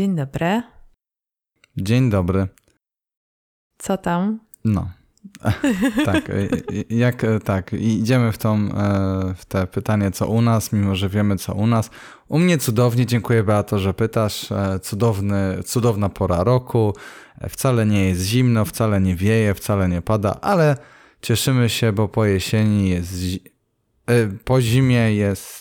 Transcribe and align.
Dzień 0.00 0.16
dobry. 0.16 0.62
Dzień 1.76 2.10
dobry. 2.10 2.46
Co 3.78 3.96
tam? 3.96 4.40
No. 4.64 4.90
tak, 6.04 6.30
e, 6.30 6.48
jak 6.90 7.22
tak, 7.44 7.72
idziemy 7.72 8.32
w, 8.32 8.38
tą, 8.38 8.56
e, 8.56 9.34
w 9.36 9.44
te 9.44 9.66
pytanie, 9.66 10.10
co 10.10 10.28
u 10.28 10.42
nas, 10.42 10.72
mimo 10.72 10.96
że 10.96 11.08
wiemy, 11.08 11.36
co 11.36 11.54
u 11.54 11.66
nas. 11.66 11.90
U 12.28 12.38
mnie 12.38 12.58
cudownie, 12.58 13.06
dziękuję 13.06 13.42
Beato, 13.42 13.78
że 13.78 13.94
pytasz. 13.94 14.52
E, 14.52 14.80
cudowny, 14.82 15.62
cudowna 15.64 16.08
pora 16.08 16.44
roku. 16.44 16.94
Wcale 17.48 17.86
nie 17.86 18.08
jest 18.08 18.22
zimno, 18.22 18.64
wcale 18.64 19.00
nie 19.00 19.16
wieje, 19.16 19.54
wcale 19.54 19.88
nie 19.88 20.02
pada, 20.02 20.40
ale 20.40 20.76
cieszymy 21.22 21.68
się, 21.68 21.92
bo 21.92 22.08
po 22.08 22.24
jesieni 22.24 22.88
jest. 22.88 23.14
Po 24.44 24.60
zimie 24.60 25.14
jest. 25.14 25.59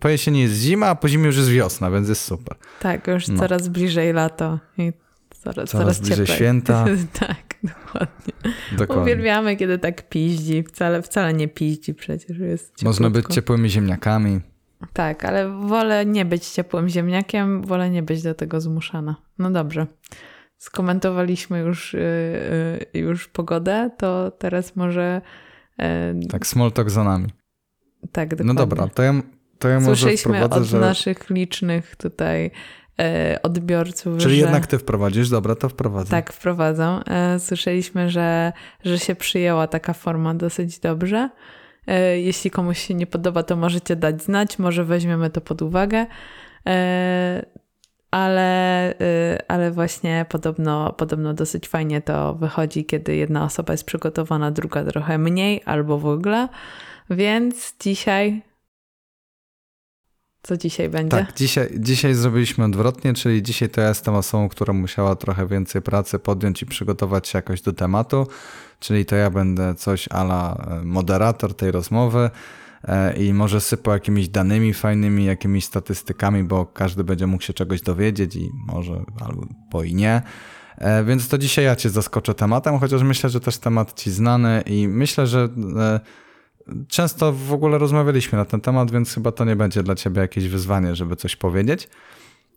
Po 0.00 0.08
jesieni 0.08 0.40
jest 0.40 0.54
zima, 0.54 0.86
a 0.86 0.94
po 0.94 1.08
zimie 1.08 1.26
już 1.26 1.36
jest 1.36 1.50
wiosna, 1.50 1.90
więc 1.90 2.08
jest 2.08 2.24
super. 2.24 2.56
Tak, 2.80 3.06
już 3.06 3.28
no. 3.28 3.38
coraz 3.38 3.68
bliżej 3.68 4.12
lato 4.12 4.58
i 4.78 4.92
coraz, 5.30 5.54
coraz, 5.54 5.70
coraz 5.70 6.00
bliżej 6.00 6.16
cieplej. 6.16 6.36
święta. 6.36 6.84
tak, 7.26 7.54
dokładnie. 7.62 8.32
dokładnie. 8.72 9.02
Uwielbiamy, 9.02 9.56
kiedy 9.56 9.78
tak 9.78 10.08
piździ. 10.08 10.62
Wcale, 10.62 11.02
wcale 11.02 11.34
nie 11.34 11.48
piździ 11.48 11.94
przecież. 11.94 12.38
Jest 12.38 12.64
cieplutko. 12.64 12.84
Można 12.84 13.10
być 13.10 13.26
ciepłymi 13.26 13.70
ziemniakami. 13.70 14.40
Tak, 14.92 15.24
ale 15.24 15.50
wolę 15.50 16.06
nie 16.06 16.24
być 16.24 16.46
ciepłym 16.46 16.88
ziemniakiem, 16.88 17.62
wolę 17.62 17.90
nie 17.90 18.02
być 18.02 18.22
do 18.22 18.34
tego 18.34 18.60
zmuszana. 18.60 19.16
No 19.38 19.50
dobrze. 19.50 19.86
Skomentowaliśmy 20.58 21.58
już, 21.58 21.92
yy, 21.92 23.00
już 23.00 23.28
pogodę, 23.28 23.90
to 23.98 24.30
teraz 24.30 24.76
może. 24.76 25.20
Yy... 25.78 25.86
Tak, 26.28 26.46
small 26.46 26.72
talk 26.72 26.90
za 26.90 27.04
nami. 27.04 27.28
Tak, 28.12 28.28
dokładnie. 28.28 28.54
No 28.54 28.66
dobra, 28.66 28.88
to 28.88 29.02
ja, 29.02 29.14
to 29.58 29.68
ja 29.68 29.80
może 29.80 29.96
Słyszeliśmy 29.96 30.44
od 30.44 30.64
że... 30.64 30.80
naszych 30.80 31.30
licznych 31.30 31.96
tutaj 31.96 32.50
e, 33.00 33.38
odbiorców. 33.42 34.18
Czyli 34.18 34.34
że... 34.34 34.40
jednak 34.40 34.66
ty 34.66 34.78
wprowadzisz, 34.78 35.28
dobra, 35.28 35.54
to 35.54 35.68
wprowadzę. 35.68 36.10
Tak, 36.10 36.32
wprowadzą. 36.32 37.00
E, 37.04 37.38
słyszeliśmy, 37.40 38.10
że, 38.10 38.52
że 38.84 38.98
się 38.98 39.14
przyjęła 39.14 39.66
taka 39.66 39.92
forma 39.92 40.34
dosyć 40.34 40.78
dobrze. 40.78 41.30
E, 41.86 42.20
jeśli 42.20 42.50
komuś 42.50 42.78
się 42.78 42.94
nie 42.94 43.06
podoba, 43.06 43.42
to 43.42 43.56
możecie 43.56 43.96
dać 43.96 44.22
znać, 44.22 44.58
może 44.58 44.84
weźmiemy 44.84 45.30
to 45.30 45.40
pod 45.40 45.62
uwagę. 45.62 46.06
Ale, 48.10 48.94
ale 49.48 49.70
właśnie 49.70 50.26
podobno, 50.28 50.92
podobno 50.92 51.34
dosyć 51.34 51.68
fajnie 51.68 52.02
to 52.02 52.34
wychodzi, 52.34 52.84
kiedy 52.84 53.16
jedna 53.16 53.44
osoba 53.44 53.72
jest 53.72 53.84
przygotowana, 53.84 54.50
druga 54.50 54.84
trochę 54.84 55.18
mniej 55.18 55.62
albo 55.64 55.98
w 55.98 56.06
ogóle. 56.06 56.48
Więc 57.10 57.74
dzisiaj 57.80 58.42
co 60.46 60.56
dzisiaj 60.56 60.88
będzie? 60.88 61.10
Tak, 61.10 61.34
dzisiaj, 61.36 61.68
dzisiaj 61.78 62.14
zrobiliśmy 62.14 62.64
odwrotnie, 62.64 63.14
czyli 63.14 63.42
dzisiaj 63.42 63.68
to 63.68 63.80
ja 63.80 63.88
jestem 63.88 64.14
osobą, 64.14 64.48
która 64.48 64.72
musiała 64.72 65.16
trochę 65.16 65.46
więcej 65.46 65.82
pracy 65.82 66.18
podjąć 66.18 66.62
i 66.62 66.66
przygotować 66.66 67.28
się 67.28 67.38
jakoś 67.38 67.60
do 67.62 67.72
tematu, 67.72 68.26
czyli 68.80 69.04
to 69.04 69.16
ja 69.16 69.30
będę 69.30 69.74
coś 69.74 70.08
ala 70.10 70.66
e, 70.70 70.84
moderator 70.84 71.54
tej 71.54 71.70
rozmowy 71.70 72.30
e, 72.84 73.16
i 73.16 73.34
może 73.34 73.60
sypał 73.60 73.94
jakimiś 73.94 74.28
danymi 74.28 74.74
fajnymi, 74.74 75.24
jakimiś 75.24 75.64
statystykami, 75.64 76.44
bo 76.44 76.66
każdy 76.66 77.04
będzie 77.04 77.26
mógł 77.26 77.42
się 77.42 77.52
czegoś 77.52 77.82
dowiedzieć 77.82 78.36
i 78.36 78.50
może 78.66 79.04
albo 79.20 79.82
i 79.82 79.94
nie. 79.94 80.22
E, 80.78 81.04
więc 81.04 81.28
to 81.28 81.38
dzisiaj 81.38 81.64
ja 81.64 81.76
cię 81.76 81.90
zaskoczę 81.90 82.34
tematem, 82.34 82.78
chociaż 82.78 83.02
myślę, 83.02 83.30
że 83.30 83.40
też 83.40 83.58
temat 83.58 84.00
ci 84.00 84.10
znany 84.10 84.62
i 84.66 84.88
myślę, 84.88 85.26
że 85.26 85.48
często 86.88 87.32
w 87.32 87.52
ogóle 87.52 87.78
rozmawialiśmy 87.78 88.38
na 88.38 88.44
ten 88.44 88.60
temat, 88.60 88.90
więc 88.90 89.14
chyba 89.14 89.32
to 89.32 89.44
nie 89.44 89.56
będzie 89.56 89.82
dla 89.82 89.94
ciebie 89.94 90.20
jakieś 90.20 90.48
wyzwanie, 90.48 90.94
żeby 90.94 91.16
coś 91.16 91.36
powiedzieć. 91.36 91.88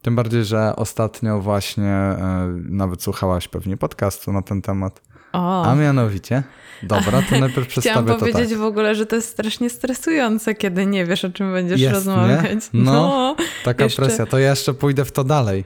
Tym 0.02 0.16
bardziej, 0.16 0.46
że 0.46 0.76
ostatnio 0.76 1.40
właśnie 1.40 1.88
e, 1.88 2.54
nawet 2.70 3.04
słuchałaś 3.04 3.48
pewnie 3.48 3.78
podcastu 3.78 4.34
na 4.34 4.42
ten 4.42 4.62
temat. 4.62 5.02
O. 5.34 5.66
A 5.66 5.76
mianowicie, 5.76 6.44
dobra, 6.84 7.22
to 7.30 7.40
najpierw 7.40 7.68
przedstawię 7.68 7.94
Chciałam 7.94 8.08
to 8.08 8.18
powiedzieć 8.18 8.50
tak. 8.50 8.60
w 8.60 8.64
ogóle, 8.64 8.96
że 8.96 9.06
to 9.06 9.16
jest 9.16 9.30
strasznie 9.30 9.70
stresujące, 9.70 10.56
kiedy 10.56 10.86
nie 10.86 11.06
wiesz, 11.06 11.26
o 11.26 11.30
czym 11.30 11.52
będziesz 11.52 11.82
jest, 11.82 11.96
rozmawiać. 11.96 12.74
Nie? 12.74 12.84
No, 12.84 12.92
no, 12.92 13.36
taka 13.64 13.84
jeszcze... 13.84 14.02
presja. 14.02 14.26
To 14.26 14.40
ja 14.40 14.50
jeszcze 14.50 14.74
pójdę 14.74 15.06
w 15.06 15.12
to 15.12 15.24
dalej. 15.24 15.66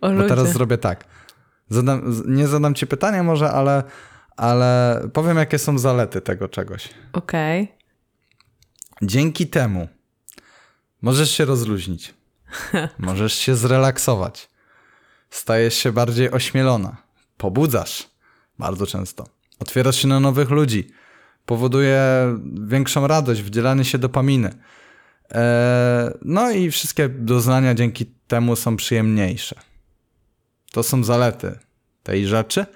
O, 0.00 0.08
bo 0.08 0.12
ludzie. 0.12 0.28
teraz 0.28 0.52
zrobię 0.52 0.78
tak. 0.78 1.04
Zadam, 1.68 2.22
nie 2.26 2.48
zadam 2.48 2.74
ci 2.74 2.86
pytania 2.86 3.22
może, 3.22 3.50
ale 3.50 3.82
ale 4.36 5.02
powiem, 5.12 5.36
jakie 5.36 5.58
są 5.58 5.78
zalety 5.78 6.20
tego 6.20 6.48
czegoś. 6.48 6.88
Okej. 7.12 7.62
Okay. 7.62 7.74
Dzięki 9.02 9.46
temu 9.46 9.88
możesz 11.02 11.30
się 11.30 11.44
rozluźnić, 11.44 12.14
możesz 12.98 13.34
się 13.34 13.56
zrelaksować, 13.56 14.48
stajesz 15.30 15.74
się 15.74 15.92
bardziej 15.92 16.30
ośmielona, 16.30 16.96
pobudzasz 17.36 18.08
bardzo 18.58 18.86
często, 18.86 19.26
otwierasz 19.58 19.96
się 19.96 20.08
na 20.08 20.20
nowych 20.20 20.50
ludzi, 20.50 20.90
powoduje 21.46 22.02
większą 22.66 23.06
radość, 23.06 23.42
wdzielanie 23.42 23.84
się 23.84 23.98
dopaminy. 23.98 24.54
Eee, 25.30 26.10
no 26.22 26.50
i 26.50 26.70
wszystkie 26.70 27.08
doznania 27.08 27.74
dzięki 27.74 28.06
temu 28.06 28.56
są 28.56 28.76
przyjemniejsze. 28.76 29.60
To 30.72 30.82
są 30.82 31.04
zalety 31.04 31.58
tej 32.02 32.26
rzeczy. 32.26 32.66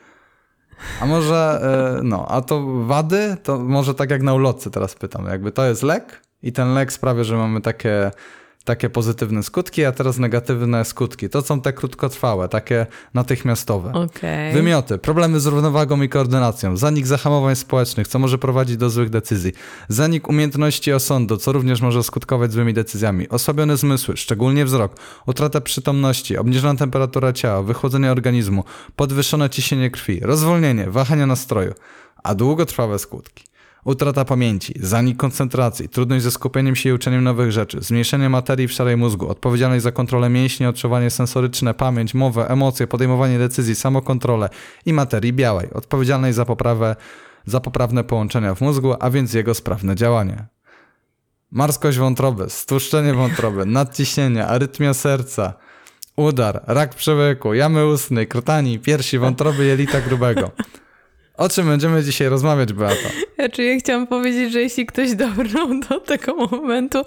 A 1.01 1.07
może, 1.07 1.61
e, 1.99 2.03
no, 2.03 2.27
a 2.29 2.41
to 2.41 2.85
wady, 2.85 3.37
to 3.43 3.59
może 3.59 3.95
tak 3.95 4.11
jak 4.11 4.23
na 4.23 4.35
ulotce 4.35 4.71
teraz 4.71 4.95
pytam, 4.95 5.27
jakby 5.27 5.53
to 5.53 5.65
jest 5.65 5.83
lek 5.83 6.23
i 6.43 6.53
ten 6.53 6.75
lek 6.75 6.93
sprawia, 6.93 7.25
że 7.25 7.37
mamy 7.37 7.61
takie 7.61 8.11
takie 8.69 8.91
pozytywne 8.91 9.43
skutki, 9.43 9.85
a 9.85 9.93
teraz 9.93 10.19
negatywne 10.19 10.85
skutki. 10.85 11.29
To 11.29 11.43
są 11.43 11.61
te 11.61 11.73
krótkotrwałe, 11.73 12.49
takie 12.49 12.87
natychmiastowe. 13.15 13.93
Okay. 13.93 14.53
Wymioty, 14.53 14.99
problemy 14.99 15.41
z 15.41 15.47
równowagą 15.47 16.03
i 16.03 16.09
koordynacją, 16.09 16.77
zanik 16.77 17.07
zahamowań 17.07 17.57
społecznych, 17.57 18.09
co 18.09 18.19
może 18.19 18.39
prowadzić 18.39 18.77
do 18.77 18.91
złych 18.91 19.11
decyzji, 19.11 19.53
zanik 19.89 20.29
umiejętności 20.29 20.93
osądu, 20.93 21.37
co 21.37 21.53
również 21.53 21.81
może 21.81 22.03
skutkować 22.03 22.53
złymi 22.53 22.75
decyzjami, 22.75 23.29
osłabione 23.29 23.77
zmysły, 23.77 24.17
szczególnie 24.17 24.65
wzrok, 24.65 24.97
utrata 25.27 25.61
przytomności, 25.61 26.37
obniżona 26.37 26.79
temperatura 26.79 27.33
ciała, 27.33 27.63
wychłodzenie 27.63 28.13
organizmu, 28.13 28.65
podwyższone 28.97 29.51
ciśnienie 29.51 29.91
krwi, 29.91 30.21
rozwolnienie, 30.21 30.91
wahania 30.91 31.27
nastroju, 31.27 31.75
a 32.23 32.35
długotrwałe 32.35 32.99
skutki 32.99 33.49
Utrata 33.85 34.25
pamięci, 34.25 34.75
zanik 34.81 35.17
koncentracji, 35.17 35.89
trudność 35.89 36.25
ze 36.25 36.31
skupieniem 36.31 36.77
się 36.77 36.89
i 36.89 36.93
uczeniem 36.93 37.25
nowych 37.25 37.53
rzeczy, 37.53 37.79
zmniejszenie 37.81 38.29
materii 38.29 38.69
w 38.69 38.73
szarej 38.73 38.97
mózgu, 38.97 39.29
odpowiedzialność 39.29 39.83
za 39.83 39.93
kontrolę 39.93 40.29
mięśni, 40.29 40.67
odczuwanie 40.67 41.11
sensoryczne, 41.11 41.75
pamięć, 41.75 42.15
mowę, 42.15 42.49
emocje, 42.49 42.87
podejmowanie 42.87 43.39
decyzji, 43.39 43.75
samokontrolę 43.75 44.49
i 44.87 44.93
materii 44.93 45.33
białej, 45.33 45.71
odpowiedzialność 45.73 46.37
za 46.37 46.45
poprawę 46.45 46.97
za 47.49 47.61
poprawne 47.61 48.05
połączenia 48.05 48.55
w 48.55 48.61
mózgu, 48.61 48.95
a 49.01 49.11
więc 49.11 49.35
jego 49.35 49.55
sprawne 49.55 49.97
działanie. 49.97 50.47
Marskość 51.51 51.99
wątroby, 51.99 52.51
stłuszczenie 52.51 53.15
wątroby, 53.15 53.67
nadciśnienie, 53.79 54.47
arytmia 54.47 54.95
serca, 54.95 55.55
udar, 56.17 56.63
rak 56.67 56.95
przełyku, 56.95 57.55
jamy 57.55 57.87
ustnej, 57.87 58.27
krtani, 58.27 58.79
piersi, 58.79 59.19
wątroby 59.19 59.65
jelita 59.65 60.01
grubego. 60.01 60.51
O 61.39 61.49
czym 61.49 61.67
będziemy 61.67 62.03
dzisiaj 62.03 62.29
rozmawiać, 62.29 62.73
Beata? 62.73 63.09
Znaczy, 63.35 63.65
ja 63.65 63.79
chciałam 63.79 64.07
powiedzieć, 64.07 64.53
że 64.53 64.61
jeśli 64.61 64.87
ktoś 64.87 65.15
dobrnął 65.15 65.81
do 65.89 66.01
tego 66.01 66.35
momentu 66.35 67.03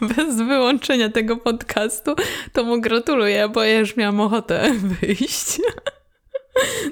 bez 0.00 0.36
wyłączenia 0.36 1.10
tego 1.10 1.36
podcastu, 1.36 2.14
to 2.52 2.64
mu 2.64 2.80
gratuluję, 2.80 3.48
bo 3.48 3.62
ja 3.62 3.78
już 3.78 3.96
miałam 3.96 4.20
ochotę 4.20 4.72
wyjść. 5.00 5.60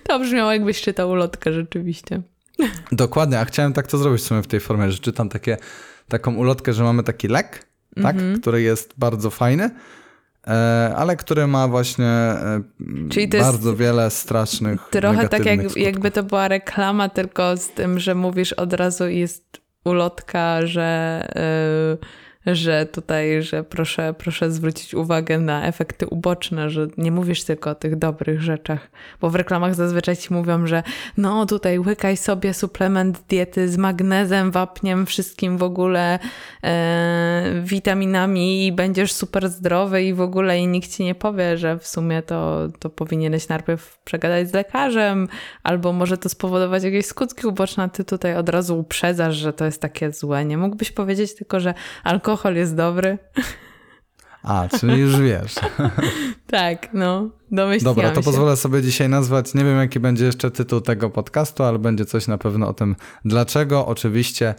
To 0.03 0.19
brzmiało 0.19 0.53
jakbyś 0.53 0.81
czytał 0.81 1.11
ulotkę 1.11 1.53
rzeczywiście. 1.53 2.23
Dokładnie, 2.93 3.41
a 3.41 3.45
chciałem 3.45 3.73
tak 3.73 3.87
to 3.87 3.99
zrobić 3.99 4.23
w 4.23 4.27
sumie 4.27 4.43
w 4.43 4.47
tej 4.47 4.61
formie, 4.61 4.93
że 4.93 4.99
czytam 4.99 5.29
takie, 5.29 5.57
taką 6.09 6.35
ulotkę, 6.35 6.73
że 6.73 6.85
mamy 6.85 7.03
taki 7.03 7.29
lek, 7.29 7.67
tak, 8.03 8.17
mm 8.17 8.35
-hmm. 8.35 8.41
który 8.41 8.63
jest 8.63 8.95
bardzo 8.97 9.31
fajny, 9.31 9.71
ale 10.97 11.17
który 11.17 11.47
ma 11.47 11.69
właśnie 11.69 12.07
e, 12.07 12.61
bardzo 13.41 13.77
wiele 13.77 14.11
strasznych 14.11 14.89
Trochę 14.91 15.29
tak 15.29 15.47
jak, 15.47 15.77
jakby 15.77 16.11
to 16.11 16.23
była 16.23 16.49
reklama, 16.49 17.09
tylko 17.09 17.57
z 17.57 17.69
tym, 17.71 17.99
że 17.99 18.15
mówisz 18.15 18.53
od 18.53 18.73
razu 18.73 19.09
jest 19.09 19.61
ulotka, 19.85 20.67
że... 20.67 21.29
Yy 22.01 22.28
że 22.55 22.87
tutaj, 22.87 23.43
że 23.43 23.65
proszę, 23.65 24.15
proszę 24.19 24.51
zwrócić 24.51 24.95
uwagę 24.95 25.39
na 25.39 25.67
efekty 25.67 26.07
uboczne, 26.07 26.71
że 26.71 26.87
nie 26.97 27.13
mówisz 27.13 27.45
tylko 27.45 27.71
o 27.71 27.75
tych 27.75 27.97
dobrych 27.97 28.43
rzeczach, 28.43 28.91
bo 29.21 29.31
w 29.31 29.35
reklamach 29.35 29.75
zazwyczaj 29.75 30.17
ci 30.17 30.35
mówią, 30.35 30.67
że 30.67 30.83
no 31.17 31.47
tutaj 31.47 31.79
łykaj 31.79 32.17
sobie 32.17 32.55
suplement 32.55 33.21
diety 33.29 33.69
z 33.69 33.77
magnezem, 33.77 34.51
wapniem, 34.51 35.07
wszystkim 35.07 35.59
w 35.59 35.63
ogóle 35.63 36.19
e, 36.65 37.63
witaminami 37.63 38.67
i 38.67 38.73
będziesz 38.73 39.13
super 39.13 39.49
zdrowy 39.49 40.03
i 40.03 40.15
w 40.15 40.21
ogóle 40.21 40.59
i 40.59 40.67
nikt 40.67 40.97
ci 40.97 41.05
nie 41.05 41.15
powie, 41.15 41.59
że 41.59 41.79
w 41.79 41.87
sumie 41.87 42.23
to, 42.23 42.69
to 42.79 42.91
powinieneś 42.91 43.49
najpierw 43.49 43.99
przegadać 44.05 44.49
z 44.49 44.55
lekarzem, 44.55 45.29
albo 45.63 45.93
może 45.93 46.19
to 46.19 46.29
spowodować 46.29 46.85
jakieś 46.85 47.07
skutki 47.07 47.47
uboczne, 47.47 47.89
ty 47.91 48.05
tutaj 48.05 48.37
od 48.37 48.49
razu 48.49 48.79
uprzedzasz, 48.79 49.37
że 49.37 49.53
to 49.53 49.65
jest 49.65 49.83
takie 49.83 50.13
złe. 50.13 50.45
Nie 50.45 50.59
mógłbyś 50.59 50.91
powiedzieć 50.91 51.35
tylko, 51.35 51.61
że 51.61 51.75
alkohol 52.05 52.38
alkohol 52.39 52.57
jest 52.57 52.75
dobry. 52.75 53.19
A, 54.43 54.69
czyli 54.81 55.01
już 55.01 55.21
wiesz. 55.21 55.55
tak, 56.47 56.89
no, 56.95 57.31
domyśliłam 57.51 57.97
Dobra, 57.97 58.11
to 58.11 58.21
się. 58.21 58.25
pozwolę 58.25 58.57
sobie 58.57 58.83
dzisiaj 58.83 59.09
nazwać, 59.09 59.55
nie 59.55 59.65
wiem 59.65 59.79
jaki 59.79 60.01
będzie 60.01 60.25
jeszcze 60.25 60.51
tytuł 60.51 60.81
tego 60.81 61.11
podcastu, 61.11 61.65
ale 61.65 61.79
będzie 61.79 62.05
coś 62.05 62.27
na 62.27 62.39
pewno 62.39 62.69
o 62.69 62.73
tym, 62.73 62.97
dlaczego 63.25 63.87
oczywiście 63.87 64.55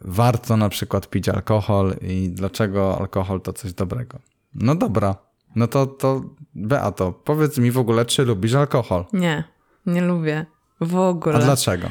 warto 0.00 0.56
na 0.56 0.68
przykład 0.68 1.10
pić 1.10 1.28
alkohol 1.28 1.94
i 2.02 2.30
dlaczego 2.30 2.98
alkohol 2.98 3.40
to 3.40 3.52
coś 3.52 3.72
dobrego. 3.72 4.18
No 4.54 4.74
dobra, 4.74 5.14
no 5.56 5.66
to, 5.66 5.86
to 5.86 6.22
Beato, 6.54 7.12
powiedz 7.12 7.58
mi 7.58 7.70
w 7.70 7.78
ogóle, 7.78 8.04
czy 8.04 8.24
lubisz 8.24 8.54
alkohol? 8.54 9.04
Nie, 9.12 9.44
nie 9.86 10.00
lubię. 10.00 10.46
W 10.80 10.96
ogóle. 10.96 11.36
A 11.36 11.38
dlaczego? 11.38 11.88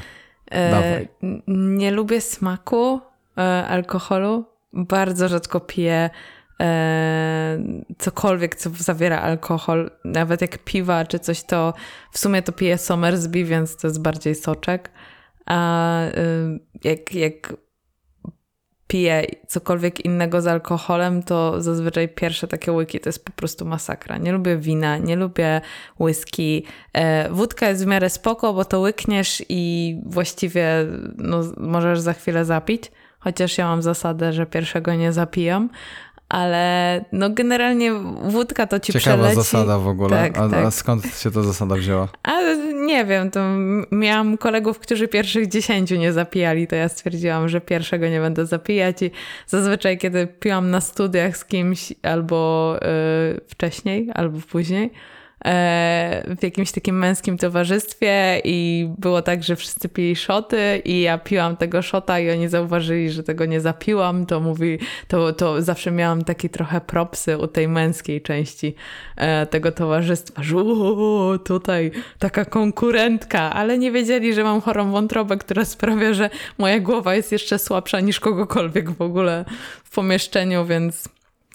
E, 0.51 1.05
nie 1.47 1.91
lubię 1.91 2.21
smaku 2.21 2.99
e, 3.37 3.67
alkoholu. 3.67 4.52
Bardzo 4.73 5.27
rzadko 5.27 5.59
piję 5.59 6.09
e, 6.59 7.63
cokolwiek, 7.97 8.55
co 8.55 8.69
zawiera 8.69 9.21
alkohol. 9.21 9.91
Nawet 10.05 10.41
jak 10.41 10.57
piwa 10.57 11.05
czy 11.05 11.19
coś, 11.19 11.43
to 11.43 11.73
w 12.11 12.17
sumie 12.17 12.41
to 12.41 12.51
piję 12.51 12.77
Somersby, 12.77 13.43
więc 13.43 13.77
to 13.77 13.87
jest 13.87 14.01
bardziej 14.01 14.35
soczek. 14.35 14.91
A 15.45 15.99
e, 16.01 16.11
jak, 16.83 17.13
jak 17.13 17.53
piję 18.93 19.25
cokolwiek 19.47 20.05
innego 20.05 20.41
z 20.41 20.47
alkoholem, 20.47 21.23
to 21.23 21.61
zazwyczaj 21.61 22.09
pierwsze 22.09 22.47
takie 22.47 22.71
łyki 22.71 22.99
to 22.99 23.09
jest 23.09 23.25
po 23.25 23.31
prostu 23.31 23.65
masakra. 23.65 24.17
Nie 24.17 24.31
lubię 24.31 24.57
wina, 24.57 24.97
nie 24.97 25.15
lubię 25.15 25.61
whisky. 25.99 26.63
E, 26.93 27.29
wódka 27.29 27.69
jest 27.69 27.83
w 27.83 27.87
miarę 27.87 28.09
spoko, 28.09 28.53
bo 28.53 28.65
to 28.65 28.79
łykniesz 28.79 29.43
i 29.49 29.95
właściwie 30.05 30.67
no, 31.17 31.43
możesz 31.57 31.99
za 31.99 32.13
chwilę 32.13 32.45
zapić. 32.45 32.91
Chociaż 33.23 33.57
ja 33.57 33.67
mam 33.67 33.81
zasadę, 33.81 34.33
że 34.33 34.45
pierwszego 34.45 34.95
nie 34.95 35.13
zapijam. 35.13 35.69
Ale 36.29 37.05
no 37.11 37.29
generalnie 37.29 37.93
wódka 38.23 38.67
to 38.67 38.79
ci 38.79 38.93
Ciekawa 38.93 39.17
przeleci. 39.17 39.35
zasada 39.35 39.79
w 39.79 39.87
ogóle. 39.87 40.09
Tak, 40.09 40.37
a, 40.37 40.49
tak. 40.49 40.65
a 40.65 40.71
skąd 40.71 41.05
się 41.17 41.31
ta 41.31 41.43
zasada 41.43 41.75
wzięła? 41.75 42.07
Ale 42.23 42.57
nie 42.73 43.05
wiem, 43.05 43.31
to 43.31 43.39
miałam 43.91 44.37
kolegów, 44.37 44.79
którzy 44.79 45.07
pierwszych 45.07 45.47
dziesięciu 45.47 45.95
nie 45.95 46.13
zapijali, 46.13 46.67
to 46.67 46.75
ja 46.75 46.89
stwierdziłam, 46.89 47.49
że 47.49 47.61
pierwszego 47.61 48.07
nie 48.07 48.19
będę 48.19 48.45
zapijać 48.45 49.01
i 49.01 49.11
zazwyczaj 49.47 49.97
kiedy 49.97 50.27
piłam 50.27 50.69
na 50.69 50.81
studiach 50.81 51.37
z 51.37 51.45
kimś 51.45 51.93
albo 52.03 52.75
y, 53.35 53.41
wcześniej, 53.47 54.09
albo 54.13 54.39
później, 54.51 54.91
w 56.37 56.37
jakimś 56.41 56.71
takim 56.71 56.97
męskim 56.99 57.37
towarzystwie 57.37 58.41
i 58.43 58.89
było 58.97 59.21
tak, 59.21 59.43
że 59.43 59.55
wszyscy 59.55 59.89
pili 59.89 60.15
szoty 60.15 60.81
i 60.85 61.01
ja 61.01 61.17
piłam 61.17 61.57
tego 61.57 61.81
szota 61.81 62.19
i 62.19 62.31
oni 62.31 62.47
zauważyli, 62.47 63.11
że 63.11 63.23
tego 63.23 63.45
nie 63.45 63.61
zapiłam, 63.61 64.25
to 64.25 64.39
mówi, 64.39 64.79
to, 65.07 65.33
to 65.33 65.61
zawsze 65.61 65.91
miałam 65.91 66.23
taki 66.23 66.49
trochę 66.49 66.81
propsy 66.81 67.37
u 67.37 67.47
tej 67.47 67.67
męskiej 67.67 68.21
części 68.21 68.75
e, 69.15 69.45
tego 69.45 69.71
towarzystwa, 69.71 70.43
że 70.43 70.57
"O, 70.57 71.39
tutaj 71.45 71.91
taka 72.19 72.45
konkurentka, 72.45 73.53
ale 73.53 73.77
nie 73.77 73.91
wiedzieli, 73.91 74.33
że 74.33 74.43
mam 74.43 74.61
chorą 74.61 74.91
wątrobę, 74.91 75.37
która 75.37 75.65
sprawia, 75.65 76.13
że 76.13 76.29
moja 76.57 76.79
głowa 76.79 77.15
jest 77.15 77.31
jeszcze 77.31 77.59
słabsza 77.59 77.99
niż 77.99 78.19
kogokolwiek 78.19 78.91
w 78.91 79.01
ogóle 79.01 79.45
w 79.83 79.95
pomieszczeniu, 79.95 80.65
więc 80.65 81.09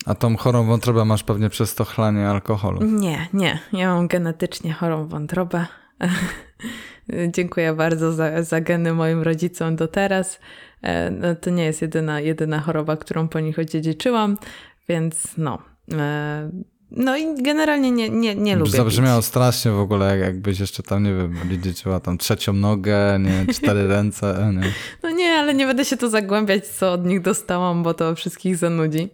A 0.08 0.14
tą 0.14 0.36
chorą 0.36 0.64
wątrobę 0.66 1.04
masz 1.04 1.22
pewnie 1.22 1.48
przez 1.50 1.74
to 1.74 1.84
chlanie 1.84 2.28
alkoholu. 2.28 2.84
nie, 2.84 3.28
nie. 3.32 3.58
Ja 3.72 3.94
mam 3.94 4.08
genetycznie 4.08 4.72
chorą 4.72 5.08
wątrobę. 5.08 5.66
Dziękuję 7.34 7.72
bardzo 7.74 8.12
za, 8.12 8.42
za 8.42 8.60
geny 8.60 8.92
moim 8.94 9.22
rodzicom 9.22 9.76
do 9.76 9.88
teraz. 9.88 10.40
E, 10.82 11.10
No, 11.10 11.34
to 11.34 11.50
nie 11.50 11.64
jest 11.64 11.82
jedyna, 11.82 12.20
jedyna 12.20 12.60
choroba, 12.60 12.96
którą 12.96 13.28
po 13.28 13.40
nich 13.40 13.58
odziedziczyłam, 13.58 14.38
więc 14.88 15.22
no. 15.38 15.58
E, 15.92 16.50
No 16.90 17.16
i 17.16 17.42
generalnie 17.42 17.90
nie, 17.90 18.08
nie, 18.10 18.34
nie 18.34 18.56
lubię 18.56 18.70
Zabrzmiało 18.70 19.18
pić. 19.20 19.26
strasznie 19.26 19.70
w 19.70 19.78
ogóle, 19.80 20.06
jak- 20.18 20.20
jakbyś 20.20 20.60
jeszcze 20.60 20.82
tam, 20.82 21.02
nie 21.02 21.14
wiem, 21.14 21.34
dziedziczyła 21.50 22.00
tam 22.00 22.18
trzecią 22.18 22.52
nogę, 22.52 23.18
nie, 23.20 23.54
cztery 23.54 23.88
ręce, 23.96 24.52
nie. 24.54 24.72
No 25.02 25.10
nie, 25.10 25.30
ale 25.30 25.54
nie 25.54 25.66
będę 25.66 25.84
się 25.84 25.96
tu 25.96 26.08
zagłębiać, 26.08 26.66
co 26.66 26.92
od 26.92 27.06
nich 27.06 27.20
dostałam, 27.20 27.82
bo 27.82 27.94
to 27.94 28.14
wszystkich 28.14 28.56
zanudzi. 28.56 29.08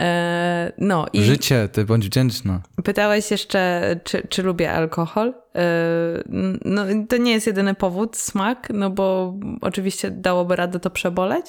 E, 0.00 0.72
No 0.78 1.06
i... 1.12 1.22
Życie, 1.22 1.68
ty 1.72 1.84
bądź 1.84 2.06
wdzięczna. 2.06 2.60
Pytałeś 2.84 3.30
jeszcze, 3.30 3.82
czy, 4.04 4.26
czy 4.28 4.42
lubię 4.42 4.72
alkohol. 4.72 5.34
Yy, 5.54 5.62
No, 6.64 6.84
to 7.08 7.16
nie 7.16 7.32
jest 7.32 7.46
jedyny 7.46 7.74
powód, 7.74 8.16
smak, 8.16 8.68
no 8.74 8.90
bo 8.90 9.34
oczywiście 9.60 10.10
dałoby 10.10 10.56
radę 10.56 10.80
to 10.80 10.90
przeboleć, 10.90 11.46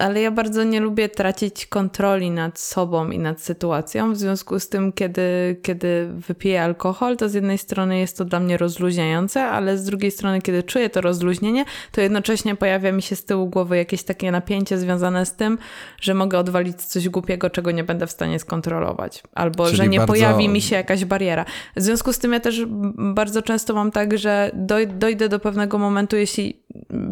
ale 0.00 0.20
ja 0.20 0.30
bardzo 0.30 0.64
nie 0.64 0.80
lubię 0.80 1.08
tracić 1.08 1.66
kontroli 1.66 2.30
nad 2.30 2.58
sobą 2.58 3.10
i 3.10 3.18
nad 3.18 3.40
sytuacją. 3.40 4.12
W 4.12 4.16
związku 4.16 4.60
z 4.60 4.68
tym, 4.68 4.92
kiedy, 4.92 5.56
kiedy 5.62 6.08
wypiję 6.12 6.62
alkohol, 6.62 7.16
to 7.16 7.28
z 7.28 7.34
jednej 7.34 7.58
strony 7.58 7.98
jest 7.98 8.18
to 8.18 8.24
dla 8.24 8.40
mnie 8.40 8.56
rozluźniające, 8.56 9.42
ale 9.44 9.78
z 9.78 9.84
drugiej 9.84 10.10
strony, 10.10 10.42
kiedy 10.42 10.62
czuję 10.62 10.90
to 10.90 11.00
rozluźnienie, 11.00 11.64
to 11.92 12.00
jednocześnie 12.00 12.56
pojawia 12.56 12.92
mi 12.92 13.02
się 13.02 13.16
z 13.16 13.24
tyłu 13.24 13.46
głowy 13.46 13.76
jakieś 13.76 14.02
takie 14.02 14.30
napięcie 14.30 14.78
związane 14.78 15.26
z 15.26 15.32
tym, 15.36 15.58
że 16.00 16.14
mogę 16.14 16.38
odwalić 16.38 16.82
coś 16.82 17.08
głupiego, 17.08 17.50
czego 17.50 17.70
nie 17.70 17.84
będę 17.84 18.06
w 18.06 18.10
stanie 18.10 18.38
skontrolować, 18.38 19.22
albo 19.34 19.64
Czyli 19.64 19.76
że 19.76 19.88
nie 19.88 19.98
bardzo- 19.98 20.12
pojawi 20.12 20.48
mi 20.48 20.60
się 20.60 20.76
jakaś 20.76 21.04
bariera. 21.04 21.44
W 21.76 21.80
związku 21.82 22.12
z 22.12 22.18
tym 22.18 22.32
ja 22.32 22.40
też 22.40 22.62
bardzo 22.96 23.42
często 23.42 23.74
mam 23.74 23.90
tak, 23.90 24.18
że 24.18 24.50
doj, 24.54 24.86
dojdę 24.86 25.28
do 25.28 25.38
pewnego 25.38 25.78
momentu, 25.78 26.16
jeśli 26.16 26.60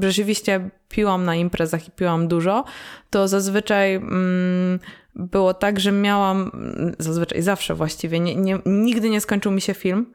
rzeczywiście 0.02 0.70
piłam 0.88 1.25
na 1.25 1.34
imprezach 1.34 1.88
i 1.88 1.90
piłam 1.90 2.28
dużo, 2.28 2.64
to 3.10 3.28
zazwyczaj 3.28 3.94
mm, 3.94 4.78
było 5.14 5.55
tak, 5.55 5.81
że 5.81 5.93
miałam, 5.93 6.50
zazwyczaj 6.99 7.43
zawsze 7.43 7.75
właściwie, 7.75 8.20
nie, 8.20 8.37
nie, 8.37 8.58
nigdy 8.66 9.10
nie 9.10 9.20
skończył 9.20 9.52
mi 9.52 9.60
się 9.60 9.75
film. 9.75 10.06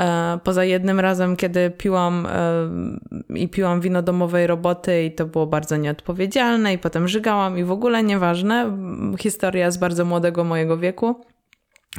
E, 0.00 0.38
Poza 0.44 0.64
jednym 0.64 1.00
razem, 1.00 1.36
kiedy 1.36 1.70
piłam 1.70 2.26
e, 2.26 3.38
i 3.38 3.48
piłam 3.48 3.80
wino 3.80 4.02
domowej 4.02 4.46
roboty 4.46 5.04
i 5.04 5.12
to 5.12 5.26
było 5.26 5.46
bardzo 5.46 5.76
nieodpowiedzialne 5.76 6.72
i 6.72 6.78
potem 6.78 7.08
żygałam 7.08 7.58
i 7.58 7.64
w 7.64 7.70
ogóle 7.70 8.02
nieważne. 8.02 8.76
Historia 9.18 9.70
z 9.70 9.76
bardzo 9.76 10.04
młodego 10.04 10.44
mojego 10.44 10.78
wieku. 10.78 11.24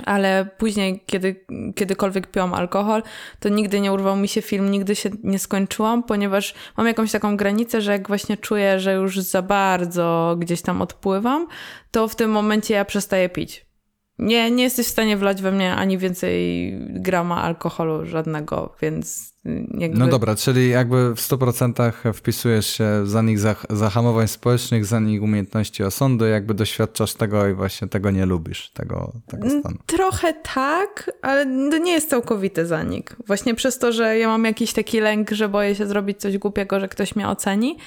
Ale 0.06 0.50
później, 0.58 1.04
kiedy 1.06 1.46
kiedykolwiek 1.76 2.28
piłam 2.28 2.54
alkohol, 2.54 3.04
to 3.40 3.50
nigdy 3.50 3.80
nie 3.80 3.94
urwał 3.94 4.16
mi 4.16 4.28
się 4.28 4.42
film, 4.42 4.72
nigdy 4.72 4.96
się 4.96 5.10
nie 5.24 5.40
skończyłam, 5.40 6.04
ponieważ 6.04 6.54
mam 6.78 6.88
jakąś 6.88 7.12
taką 7.12 7.38
granicę, 7.38 7.82
że 7.82 7.92
jak 7.92 8.08
właśnie 8.08 8.38
czuję, 8.38 8.80
że 8.80 8.94
już 8.94 9.20
za 9.20 9.42
bardzo 9.42 10.36
gdzieś 10.40 10.62
tam 10.62 10.82
odpływam, 10.82 11.48
to 11.92 12.08
w 12.08 12.16
tym 12.16 12.32
momencie 12.32 12.74
ja 12.74 12.86
przestaję 12.86 13.30
pić. 13.30 13.73
Nie, 14.20 14.52
nie 14.52 14.64
jesteś 14.64 14.88
w 14.88 14.90
stanie 14.90 15.18
wlać 15.18 15.42
we 15.42 15.52
mnie 15.52 15.76
ani 15.76 15.98
więcej 15.98 16.72
grama 16.90 17.42
alkoholu 17.42 18.06
żadnego, 18.06 18.76
więc 18.82 19.34
jakby... 19.78 20.00
No 20.00 20.08
dobra, 20.08 20.36
czyli 20.36 20.70
jakby 20.70 21.16
w 21.16 21.20
100% 21.20 22.14
wpisujesz 22.14 22.68
się 22.68 22.86
w 23.04 23.10
zanik 23.10 23.40
zah- 23.40 23.66
zahamowań 23.70 24.28
społecznych, 24.28 24.86
zanik 24.86 25.22
umiejętności 25.22 25.84
osądu, 25.84 26.26
jakby 26.26 26.54
doświadczasz 26.54 27.14
tego 27.14 27.48
i 27.48 27.54
właśnie 27.54 27.88
tego 27.88 28.12
nie 28.12 28.26
lubisz, 28.26 28.72
tego, 28.72 29.14
tego 29.28 29.50
stanu. 29.50 29.78
Trochę 29.86 30.34
tak, 30.34 31.12
ale 31.22 31.46
to 31.46 31.78
nie 31.78 31.92
jest 31.92 32.10
całkowity 32.10 32.66
zanik. 32.66 33.16
Właśnie 33.28 33.56
przez 33.56 33.80
to, 33.80 33.92
że 33.92 34.18
ja 34.18 34.28
mam 34.28 34.46
jakiś 34.46 34.74
taki 34.74 35.00
lęk, 35.00 35.32
że 35.32 35.50
boję 35.50 35.76
się 35.76 35.86
zrobić 35.88 36.20
coś 36.20 36.38
głupiego, 36.38 36.80
że 36.80 36.88
ktoś 36.88 37.16
mnie 37.16 37.28
oceni, 37.30 37.78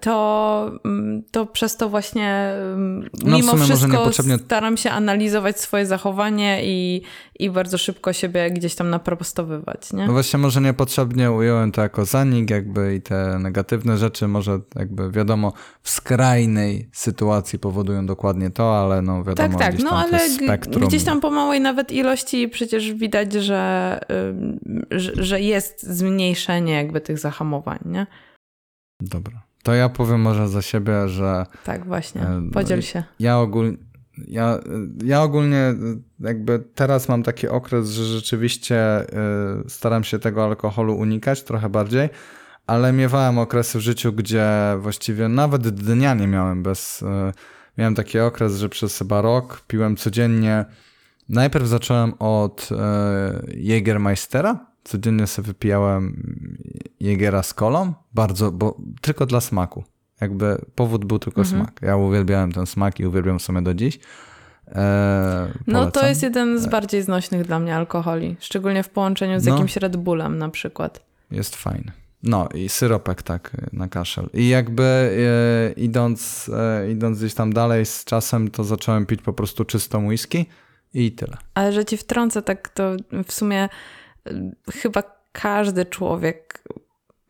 to, 0.00 0.70
mm, 0.84 1.22
to 1.30 1.46
przez 1.46 1.76
to 1.76 1.88
właśnie 1.88 2.28
mm, 2.74 3.10
No, 3.24 3.36
mimo 3.36 3.56
wszystko 3.56 4.10
staram 4.44 4.76
się 4.76 4.90
analizować 4.90 5.60
swoje 5.60 5.86
zachowanie 5.86 6.60
i, 6.64 7.02
i 7.38 7.50
bardzo 7.50 7.78
szybko 7.78 8.12
siebie 8.12 8.50
gdzieś 8.50 8.74
tam 8.74 8.90
naprostowywać, 8.90 9.92
nie? 9.92 10.06
No 10.06 10.12
właśnie 10.12 10.38
może 10.38 10.60
niepotrzebnie 10.60 11.30
ująłem 11.30 11.72
to 11.72 11.82
jako 11.82 12.04
zanik 12.04 12.50
jakby 12.50 12.94
i 12.94 13.00
te 13.02 13.38
negatywne 13.38 13.96
rzeczy 13.98 14.28
może 14.28 14.60
jakby 14.76 15.10
wiadomo 15.10 15.52
w 15.82 15.90
skrajnej 15.90 16.88
sytuacji 16.92 17.58
powodują 17.58 18.06
dokładnie 18.06 18.50
to, 18.50 18.78
ale 18.78 19.02
no 19.02 19.24
wiadomo 19.24 19.48
Tak, 19.48 19.58
tak, 19.58 19.74
gdzieś 19.74 19.84
no 19.84 19.90
tam 19.90 20.10
to 20.10 20.16
ale 20.16 20.28
spektrum. 20.30 20.84
gdzieś 20.88 21.04
tam 21.04 21.20
po 21.20 21.30
małej 21.30 21.60
nawet 21.60 21.92
ilości 21.92 22.48
przecież 22.48 22.92
widać, 22.92 23.32
że, 23.32 24.00
że, 24.90 25.12
że 25.24 25.40
jest 25.40 25.82
zmniejszenie 25.82 26.72
jakby 26.74 27.00
tych 27.00 27.18
zahamowań, 27.18 27.78
nie? 27.84 28.06
Dobra. 29.00 29.42
To 29.62 29.74
ja 29.74 29.88
powiem 29.88 30.20
może 30.20 30.48
za 30.48 30.62
siebie, 30.62 31.08
że 31.08 31.46
Tak, 31.64 31.86
właśnie. 31.86 32.20
E, 32.22 32.40
no 32.40 32.52
Podziel 32.52 32.82
się. 32.82 33.04
ja 33.20 33.38
ogólnie 33.38 33.76
ja, 34.28 34.58
ja 35.04 35.22
ogólnie 35.22 35.74
jakby 36.20 36.64
teraz 36.74 37.08
mam 37.08 37.22
taki 37.22 37.48
okres, 37.48 37.90
że 37.90 38.04
rzeczywiście 38.04 39.02
y, 39.02 39.70
staram 39.70 40.04
się 40.04 40.18
tego 40.18 40.44
alkoholu 40.44 40.96
unikać 40.96 41.42
trochę 41.42 41.68
bardziej, 41.68 42.08
ale 42.66 42.92
miewałem 42.92 43.38
okresy 43.38 43.78
w 43.78 43.80
życiu, 43.80 44.12
gdzie 44.12 44.50
właściwie 44.78 45.28
nawet 45.28 45.68
dnia 45.68 46.14
nie 46.14 46.26
miałem 46.26 46.62
bez... 46.62 47.04
Miałem 47.78 47.94
taki 47.94 48.18
okres, 48.18 48.56
że 48.56 48.68
przez 48.68 48.98
chyba 48.98 49.22
rok 49.22 49.64
piłem 49.66 49.96
codziennie. 49.96 50.64
Najpierw 51.28 51.66
zacząłem 51.66 52.14
od 52.18 52.68
Jägermeistera. 53.48 54.73
Codziennie 54.84 55.26
sobie 55.26 55.46
wypijałem 55.46 56.26
Jägera 57.00 57.42
z 57.42 57.54
kolą, 57.54 57.92
bardzo, 58.14 58.52
bo 58.52 58.76
tylko 59.00 59.26
dla 59.26 59.40
smaku. 59.40 59.84
Jakby 60.20 60.58
powód 60.74 61.04
był 61.04 61.18
tylko 61.18 61.40
Mhm. 61.40 61.62
smak. 61.62 61.80
Ja 61.82 61.96
uwielbiałem 61.96 62.52
ten 62.52 62.66
smak 62.66 63.00
i 63.00 63.06
uwielbiam 63.06 63.38
w 63.38 63.42
sumie 63.42 63.62
do 63.62 63.74
dziś. 63.74 63.98
E, 64.68 65.52
no 65.66 65.90
to 65.90 66.06
jest 66.08 66.22
jeden 66.22 66.58
z 66.58 66.66
bardziej 66.66 67.02
znośnych 67.02 67.46
dla 67.46 67.58
mnie 67.58 67.76
alkoholi, 67.76 68.36
szczególnie 68.40 68.82
w 68.82 68.88
połączeniu 68.88 69.40
z 69.40 69.46
No. 69.46 69.52
jakimś 69.52 69.76
Red 69.76 69.96
Bullem 69.96 70.38
na 70.38 70.48
przykład. 70.48 71.04
Jest 71.30 71.56
fajny. 71.56 71.92
No 72.22 72.48
i 72.54 72.68
syropek 72.68 73.22
tak 73.22 73.56
na 73.72 73.88
kaszel. 73.88 74.28
I 74.34 74.48
jakby 74.48 74.82
e, 74.84 75.72
idąc, 75.72 76.50
e, 76.54 76.90
idąc 76.90 77.18
gdzieś 77.18 77.34
tam 77.34 77.52
dalej 77.52 77.86
z 77.86 78.04
czasem, 78.04 78.50
to 78.50 78.64
zacząłem 78.64 79.06
pić 79.06 79.22
po 79.22 79.32
prostu 79.32 79.64
czystą 79.64 80.06
whisky 80.06 80.46
i 80.94 81.12
tyle. 81.12 81.36
Ale 81.54 81.72
że 81.72 81.84
ci 81.84 81.96
wtrącę, 81.96 82.42
tak 82.42 82.68
to 82.68 82.96
w 83.26 83.32
sumie 83.32 83.68
chyba 84.72 85.02
każdy 85.32 85.86
człowiek 85.86 86.64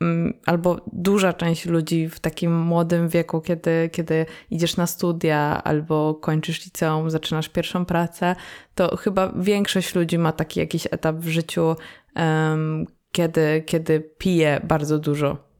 mm, 0.00 0.34
albo 0.46 0.80
duża 0.92 1.32
część 1.32 1.66
ludzi 1.66 2.08
w 2.08 2.20
takim 2.20 2.60
młodym 2.60 3.08
wieku, 3.08 3.40
kiedy, 3.40 3.90
kiedy 3.92 4.26
idziesz 4.50 4.76
na 4.76 4.86
studia 4.86 5.62
albo 5.64 6.14
kończysz 6.14 6.64
liceum, 6.64 7.10
zaczynasz 7.10 7.48
pierwszą 7.48 7.84
pracę, 7.84 8.36
to 8.74 8.96
chyba 8.96 9.32
większość 9.36 9.94
ludzi 9.94 10.18
ma 10.18 10.32
taki 10.32 10.60
jakiś 10.60 10.86
etap 10.90 11.16
w 11.16 11.28
życiu, 11.28 11.76
em, 12.14 12.86
kiedy, 13.12 13.62
kiedy 13.66 14.00
pije 14.00 14.60
bardzo 14.64 14.98
dużo. 14.98 15.54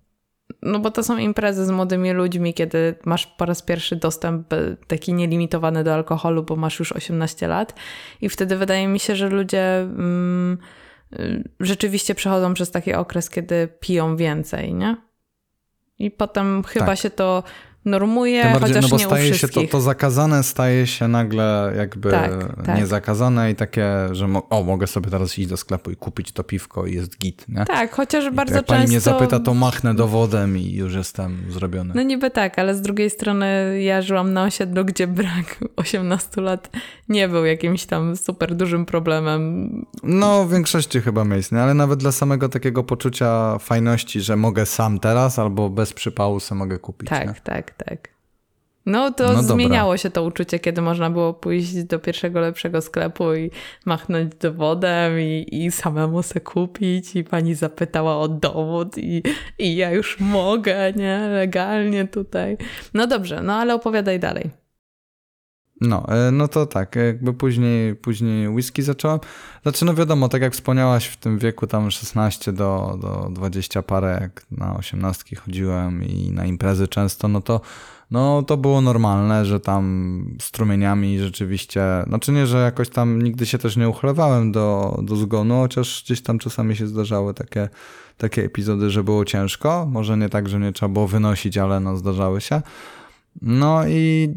No 0.63 0.79
bo 0.79 0.91
to 0.91 1.03
są 1.03 1.19
imprezy 1.19 1.67
z 1.67 1.71
młodymi 1.71 2.13
ludźmi, 2.13 2.55
kiedy 2.55 2.95
masz 3.05 3.27
po 3.27 3.45
raz 3.45 3.63
pierwszy 3.63 3.97
dostęp 3.97 4.53
e, 4.53 4.77
taki 4.87 5.15
nielimitowany 5.15 5.85
do 5.85 5.95
alkoholu, 5.95 6.43
bo 6.43 6.57
masz 6.57 6.79
już 6.79 6.93
18 6.93 7.49
lat 7.49 7.75
i 8.21 8.29
wtedy 8.29 8.57
wydaje 8.57 8.89
mi 8.89 8.99
się, 8.99 9.17
że 9.17 9.29
ludzie 9.29 9.77
mm, 9.81 10.59
rzeczywiście 11.61 12.15
przechodzą 12.15 12.55
przez 12.55 12.71
taki 12.71 12.95
okres, 12.95 13.31
kiedy 13.31 13.69
piją 13.81 14.17
więcej, 14.17 14.75
nie? 14.75 14.97
I 15.99 16.11
potem 16.11 16.63
chyba 16.63 16.87
Tak. 16.87 16.99
się 16.99 17.11
to 17.11 17.43
normuje, 17.85 18.43
Tym 18.43 18.53
bardziej, 18.53 18.69
chociaż 18.69 18.83
no 18.83 18.89
bo 18.89 18.97
nie 18.97 19.05
staje 19.05 19.35
się 19.35 19.49
to, 19.49 19.61
to 19.71 19.81
zakazane 19.81 20.43
staje 20.43 20.87
się 20.87 21.09
nagle 21.09 21.73
jakby 21.77 22.11
Tak, 22.11 22.33
tak. 22.67 22.79
niezakazane 22.79 23.51
i 23.51 23.55
takie, 23.55 23.87
że 24.13 24.29
mo- 24.29 24.49
o, 24.49 24.63
mogę 24.63 24.87
sobie 24.87 25.11
teraz 25.11 25.39
iść 25.39 25.49
do 25.49 25.57
sklepu 25.57 25.91
i 25.91 25.97
kupić 25.97 26.33
to 26.33 26.45
piwko 26.45 26.87
i 26.87 26.95
jest 26.95 27.19
git, 27.19 27.45
nie? 27.49 27.65
Tak, 27.65 27.93
chociaż 27.93 28.25
I 28.25 28.31
bardzo 28.31 28.55
jak 28.55 28.65
pani 28.67 28.81
często... 28.81 28.91
mnie 28.93 29.01
zapyta, 29.01 29.41
to 29.41 29.55
machnę 29.55 29.95
dowodem 29.95 30.59
i 30.59 30.73
już 30.73 30.95
jestem 30.95 31.45
zrobiony. 31.49 31.95
No 31.97 32.03
niby 32.03 32.31
tak, 32.31 32.59
ale 32.59 32.75
z 32.75 32.81
drugiej 32.81 33.11
strony 33.11 33.79
ja 33.83 34.03
żyłam 34.03 34.33
na 34.33 34.43
osiedlu, 34.45 34.85
gdzie 34.85 35.07
brak 35.07 35.59
18 35.77 36.41
lat 36.41 36.71
nie 37.09 37.29
był 37.29 37.45
jakimś 37.45 37.87
tam 37.87 38.17
super 38.17 38.55
dużym 38.55 38.87
problemem. 38.87 39.71
No, 40.03 40.45
w 40.45 40.53
większości 40.53 41.01
chyba 41.01 41.25
miejsc, 41.25 41.53
nie? 41.53 41.61
ale 41.61 41.75
nawet 41.75 41.99
dla 41.99 42.13
samego 42.13 42.49
takiego 42.49 42.85
poczucia 42.85 43.59
fajności, 43.59 44.21
że 44.21 44.37
mogę 44.37 44.67
sam 44.67 44.99
teraz 44.99 45.39
albo 45.39 45.71
bez 45.71 45.93
przypału 45.93 46.41
sobie 46.41 46.59
mogę 46.59 46.79
kupić. 46.79 47.09
Tak, 47.09 47.27
Nie? 47.29 47.35
tak, 47.45 47.74
tak. 47.77 48.15
No 48.87 49.11
to 49.11 49.33
No 49.33 49.43
zmieniało 49.43 49.97
się 49.97 50.11
to 50.11 50.23
uczucie, 50.23 50.59
kiedy 50.59 50.83
można 50.83 51.11
było 51.11 51.35
pójść 51.35 51.83
do 51.85 51.99
pierwszego 51.99 52.41
lepszego 52.41 52.81
sklepu 52.81 53.35
i 53.35 53.51
machnąć 53.85 54.35
dowodem 54.35 55.21
i, 55.21 55.47
i 55.51 55.71
samemu 55.71 56.23
se 56.23 56.41
kupić 56.41 57.17
i 57.17 57.25
pani 57.25 57.55
zapytała 57.55 58.17
o 58.19 58.29
dowód 58.29 58.99
i, 58.99 59.23
i 59.59 59.77
ja 59.77 59.91
już 59.91 60.21
mogę, 60.21 60.93
nie? 60.93 61.19
Legalnie 61.19 62.09
tutaj. 62.09 62.57
No 62.95 63.07
dobrze, 63.07 63.43
no 63.43 63.55
ale 63.55 63.75
opowiadaj 63.75 64.21
dalej. 64.21 64.64
No, 65.89 66.07
e, 66.09 66.31
no 66.31 66.49
to 66.49 66.67
tak, 66.67 66.97
jakby 66.97 67.35
później, 67.35 67.95
później 67.95 68.49
whisky 68.49 68.83
zacząłem. 68.83 69.21
Znaczy, 69.63 69.85
no 69.85 69.95
wiadomo, 69.95 70.29
tak 70.29 70.43
jak 70.43 70.53
wspomniałaś, 70.53 71.07
w 71.07 71.17
tym 71.17 71.39
wieku 71.39 71.67
tam 71.67 71.91
16 71.91 72.53
do, 72.53 72.99
do 73.01 73.29
20 73.31 73.83
parę, 73.83 74.19
jak 74.21 74.47
na 74.51 74.77
18 74.77 75.37
chodziłem 75.37 76.05
i 76.05 76.31
na 76.31 76.45
imprezy 76.45 76.89
często, 76.89 77.29
no 77.29 77.41
to, 77.41 77.61
no 78.11 78.43
to 78.43 78.57
było 78.57 78.81
normalne, 78.81 79.45
że 79.45 79.61
tam 79.61 80.37
strumieniami 80.41 81.19
rzeczywiście, 81.19 81.83
znaczy 82.07 82.33
nie, 82.33 82.47
że 82.47 82.59
jakoś 82.59 82.89
tam 82.89 83.23
nigdy 83.23 83.47
się 83.47 83.59
też 83.59 83.77
nie 83.77 83.89
uchlewałem 83.89 84.53
do, 84.53 84.99
do 85.03 85.17
zgonu, 85.17 85.61
chociaż 85.61 86.03
gdzieś 86.05 86.23
tam 86.23 86.39
czasami 86.39 86.77
się 86.77 86.87
zdarzały 86.87 87.35
takie, 87.35 87.69
takie 88.19 88.45
epizody, 88.45 88.91
że 88.91 89.05
było 89.05 89.25
ciężko. 89.25 89.87
Może 89.91 90.17
nie 90.17 90.29
tak, 90.29 90.49
że 90.49 90.61
nie 90.61 90.73
trzeba 90.73 90.93
było 90.93 91.09
wynosić, 91.09 91.59
ale 91.59 91.81
no 91.81 91.97
zdarzały 91.97 92.41
się. 92.41 92.63
No 93.43 93.89
i 93.89 94.35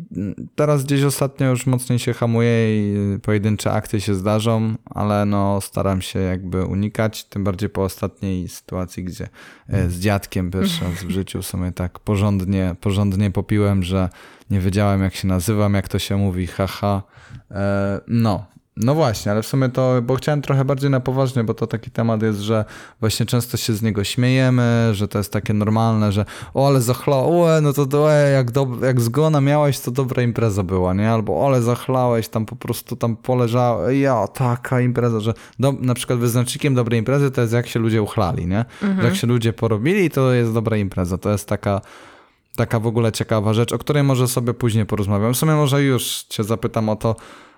teraz 0.55 0.83
gdzieś 0.83 1.03
ostatnio 1.03 1.49
już 1.49 1.65
mocniej 1.65 1.99
się 1.99 2.13
hamuje 2.13 2.77
i 2.77 3.19
pojedyncze 3.19 3.71
akty 3.71 4.01
się 4.01 4.15
zdarzą, 4.15 4.75
ale 4.85 5.25
no 5.25 5.61
staram 5.61 6.01
się 6.01 6.19
jakby 6.19 6.65
unikać, 6.65 7.23
tym 7.23 7.43
bardziej 7.43 7.69
po 7.69 7.83
ostatniej 7.83 8.47
sytuacji, 8.47 9.03
gdzie 9.03 9.29
e, 9.69 9.89
z 9.89 9.99
dziadkiem 9.99 10.51
pierwszy 10.51 10.85
raz 10.85 10.93
w 10.93 11.09
życiu 11.09 11.43
sobie 11.43 11.71
tak 11.71 11.99
porządnie, 11.99 12.75
porządnie 12.81 13.31
popiłem, 13.31 13.83
że 13.83 14.09
nie 14.49 14.59
wiedziałem 14.59 15.01
jak 15.01 15.15
się 15.15 15.27
nazywam, 15.27 15.73
jak 15.73 15.87
to 15.87 15.99
się 15.99 16.17
mówi, 16.17 16.47
haha. 16.47 17.03
E, 17.51 18.01
no, 18.07 18.45
no 18.79 18.95
właśnie, 18.95 19.31
ale 19.31 19.41
w 19.41 19.47
sumie 19.47 19.69
to, 19.69 20.01
bo 20.01 20.15
chciałem 20.15 20.41
trochę 20.41 20.65
bardziej 20.65 20.89
na 20.89 20.99
poważnie, 20.99 21.43
bo 21.43 21.53
to 21.53 21.67
taki 21.67 21.91
temat 21.91 22.21
jest, 22.21 22.39
że 22.39 22.65
właśnie 22.99 23.25
często 23.25 23.57
się 23.57 23.73
z 23.73 23.81
niego 23.81 24.03
śmiejemy, 24.03 24.89
że 24.91 25.07
to 25.07 25.17
jest 25.17 25.33
takie 25.33 25.53
normalne, 25.53 26.11
że 26.11 26.25
o, 26.53 26.67
ale 26.67 26.81
zachlałeś, 26.81 27.63
no 27.63 27.73
to, 27.73 28.13
e, 28.13 28.31
jak, 28.31 28.51
do, 28.51 28.67
jak 28.81 29.01
zgona 29.01 29.41
miałeś, 29.41 29.79
to 29.79 29.91
dobra 29.91 30.23
impreza 30.23 30.63
była, 30.63 30.93
nie? 30.93 31.11
Albo 31.11 31.47
ale 31.47 31.61
zachlałeś, 31.61 32.27
tam 32.27 32.45
po 32.45 32.55
prostu 32.55 32.95
tam 32.95 33.15
poleżałeś, 33.15 33.99
ja, 33.99 34.27
taka 34.27 34.81
impreza, 34.81 35.19
że 35.19 35.33
do, 35.59 35.71
na 35.71 35.93
przykład 35.93 36.19
wyznacznikiem 36.19 36.75
dobrej 36.75 36.99
imprezy 36.99 37.31
to 37.31 37.41
jest 37.41 37.53
jak 37.53 37.67
się 37.67 37.79
ludzie 37.79 38.01
uchlali, 38.01 38.47
nie? 38.47 38.65
Że 38.81 39.05
jak 39.05 39.15
się 39.15 39.27
ludzie 39.27 39.53
porobili, 39.53 40.09
to 40.09 40.33
jest 40.33 40.53
dobra 40.53 40.77
impreza, 40.77 41.17
to 41.17 41.31
jest 41.31 41.47
taka 41.47 41.81
taka 42.55 42.79
w 42.79 42.87
ogóle 42.87 43.11
ciekawa 43.11 43.53
rzecz, 43.53 43.73
o 43.73 43.77
której 43.77 44.03
może 44.03 44.27
sobie 44.27 44.53
później 44.53 44.85
porozmawiam. 44.85 45.33
W 45.33 45.37
sumie 45.37 45.53
może 45.53 45.83
już 45.83 46.23
cię 46.29 46.43
zapytam 46.43 46.89
o 46.89 46.95
to, 46.95 47.15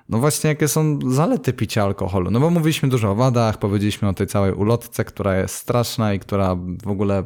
no 0.09 0.17
właśnie 0.17 0.47
jakie 0.47 0.67
są 0.67 0.99
zalety 1.07 1.53
picia 1.53 1.83
alkoholu. 1.83 2.31
No 2.31 2.39
bo 2.39 2.49
mówiliśmy 2.49 2.89
dużo 2.89 3.11
o 3.11 3.15
wadach, 3.15 3.57
powiedzieliśmy 3.57 4.07
o 4.07 4.13
tej 4.13 4.27
całej 4.27 4.53
ulotce, 4.53 5.05
która 5.05 5.37
jest 5.37 5.55
straszna 5.55 6.13
i 6.13 6.19
która 6.19 6.55
w 6.83 6.87
ogóle 6.87 7.23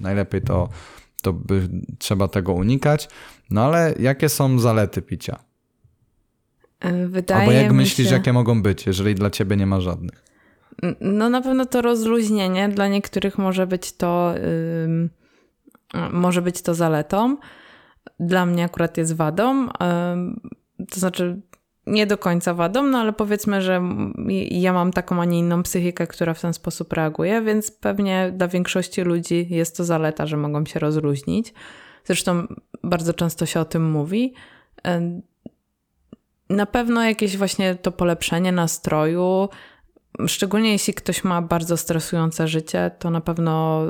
najlepiej 0.00 0.42
to, 0.42 0.68
to 1.22 1.32
by 1.32 1.68
trzeba 1.98 2.28
tego 2.28 2.52
unikać. 2.52 3.08
No 3.50 3.64
ale 3.64 3.94
jakie 3.98 4.28
są 4.28 4.58
zalety 4.58 5.02
picia? 5.02 5.38
E, 6.80 7.06
Wydaje 7.06 7.40
Albo 7.40 7.52
jak 7.52 7.72
myślisz, 7.72 8.08
się... 8.08 8.14
jakie 8.14 8.32
mogą 8.32 8.62
być, 8.62 8.86
jeżeli 8.86 9.14
dla 9.14 9.30
ciebie 9.30 9.56
nie 9.56 9.66
ma 9.66 9.80
żadnych? 9.80 10.24
No 11.00 11.30
na 11.30 11.40
pewno 11.40 11.66
to 11.66 11.82
rozluźnienie. 11.82 12.68
Dla 12.68 12.88
niektórych 12.88 13.38
może 13.38 13.66
być 13.66 13.92
to, 13.92 14.34
ym, 14.84 15.10
może 16.12 16.42
być 16.42 16.62
to 16.62 16.74
zaletą. 16.74 17.36
Dla 18.20 18.46
mnie 18.46 18.64
akurat 18.64 18.96
jest 18.96 19.14
wadą. 19.14 19.68
Ym, 20.12 20.40
to 20.90 21.00
znaczy 21.00 21.40
nie 21.86 22.06
do 22.06 22.18
końca 22.18 22.54
wadą, 22.54 22.82
no 22.82 22.98
ale 22.98 23.12
powiedzmy, 23.12 23.62
że 23.62 23.82
ja 24.50 24.72
mam 24.72 24.92
taką, 24.92 25.20
a 25.20 25.24
nie 25.24 25.38
inną 25.38 25.62
psychikę, 25.62 26.06
która 26.06 26.34
w 26.34 26.40
ten 26.40 26.52
sposób 26.52 26.92
reaguje, 26.92 27.42
więc 27.42 27.70
pewnie 27.70 28.32
dla 28.36 28.48
większości 28.48 29.02
ludzi 29.02 29.46
jest 29.50 29.76
to 29.76 29.84
zaleta, 29.84 30.26
że 30.26 30.36
mogą 30.36 30.64
się 30.64 30.78
rozluźnić. 30.78 31.54
Zresztą 32.04 32.46
bardzo 32.82 33.14
często 33.14 33.46
się 33.46 33.60
o 33.60 33.64
tym 33.64 33.90
mówi. 33.90 34.34
Na 36.50 36.66
pewno 36.66 37.04
jakieś 37.04 37.36
właśnie 37.36 37.74
to 37.74 37.92
polepszenie 37.92 38.52
nastroju, 38.52 39.48
Szczególnie 40.26 40.72
jeśli 40.72 40.94
ktoś 40.94 41.24
ma 41.24 41.42
bardzo 41.42 41.76
stresujące 41.76 42.48
życie, 42.48 42.90
to 42.98 43.10
na 43.10 43.20
pewno 43.20 43.82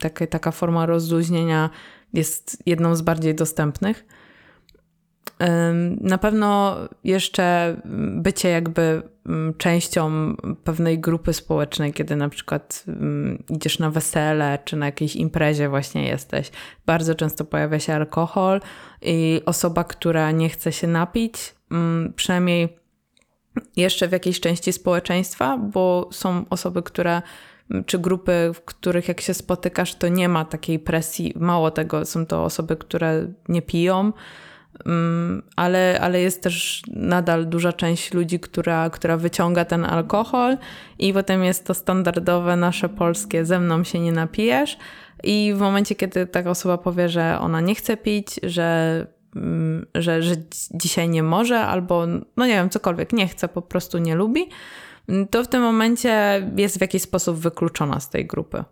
taka, 0.00 0.26
taka 0.26 0.50
forma 0.50 0.86
rozluźnienia 0.86 1.70
jest 2.12 2.62
jedną 2.66 2.96
z 2.96 3.02
bardziej 3.02 3.34
dostępnych. 3.34 4.06
Na 6.00 6.18
pewno 6.18 6.76
jeszcze 7.04 7.76
bycie 8.16 8.48
jakby 8.48 9.02
mm, 9.26 9.54
częścią 9.54 10.34
pewnej 10.64 10.98
grupy 10.98 11.32
społecznej, 11.32 11.92
kiedy 11.92 12.16
na 12.16 12.28
przykład 12.28 12.84
mm, 12.88 13.42
idziesz 13.50 13.78
na 13.78 13.90
wesele 13.90 14.58
czy 14.64 14.76
na 14.76 14.86
jakiejś 14.86 15.16
imprezie 15.16 15.68
właśnie 15.68 16.08
jesteś. 16.08 16.50
Bardzo 16.86 17.14
często 17.14 17.44
pojawia 17.44 17.78
się 17.78 17.94
alkohol 17.94 18.60
i 19.02 19.42
osoba, 19.46 19.84
która 19.84 20.30
nie 20.30 20.48
chce 20.48 20.72
się 20.72 20.86
napić, 20.86 21.54
mm, 21.70 22.12
przynajmniej 22.16 22.78
jeszcze 23.76 24.08
w 24.08 24.12
jakiejś 24.12 24.40
części 24.40 24.72
społeczeństwa, 24.72 25.58
bo 25.58 26.08
są 26.12 26.44
osoby, 26.50 26.82
które 26.82 27.22
czy 27.86 27.98
grupy, 27.98 28.50
w 28.54 28.60
których 28.64 29.08
jak 29.08 29.20
się 29.20 29.34
spotykasz, 29.34 29.94
to 29.94 30.08
nie 30.08 30.28
ma 30.28 30.44
takiej 30.44 30.78
presji. 30.78 31.32
Mało 31.36 31.70
tego, 31.70 32.04
są 32.04 32.26
to 32.26 32.44
osoby, 32.44 32.76
które 32.76 33.26
nie 33.48 33.62
piją, 33.62 34.12
ale, 35.56 35.98
ale 36.00 36.20
jest 36.20 36.42
też 36.42 36.82
nadal 36.88 37.46
duża 37.46 37.72
część 37.72 38.14
ludzi, 38.14 38.40
która, 38.40 38.90
która 38.90 39.16
wyciąga 39.16 39.64
ten 39.64 39.84
alkohol 39.84 40.56
i 40.98 41.12
potem 41.12 41.44
jest 41.44 41.66
to 41.66 41.74
standardowe 41.74 42.56
nasze 42.56 42.88
polskie 42.88 43.44
ze 43.44 43.60
mną 43.60 43.84
się 43.84 44.00
nie 44.00 44.12
napijesz 44.12 44.78
i 45.24 45.52
w 45.56 45.58
momencie, 45.58 45.94
kiedy 45.94 46.26
taka 46.26 46.50
osoba 46.50 46.78
powie, 46.78 47.08
że 47.08 47.38
ona 47.40 47.60
nie 47.60 47.74
chce 47.74 47.96
pić, 47.96 48.40
że 48.42 49.06
mm, 49.36 49.86
że, 49.94 50.22
że 50.22 50.34
dzisiaj 50.74 51.08
nie 51.08 51.22
może, 51.22 51.58
albo 51.58 52.06
no 52.36 52.46
nie 52.46 52.54
wiem, 52.54 52.70
cokolwiek, 52.70 53.12
nie 53.12 53.28
chce, 53.28 53.48
po 53.48 53.62
prostu 53.62 53.98
nie 53.98 54.14
lubi, 54.14 54.48
to 55.30 55.44
w 55.44 55.48
tym 55.48 55.62
momencie 55.62 56.42
jest 56.56 56.78
w 56.78 56.80
jakiś 56.80 57.02
sposób 57.02 57.36
wykluczona 57.36 58.00
z 58.00 58.10
tej 58.10 58.26
grupy. 58.26 58.64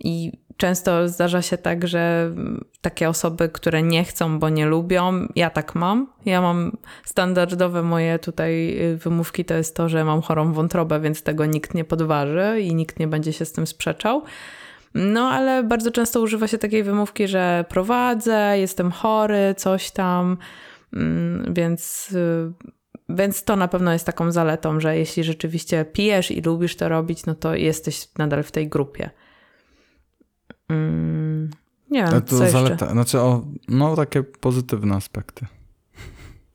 I 0.00 0.32
często 0.56 1.08
zdarza 1.08 1.42
się 1.42 1.58
tak, 1.58 1.88
że 1.88 2.34
takie 2.80 3.08
osoby, 3.08 3.48
które 3.48 3.82
nie 3.82 4.04
chcą, 4.04 4.38
bo 4.38 4.48
nie 4.48 4.66
lubią, 4.66 5.28
ja 5.36 5.50
tak 5.50 5.74
mam. 5.74 6.12
Ja 6.26 6.40
mam 6.40 6.76
standardowe 7.04 7.82
moje 7.82 8.18
tutaj 8.18 8.78
y, 8.92 8.96
wymówki 8.96 9.44
to 9.44 9.54
jest 9.54 9.76
to, 9.76 9.88
że 9.88 10.04
mam 10.04 10.22
chorą 10.22 10.52
wątrobę, 10.52 11.00
więc 11.00 11.22
tego 11.22 11.46
nikt 11.46 11.74
nie 11.74 11.84
podważy 11.84 12.60
i 12.60 12.74
nikt 12.74 12.98
nie 12.98 13.08
będzie 13.08 13.32
się 13.32 13.44
z 13.44 13.52
tym 13.52 13.66
sprzeczał. 13.66 14.22
No, 14.94 15.28
ale 15.28 15.62
bardzo 15.62 15.90
często 15.90 16.20
używa 16.20 16.46
się 16.46 16.58
takiej 16.58 16.82
wymówki, 16.82 17.28
że 17.28 17.64
prowadzę, 17.68 18.58
jestem 18.58 18.90
chory, 18.90 19.54
coś 19.56 19.90
tam, 19.90 20.36
mm, 20.92 21.54
więc, 21.54 22.12
y, 22.12 22.52
więc 23.08 23.44
to 23.44 23.56
na 23.56 23.68
pewno 23.68 23.92
jest 23.92 24.06
taką 24.06 24.32
zaletą, 24.32 24.80
że 24.80 24.98
jeśli 24.98 25.24
rzeczywiście 25.24 25.84
pijesz 25.84 26.30
i 26.30 26.42
lubisz 26.42 26.76
to 26.76 26.88
robić, 26.88 27.26
no 27.26 27.34
to 27.34 27.54
jesteś 27.54 28.08
nadal 28.18 28.42
w 28.42 28.52
tej 28.52 28.68
grupie. 28.68 29.10
Mm, 30.68 31.50
nie 31.90 32.04
wiem, 32.04 32.10
to 32.10 32.20
co 32.20 32.36
zaleta, 32.36 32.68
jeszcze? 32.70 32.90
znaczy 32.92 33.20
o, 33.20 33.44
no 33.68 33.96
takie 33.96 34.22
pozytywne 34.22 34.94
aspekty. 34.94 35.46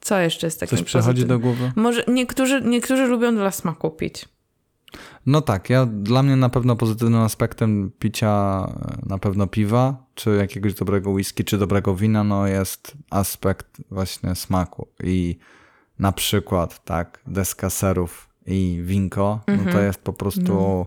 Co 0.01 0.20
jeszcze 0.20 0.48
jest 0.48 0.60
takim 0.60 0.77
Coś 0.77 0.86
przychodzi 0.88 1.25
do 1.25 1.39
głowy? 1.39 1.72
Może 1.75 2.03
niektórzy, 2.08 2.62
niektórzy 2.62 3.08
lubią 3.08 3.36
dla 3.36 3.51
smaku 3.51 3.91
pić. 3.91 4.29
No 5.25 5.41
tak, 5.41 5.70
ja 5.70 5.86
dla 5.86 6.24
mnie 6.24 6.36
na 6.36 6.50
pewno 6.50 6.75
pozytywnym 6.75 7.20
aspektem 7.22 7.91
picia 8.00 8.65
e, 8.67 9.10
na 9.10 9.17
pewno 9.17 9.48
piwa, 9.48 10.05
czy 10.15 10.36
jakiegoś 10.36 10.74
dobrego 10.74 11.12
whisky, 11.12 11.43
czy 11.43 11.58
dobrego 11.58 11.96
wina, 11.96 12.24
no 12.24 12.48
jest 12.48 12.93
aspekt 13.10 13.67
właśnie 13.91 14.36
smaku. 14.36 14.88
I 15.03 15.38
na 16.00 16.12
przykład, 16.12 16.84
tak, 16.86 17.20
deska 17.27 17.70
serów 17.70 18.29
i 18.46 18.82
winko, 18.84 19.39
no 19.48 19.55
to 19.55 19.62
Mhm. 19.63 19.86
jest 19.86 20.00
po 20.01 20.13
prostu 20.13 20.86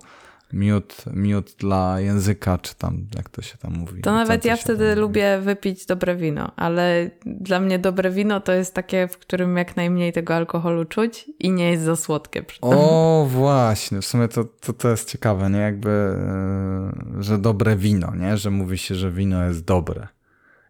miód, 0.53 1.05
miód 1.13 1.55
dla 1.59 2.01
języka, 2.01 2.59
czy 2.59 2.75
tam, 2.75 3.07
jak 3.17 3.29
to 3.29 3.43
się 3.43 3.59
tam 3.59 3.73
mówi. 3.73 4.03
To 4.03 4.13
nawet 4.13 4.45
ja 4.45 4.57
wtedy 4.57 4.95
lubię 4.95 5.39
wypić 5.41 5.87
dobre 5.87 6.17
wino, 6.17 6.53
ale 6.57 7.11
dla 7.27 7.61
mnie 7.61 7.79
dobre 7.79 8.11
wino 8.11 8.41
to 8.41 8.53
jest 8.53 8.75
takie, 8.75 9.09
w 9.09 9.19
którym 9.19 9.57
jak 9.57 9.77
najmniej 9.77 10.13
tego 10.13 10.35
alkoholu 10.35 10.85
czuć 10.85 11.31
i 11.39 11.51
nie 11.51 11.71
jest 11.71 11.85
za 11.85 11.97
słodkie 11.97 12.43
przy 12.43 12.61
tym. 12.61 12.71
O, 12.73 13.27
właśnie, 13.31 14.01
w 14.01 14.07
sumie 14.07 14.29
to, 14.29 14.45
to, 14.45 14.73
to 14.73 14.89
jest 14.89 15.11
ciekawe, 15.11 15.51
nie? 15.51 15.59
Jakby, 15.59 15.91
e, 15.91 16.93
że 17.19 17.39
dobre 17.39 17.77
wino, 17.77 18.15
nie? 18.15 18.37
Że 18.37 18.51
mówi 18.51 18.79
się, 18.79 18.95
że 18.95 19.11
wino 19.11 19.45
jest 19.45 19.65
dobre. 19.65 20.09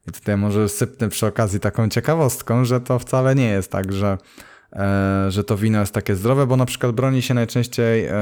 I 0.09 0.13
tutaj 0.13 0.37
może 0.37 0.69
sypnę 0.69 1.09
przy 1.09 1.27
okazji 1.27 1.61
taką 1.61 1.89
ciekawostką, 1.89 2.65
że 2.65 2.81
to 2.81 2.99
wcale 2.99 3.35
nie 3.35 3.49
jest 3.49 3.71
tak, 3.71 3.93
że, 3.93 4.19
że 5.29 5.45
to 5.45 5.57
wino 5.57 5.81
jest 5.81 5.95
takie 5.95 6.17
zdrowe, 6.17 6.47
bo 6.47 6.57
na 6.57 6.67
przykład 6.67 6.93
broni 6.93 7.23
się 7.23 7.35
najczęściej 7.35 8.05
e, 8.07 8.13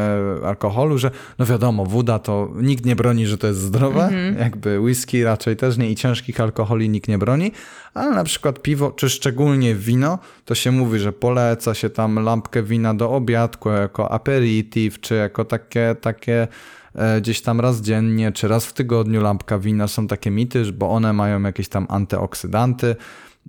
alkoholu, 0.45 0.99
że 0.99 1.11
no 1.39 1.47
wiadomo, 1.47 1.87
woda 1.87 2.19
to 2.19 2.51
nikt 2.55 2.87
nie 2.87 2.97
broni, 2.97 3.27
że 3.27 3.39
to 3.39 3.47
jest 3.47 3.61
zdrowe, 3.61 4.11
jakby 4.39 4.81
whisky 4.81 5.25
raczej 5.25 5.57
też 5.57 5.77
nie 5.77 5.91
i 5.91 5.95
ciężkich 5.95 6.41
alkoholi 6.41 6.89
nikt 6.89 7.09
nie 7.09 7.19
broni, 7.19 7.53
ale 7.95 8.11
na 8.11 8.25
przykład 8.25 8.63
piwo, 8.63 8.93
czy 8.93 9.09
szczególnie 9.11 9.75
wino, 9.75 10.19
to 10.45 10.55
się 10.55 10.71
mówi, 10.71 10.99
że 10.99 11.13
poleca 11.13 11.75
się 11.75 11.91
tam 11.91 12.19
lampkę 12.19 12.63
wina 12.63 12.95
do 12.95 13.11
obiadku 13.11 13.71
jako 13.71 14.13
aperitif, 14.13 15.01
czy 15.01 15.15
jako 15.15 15.45
takie, 15.45 15.97
takie 16.01 16.49
e, 16.95 17.21
gdzieś 17.21 17.43
tam 17.43 17.61
raz 17.61 17.81
dziennie, 17.81 18.33
czy 18.33 18.49
raz 18.49 18.67
w 18.67 18.73
tygodniu 18.73 19.23
lampka 19.23 19.59
wina. 19.59 19.89
Są 19.89 20.07
takie 20.07 20.31
mity, 20.31 20.73
bo 20.73 20.91
one 20.91 21.13
mają 21.13 21.43
jakieś 21.43 21.69
tam 21.69 21.87
antyoksydanty. 21.89 22.97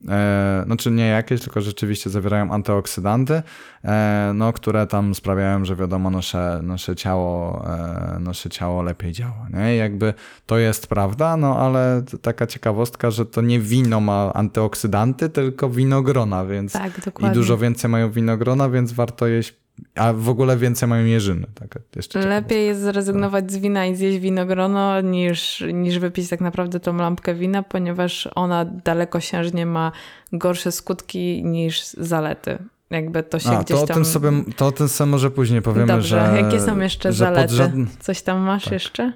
E, 0.10 0.64
znaczy 0.66 0.92
nie 0.92 1.08
jakieś, 1.08 1.42
tylko 1.42 1.62
rzeczywiście 1.62 2.10
zawierają 2.10 2.52
antyoksydanty, 2.52 3.42
e, 3.84 4.32
no, 4.36 4.54
które 4.54 4.88
tam 4.88 5.16
sprawiają, 5.16 5.66
że 5.66 5.76
wiadomo, 5.76 6.10
nasze, 6.10 6.60
nasze, 6.64 6.96
ciało, 6.96 7.66
e, 7.68 8.20
nasze 8.20 8.50
ciało 8.50 8.82
lepiej 8.84 9.12
działa. 9.12 9.48
Nie? 9.54 9.76
I 9.76 9.78
jakby 9.78 10.14
to 10.46 10.58
jest 10.58 10.88
prawda, 10.88 11.38
no 11.38 11.60
ale 11.60 12.04
taka 12.22 12.48
ciekawostka, 12.48 13.12
że 13.12 13.26
to 13.26 13.42
nie 13.42 13.60
wino 13.60 14.00
ma 14.00 14.34
antyoksydanty, 14.34 15.30
tylko 15.30 15.70
winogrona, 15.70 16.46
więc 16.46 16.74
Tak, 16.74 17.12
i 17.20 17.34
dużo 17.34 17.58
więcej 17.58 17.92
mają 17.92 18.12
winogrona, 18.12 18.70
więc 18.70 18.92
warto 18.92 19.28
jeść, 19.28 19.65
a 19.96 20.14
w 20.14 20.30
ogóle 20.30 20.58
więcej 20.58 20.90
mają 20.90 21.06
jeżyny. 21.06 21.48
Tak, 21.54 21.80
Lepiej 22.16 22.66
jest 22.68 22.82
zrezygnować 22.82 23.52
z 23.52 23.58
wina 23.58 23.86
i 23.86 23.96
zjeść 23.96 24.20
winogrono, 24.20 25.02
niż, 25.02 25.64
niż 25.74 26.00
wypić 26.00 26.30
tak 26.30 26.42
naprawdę 26.42 26.80
tą 26.80 26.96
lampkę 26.98 27.36
wina, 27.36 27.64
ponieważ 27.64 28.30
ona 28.36 28.66
dalekosiężnie 28.66 29.66
ma 29.66 29.92
gorsze 30.34 30.72
skutki 30.72 31.44
niż 31.44 31.84
zalety. 31.88 32.58
Jakby 32.90 33.24
to 33.24 33.40
się 33.40 33.50
A, 33.50 33.64
gdzieś 33.64 33.78
to 33.78 33.84
o, 33.84 33.88
tam... 33.88 33.96
tym 33.96 34.06
sobie, 34.06 34.32
to 34.56 34.68
o 34.68 34.72
tym 34.72 34.88
sobie 34.90 35.12
może 35.12 35.32
później 35.32 35.62
powiemy, 35.62 35.88
Dobrze, 35.88 36.26
że... 36.32 36.42
jakie 36.42 36.60
są 36.60 36.80
jeszcze 36.80 37.14
zalety? 37.14 37.54
żadn- 37.54 37.86
Coś 38.00 38.22
tam 38.22 38.40
masz 38.40 38.64
Tak. 38.64 38.74
jeszcze? 38.74 39.14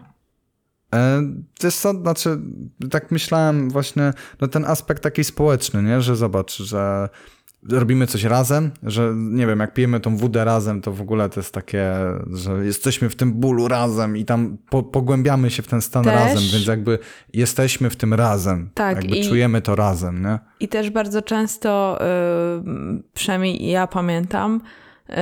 E, 0.95 1.21
Wiesz 1.63 1.75
co, 1.75 1.93
znaczy, 1.93 2.37
tak 2.91 3.11
myślałem 3.11 3.69
właśnie, 3.69 4.13
no 4.41 4.47
ten 4.47 4.65
aspekt 4.65 5.03
taki 5.03 5.23
społeczny, 5.23 5.83
nie, 5.83 6.01
że 6.01 6.15
zobacz, 6.15 6.57
że 6.57 7.09
robimy 7.69 8.07
coś 8.07 8.23
razem, 8.23 8.71
że 8.83 9.13
nie 9.15 9.47
wiem, 9.47 9.59
jak 9.59 9.73
pijemy 9.73 9.99
tą 9.99 10.17
wódę 10.17 10.45
razem, 10.45 10.81
to 10.81 10.91
w 10.91 11.01
ogóle 11.01 11.29
to 11.29 11.39
jest 11.39 11.53
takie, 11.53 11.85
że 12.33 12.65
jesteśmy 12.65 13.09
w 13.09 13.15
tym 13.15 13.33
bólu 13.33 13.67
razem 13.67 14.17
i 14.17 14.25
tam 14.25 14.57
po, 14.69 14.83
pogłębiamy 14.83 15.51
się 15.51 15.63
w 15.63 15.67
ten 15.67 15.81
stan 15.81 16.03
Też. 16.03 16.13
razem, 16.13 16.43
więc 16.53 16.67
jakby 16.67 16.99
jesteśmy 17.33 17.89
w 17.89 17.95
tym 17.95 18.13
razem, 18.13 18.69
Tak, 18.73 18.95
jakby 18.97 19.17
i- 19.17 19.27
czujemy 19.29 19.61
to 19.61 19.75
razem, 19.75 20.23
nie? 20.23 20.39
I 20.59 20.67
też 20.67 20.89
bardzo 20.89 21.21
często, 21.21 21.99
y, 22.01 23.03
przynajmniej 23.13 23.67
ja 23.69 23.87
pamiętam, 23.87 24.61
y, 25.09 25.15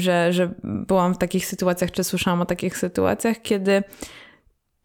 że, 0.00 0.32
że 0.32 0.54
byłam 0.64 1.14
w 1.14 1.18
takich 1.18 1.46
sytuacjach, 1.46 1.90
czy 1.90 2.04
słyszałam 2.04 2.40
o 2.40 2.46
takich 2.46 2.78
sytuacjach, 2.78 3.42
kiedy 3.42 3.82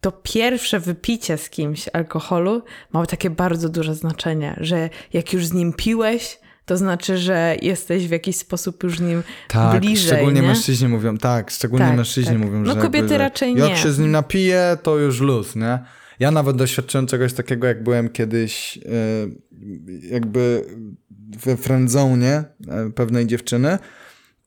to 0.00 0.12
pierwsze 0.12 0.80
wypicie 0.80 1.38
z 1.38 1.50
kimś 1.50 1.88
alkoholu 1.92 2.62
ma 2.92 3.06
takie 3.06 3.30
bardzo 3.30 3.68
duże 3.68 3.94
znaczenie, 3.94 4.56
że 4.60 4.90
jak 5.12 5.32
już 5.32 5.46
z 5.46 5.52
nim 5.52 5.72
piłeś, 5.72 6.38
to 6.68 6.76
znaczy, 6.76 7.18
że 7.18 7.56
jesteś 7.62 8.08
w 8.08 8.10
jakiś 8.10 8.36
sposób 8.36 8.82
już 8.82 8.98
z 8.98 9.00
nim 9.00 9.22
Tak, 9.48 9.80
bliżej. 9.80 10.06
szczególnie 10.06 10.40
nie? 10.40 10.46
mężczyźni 10.48 10.88
mówią, 10.88 11.18
tak, 11.18 11.50
szczególnie 11.50 11.86
Tak, 11.86 11.96
mężczyźni 11.96 12.32
tak. 12.32 12.42
mówią, 12.44 12.58
No 12.58 12.64
że 12.64 12.70
jakby, 12.70 12.82
kobiety 12.82 13.08
że 13.08 13.18
raczej 13.18 13.54
jak 13.54 13.68
nie. 13.70 13.76
się 13.76 13.92
z 13.92 13.98
nim 13.98 14.10
napije, 14.10 14.76
to 14.82 14.98
już 14.98 15.20
luz, 15.20 15.56
nie? 15.56 15.78
Ja 16.20 16.30
nawet 16.30 16.56
doświadczyłem 16.56 17.06
czegoś 17.06 17.32
takiego, 17.32 17.66
jak 17.66 17.82
byłem 17.82 18.08
kiedyś 18.08 18.78
e, 18.78 18.80
jakby 20.10 20.64
we 21.44 21.56
friendzone 21.56 22.44
e, 22.68 22.90
pewnej 22.94 23.26
dziewczyny, 23.26 23.78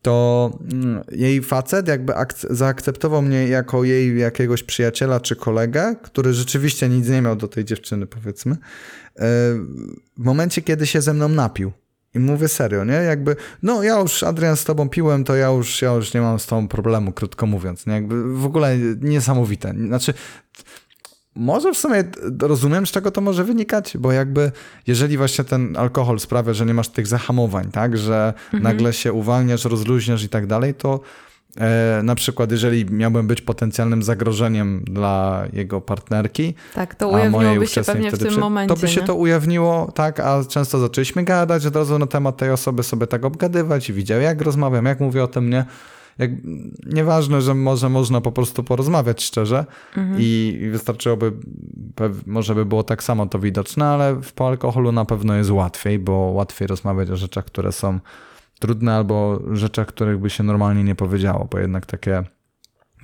to 0.02 0.60
mm, 0.74 1.02
jej 1.12 1.42
facet 1.42 1.88
jakby 1.88 2.14
akc- 2.14 2.54
zaakceptował 2.54 3.22
mnie 3.22 3.48
jako 3.48 3.84
jej 3.84 4.20
jakiegoś 4.20 4.64
przyjaciela 4.64 5.20
czy 5.20 5.36
kolegę, 5.36 5.96
który 6.04 6.34
rzeczywiście 6.34 6.90
nic 6.90 7.08
nie 7.10 7.22
miał 7.22 7.36
do 7.36 7.48
tej 7.48 7.66
dziewczyny, 7.66 8.06
powiedzmy, 8.08 8.52
e, 8.54 8.58
w 10.18 10.24
momencie, 10.24 10.62
kiedy 10.62 10.88
się 10.88 11.02
ze 11.02 11.14
mną 11.14 11.28
napił. 11.30 11.72
I 12.16 12.20
mówię 12.20 12.48
serio, 12.48 12.84
nie? 12.84 12.94
Jakby, 12.94 13.36
no 13.64 13.84
ja 13.84 14.00
już, 14.00 14.24
Adrian, 14.24 14.58
z 14.58 14.64
tobą 14.64 14.90
piłem, 14.90 15.24
to 15.24 15.36
ja 15.36 15.48
już, 15.48 15.82
ja 15.82 15.94
już 15.94 16.14
nie 16.14 16.22
mam 16.22 16.40
z 16.40 16.46
tobą 16.46 16.68
problemu, 16.68 17.12
krótko 17.12 17.46
mówiąc, 17.46 17.88
nie? 17.88 17.94
Jakby 17.94 18.36
w 18.36 18.46
ogóle 18.46 18.78
niesamowite. 19.02 19.74
Znaczy, 19.88 20.14
może 21.36 21.74
w 21.74 21.78
sumie 21.78 22.04
rozumiem, 22.42 22.88
z 22.88 22.92
czego 22.92 23.12
to 23.12 23.22
może 23.22 23.44
wynikać, 23.44 23.98
bo 23.98 24.12
jakby 24.12 24.52
jeżeli 24.88 25.18
właśnie 25.18 25.44
ten 25.44 25.78
alkohol 25.78 26.20
sprawia, 26.20 26.54
że 26.54 26.66
nie 26.66 26.74
masz 26.74 26.90
tych 26.90 27.08
zahamowań, 27.08 27.72
tak, 27.72 27.98
że 27.98 28.34
nagle 28.54 28.94
się 28.94 29.14
uwalniasz, 29.14 29.66
rozluźniasz 29.66 30.24
i 30.24 30.30
tak 30.30 30.48
dalej, 30.48 30.74
to 30.74 31.00
na 32.04 32.16
przykład 32.16 32.52
jeżeli 32.52 32.86
miałbym 32.86 33.28
być 33.28 33.42
potencjalnym 33.42 34.04
zagrożeniem 34.04 34.84
dla 34.84 35.44
jego 35.54 35.82
partnerki, 35.82 36.54
Tak, 36.76 36.96
to 36.96 37.06
a 37.08 37.12
mojej 37.12 37.30
ujawniłoby 37.30 37.68
się 37.68 37.82
ówczesnej 37.82 38.04
wtedy 38.08 38.18
tym 38.18 38.28
przy- 38.28 38.40
momencie. 38.40 38.76
To 38.76 38.82
by 38.82 38.88
się 38.88 39.02
nie? 39.02 39.08
to 39.08 39.16
ujawniło, 39.16 39.92
tak, 39.96 40.20
a 40.20 40.44
często 40.46 40.80
zaczęliśmy 40.80 41.24
gadać 41.24 41.66
od 41.66 41.76
razu 41.76 42.00
na 42.00 42.08
temat 42.08 42.38
tej 42.38 42.52
osoby, 42.52 42.84
sobie 42.84 43.08
tak 43.08 43.26
obgadywać 43.26 43.90
i 43.90 43.94
widział, 43.94 44.22
jak 44.22 44.42
rozmawiam, 44.42 44.86
jak 44.86 45.00
mówię 45.00 45.24
o 45.24 45.28
tym, 45.28 45.50
nie? 45.50 45.66
Jak, 46.18 46.32
nieważne, 46.86 47.42
że 47.42 47.54
może 47.56 47.90
można 47.90 48.22
po 48.22 48.32
prostu 48.32 48.64
porozmawiać 48.64 49.24
szczerze 49.24 49.66
Mhm. 49.98 50.18
i, 50.20 50.60
i 50.62 50.70
wystarczyłoby, 50.70 51.32
może 52.26 52.56
by 52.56 52.66
było 52.66 52.84
tak 52.84 53.04
samo 53.04 53.26
to 53.26 53.40
widoczne, 53.40 53.86
ale 53.86 54.16
w, 54.16 54.34
po 54.34 54.48
alkoholu 54.48 54.92
na 54.92 55.06
pewno 55.06 55.36
jest 55.36 55.50
łatwiej, 55.52 56.00
bo 56.00 56.14
łatwiej 56.14 56.68
rozmawiać 56.68 57.10
o 57.10 57.18
rzeczach, 57.18 57.46
które 57.46 57.72
są 57.72 58.00
trudne 58.62 58.96
albo 58.96 59.42
rzeczach, 59.52 59.88
których 59.88 60.20
by 60.20 60.30
się 60.30 60.44
normalnie 60.44 60.84
nie 60.84 60.96
powiedziało, 60.96 61.48
bo 61.52 61.60
jednak 61.60 61.86
takie 61.86 62.24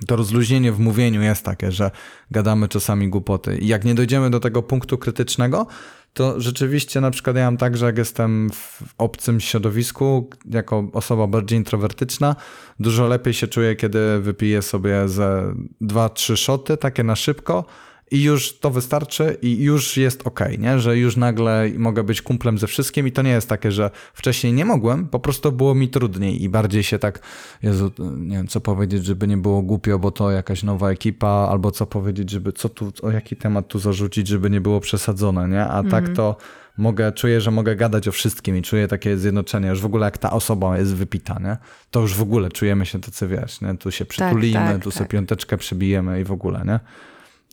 to 0.06 0.16
rozluźnienie 0.16 0.72
w 0.72 0.78
mówieniu 0.80 1.22
jest 1.22 1.44
takie, 1.44 1.72
że 1.72 1.90
gadamy 2.30 2.68
czasami 2.68 3.08
głupoty. 3.08 3.58
I 3.58 3.66
jak 3.66 3.84
nie 3.84 3.94
dojdziemy 3.94 4.30
do 4.30 4.40
tego 4.40 4.62
punktu 4.62 4.98
krytycznego, 4.98 5.66
to 6.12 6.40
rzeczywiście 6.40 7.00
na 7.00 7.10
przykład 7.10 7.36
ja 7.36 7.44
mam 7.44 7.56
tak, 7.56 7.76
że 7.76 7.86
jak 7.86 7.98
jestem 7.98 8.50
w 8.52 8.82
obcym 8.98 9.40
środowisku, 9.40 10.30
jako 10.44 10.88
osoba 10.92 11.26
bardziej 11.26 11.58
introwertyczna, 11.58 12.36
dużo 12.80 13.06
lepiej 13.06 13.34
się 13.34 13.46
czuję, 13.46 13.76
kiedy 13.76 14.20
wypiję 14.20 14.62
sobie 14.62 15.08
ze 15.08 15.54
dwa, 15.80 16.08
trzy 16.08 16.36
szoty, 16.36 16.76
takie 16.76 17.04
na 17.04 17.16
szybko 17.16 17.64
i 18.10 18.22
już 18.22 18.58
to 18.58 18.70
wystarczy 18.70 19.36
i 19.42 19.62
już 19.62 19.96
jest 19.96 20.26
ok, 20.26 20.40
nie? 20.58 20.78
że 20.78 20.98
już 20.98 21.16
nagle 21.16 21.70
mogę 21.76 22.02
być 22.02 22.22
kumplem 22.22 22.58
ze 22.58 22.66
wszystkim 22.66 23.06
i 23.06 23.12
to 23.12 23.22
nie 23.22 23.30
jest 23.30 23.48
takie, 23.48 23.72
że 23.72 23.90
wcześniej 24.14 24.52
nie 24.52 24.64
mogłem, 24.64 25.08
po 25.08 25.20
prostu 25.20 25.52
było 25.52 25.74
mi 25.74 25.88
trudniej 25.88 26.42
i 26.42 26.48
bardziej 26.48 26.82
się 26.82 26.98
tak, 26.98 27.20
Jezu, 27.62 27.90
nie 28.16 28.36
wiem 28.36 28.48
co 28.48 28.60
powiedzieć, 28.60 29.04
żeby 29.04 29.28
nie 29.28 29.36
było 29.36 29.62
głupio, 29.62 29.98
bo 29.98 30.10
to 30.10 30.30
jakaś 30.30 30.62
nowa 30.62 30.90
ekipa, 30.90 31.48
albo 31.50 31.70
co 31.70 31.86
powiedzieć, 31.86 32.30
żeby 32.30 32.52
co 32.52 32.68
tu, 32.68 32.92
o 33.02 33.10
jaki 33.10 33.36
temat 33.36 33.68
tu 33.68 33.78
zarzucić, 33.78 34.28
żeby 34.28 34.50
nie 34.50 34.60
było 34.60 34.80
przesadzone, 34.80 35.48
nie? 35.48 35.64
A 35.64 35.82
tak 35.82 36.08
to 36.08 36.36
mogę, 36.78 37.12
czuję, 37.12 37.40
że 37.40 37.50
mogę 37.50 37.76
gadać 37.76 38.08
o 38.08 38.12
wszystkim 38.12 38.56
i 38.56 38.62
czuję 38.62 38.88
takie 38.88 39.16
zjednoczenie, 39.16 39.68
już 39.68 39.80
w 39.80 39.84
ogóle 39.84 40.04
jak 40.04 40.18
ta 40.18 40.30
osoba 40.30 40.78
jest 40.78 40.94
wypita, 40.94 41.38
nie? 41.40 41.56
to 41.90 42.00
już 42.00 42.14
w 42.14 42.22
ogóle 42.22 42.48
czujemy 42.48 42.86
się 42.86 43.00
tacy, 43.00 43.28
wiesz, 43.28 43.60
nie? 43.60 43.76
tu 43.76 43.90
się 43.90 44.04
tak, 44.04 44.08
przytulimy, 44.08 44.54
tak, 44.54 44.72
tak, 44.72 44.82
tu 44.82 44.90
tak. 44.90 44.98
sobie 44.98 45.08
piąteczkę 45.08 45.56
przybijemy 45.56 46.20
i 46.20 46.24
w 46.24 46.32
ogóle, 46.32 46.62
nie? 46.66 46.80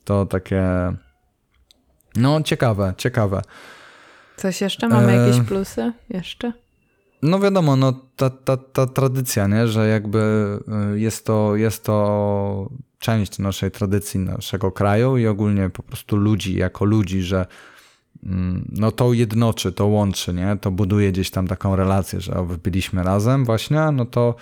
To 0.05 0.25
takie, 0.25 0.63
no 2.15 2.41
ciekawe, 2.41 2.93
ciekawe. 2.97 3.41
Coś 4.37 4.61
jeszcze? 4.61 4.89
Mamy 4.89 5.13
e... 5.13 5.15
jakieś 5.15 5.47
plusy 5.47 5.93
jeszcze? 6.09 6.53
No 7.21 7.39
wiadomo, 7.39 7.75
no 7.75 7.93
ta, 8.15 8.29
ta, 8.29 8.57
ta 8.57 8.87
tradycja, 8.87 9.47
nie? 9.47 9.67
że 9.67 9.87
jakby 9.87 10.19
y, 10.93 10.99
jest 10.99 11.25
to, 11.25 11.55
jest 11.55 11.83
to 11.83 12.69
część 12.99 13.39
naszej 13.39 13.71
tradycji, 13.71 14.19
naszego 14.19 14.71
kraju 14.71 15.17
i 15.17 15.27
ogólnie 15.27 15.69
po 15.69 15.83
prostu 15.83 16.17
ludzi, 16.17 16.55
jako 16.55 16.85
ludzi, 16.85 17.21
że 17.21 17.45
Mm, 18.25 18.65
no 18.71 18.91
to 18.91 19.13
jednoczy, 19.13 19.71
to 19.71 19.85
łączy, 19.87 20.33
nie? 20.33 20.57
To 20.61 20.71
buduje 20.71 21.11
gdzieś 21.11 21.31
tam 21.31 21.47
taką 21.47 21.75
relację, 21.75 22.21
że 22.21 22.45
byliśmy 22.63 23.03
razem 23.03 23.45
właśnie, 23.45 23.91
no 23.93 24.05
to 24.05 24.35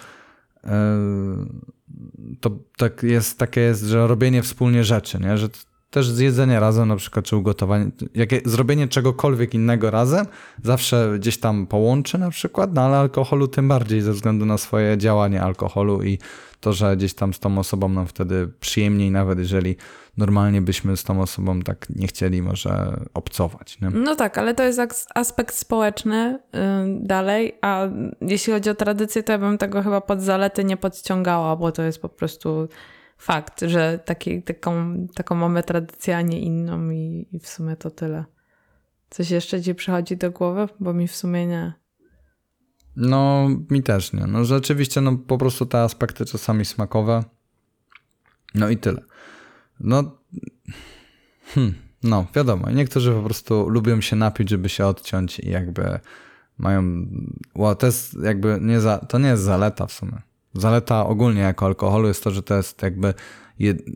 to 2.42 2.52
tak 2.78 3.04
jest, 3.04 3.40
takie 3.40 3.62
jest, 3.62 3.84
że 3.84 4.08
robienie 4.08 4.42
wspólnie 4.42 4.84
rzeczy, 4.84 5.20
nie? 5.20 5.38
Że 5.38 5.50
też 5.90 6.10
zjedzenie 6.10 6.60
razem 6.60 6.88
na 6.88 6.96
przykład, 6.96 7.26
czy 7.26 7.38
ugotowanie, 7.38 7.92
jakie, 8.16 8.42
zrobienie 8.46 8.88
czegokolwiek 8.88 9.54
innego 9.54 9.92
razem 9.92 10.26
zawsze 10.64 11.16
gdzieś 11.20 11.38
tam 11.38 11.68
połączy 11.68 12.18
na 12.18 12.30
przykład, 12.30 12.74
no 12.74 12.82
ale 12.82 12.98
alkoholu 12.98 13.48
tym 13.48 13.68
bardziej 13.68 14.02
ze 14.02 14.14
względu 14.14 14.46
na 14.46 14.58
swoje 14.58 14.98
działanie 14.98 15.42
alkoholu 15.42 16.04
i 16.04 16.18
to, 16.60 16.74
że 16.74 16.98
gdzieś 16.98 17.14
tam 17.14 17.34
z 17.34 17.40
tą 17.40 17.58
osobą 17.58 17.90
nam 17.90 18.08
wtedy 18.08 18.50
przyjemniej, 18.60 19.12
nawet 19.12 19.40
jeżeli 19.40 19.76
normalnie 20.18 20.62
byśmy 20.62 20.98
z 20.98 21.04
tą 21.04 21.22
osobą 21.22 21.60
tak 21.60 21.90
nie 21.90 22.08
chcieli 22.08 22.42
może 22.42 23.00
obcować. 23.14 23.82
Nie? 23.82 23.90
No 23.90 24.16
tak, 24.16 24.38
ale 24.38 24.56
to 24.56 24.64
jest 24.64 24.82
aspekt 25.16 25.56
społeczny 25.56 26.40
yy, 26.54 26.60
dalej, 27.02 27.58
a 27.62 27.88
jeśli 28.22 28.54
chodzi 28.54 28.70
o 28.70 28.76
tradycję, 28.76 29.24
to 29.24 29.32
ja 29.32 29.38
bym 29.38 29.58
tego 29.58 29.84
chyba 29.84 30.02
pod 30.02 30.22
zalety 30.22 30.64
nie 30.64 30.78
podciągała, 30.78 31.56
bo 31.56 31.72
to 31.72 31.84
jest 31.84 32.02
po 32.02 32.10
prostu 32.10 32.68
fakt, 33.18 33.62
że 33.62 34.00
taki, 34.06 34.44
taką, 34.44 34.96
taką 35.16 35.36
mamy 35.36 35.64
tradycję, 35.64 36.18
a 36.18 36.22
nie 36.22 36.40
inną 36.40 36.90
i, 36.90 37.28
i 37.32 37.40
w 37.40 37.48
sumie 37.48 37.76
to 37.76 37.92
tyle. 37.92 38.26
Coś 39.10 39.32
jeszcze 39.32 39.62
ci 39.62 39.76
przychodzi 39.76 40.18
do 40.18 40.32
głowy? 40.32 40.68
Bo 40.80 40.94
mi 40.94 41.08
w 41.08 41.16
sumie 41.16 41.48
nie. 41.48 41.74
No, 42.96 43.50
mi 43.70 43.84
też 43.84 44.14
nie. 44.14 44.28
No 44.28 44.46
rzeczywiście, 44.46 45.02
no 45.02 45.18
po 45.18 45.38
prostu 45.38 45.66
te 45.66 45.82
aspekty 45.82 46.26
czasami 46.26 46.66
smakowe. 46.66 47.24
No 48.56 48.70
i 48.70 48.78
tyle. 48.78 49.02
No, 49.80 50.18
hmm, 51.54 51.74
no 52.04 52.26
wiadomo, 52.36 52.72
niektórzy 52.72 53.12
po 53.12 53.22
prostu 53.22 53.70
lubią 53.70 54.02
się 54.02 54.16
napić, 54.16 54.50
żeby 54.50 54.70
się 54.70 54.86
odciąć 54.86 55.40
i 55.40 55.50
jakby 55.50 56.00
mają, 56.58 56.84
well, 57.56 57.76
to 57.76 57.86
jest 57.86 58.18
jakby 58.24 58.58
nie 58.62 58.80
za, 58.80 58.98
to 58.98 59.20
nie 59.20 59.30
jest 59.30 59.44
zaleta 59.44 59.88
w 59.88 59.94
sumie. 59.94 60.22
Zaleta 60.54 61.06
ogólnie 61.06 61.42
jako 61.42 61.66
alkoholu 61.66 62.08
jest 62.08 62.24
to, 62.24 62.32
że 62.32 62.44
to 62.44 62.56
jest 62.56 62.82
jakby 62.82 63.14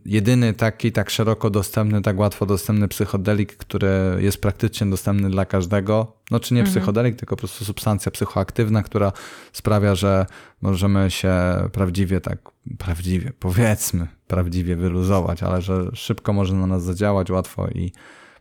jedyny 0.06 0.54
taki 0.54 0.92
tak 0.92 1.10
szeroko 1.10 1.50
dostępny, 1.50 2.02
tak 2.02 2.20
łatwo 2.20 2.46
dostępny 2.46 2.88
psychodelik, 2.88 3.58
który 3.58 4.18
jest 4.20 4.42
praktycznie 4.42 4.88
dostępny 4.88 5.30
dla 5.30 5.46
każdego. 5.46 6.18
No 6.32 6.40
czy 6.40 6.54
nie 6.54 6.60
mhm. 6.60 6.76
psychodelik, 6.76 7.16
tylko 7.16 7.36
po 7.36 7.40
prostu 7.40 7.66
substancja 7.66 8.12
psychoaktywna, 8.12 8.84
która 8.84 9.12
sprawia, 9.54 9.96
że 9.96 10.26
możemy 10.62 11.12
się 11.12 11.34
prawdziwie 11.72 12.22
tak, 12.22 12.40
prawdziwie, 12.78 13.32
powiedzmy, 13.40 14.08
prawdziwie 14.28 14.76
wyluzować, 14.76 15.44
ale 15.44 15.62
że 15.62 15.90
szybko 15.94 16.34
może 16.34 16.54
na 16.54 16.68
nas 16.68 16.84
zadziałać, 16.84 17.32
łatwo 17.32 17.68
i 17.68 17.92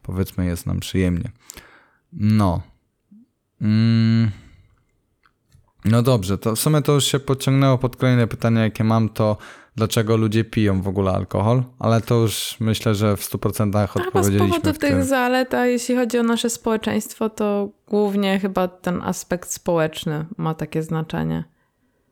powiedzmy 0.02 0.46
jest 0.46 0.66
nam 0.66 0.81
przyjemnie. 0.81 1.31
No. 2.12 2.62
Mm. 3.61 4.31
No 5.85 6.02
dobrze, 6.02 6.38
to 6.38 6.57
w 6.57 6.59
sumie 6.59 6.83
to 6.83 6.92
już 6.92 7.05
się 7.05 7.18
podciągnęło 7.18 7.79
pod 7.79 7.96
kolejne 7.96 8.26
pytanie, 8.26 8.61
jakie 8.61 8.85
mam, 8.85 9.09
to 9.09 9.37
dlaczego 9.76 10.16
ludzie 10.16 10.44
piją 10.44 10.82
w 10.82 10.88
ogóle 10.88 11.12
alkohol, 11.12 11.62
ale 11.78 12.00
to 12.00 12.14
już 12.14 12.56
myślę, 12.60 12.94
że 12.94 13.16
w 13.16 13.20
100% 13.20 13.84
odpowiedzieliśmy. 13.84 14.46
A 14.46 14.58
z 14.58 14.60
powodu 14.60 14.78
tych 14.78 15.04
zalet, 15.04 15.54
a 15.54 15.66
jeśli 15.66 15.96
chodzi 15.96 16.18
o 16.18 16.22
nasze 16.22 16.50
społeczeństwo, 16.50 17.30
to 17.30 17.68
głównie 17.88 18.38
chyba 18.38 18.68
ten 18.68 19.02
aspekt 19.02 19.50
społeczny 19.50 20.26
ma 20.36 20.54
takie 20.54 20.82
znaczenie. 20.82 21.44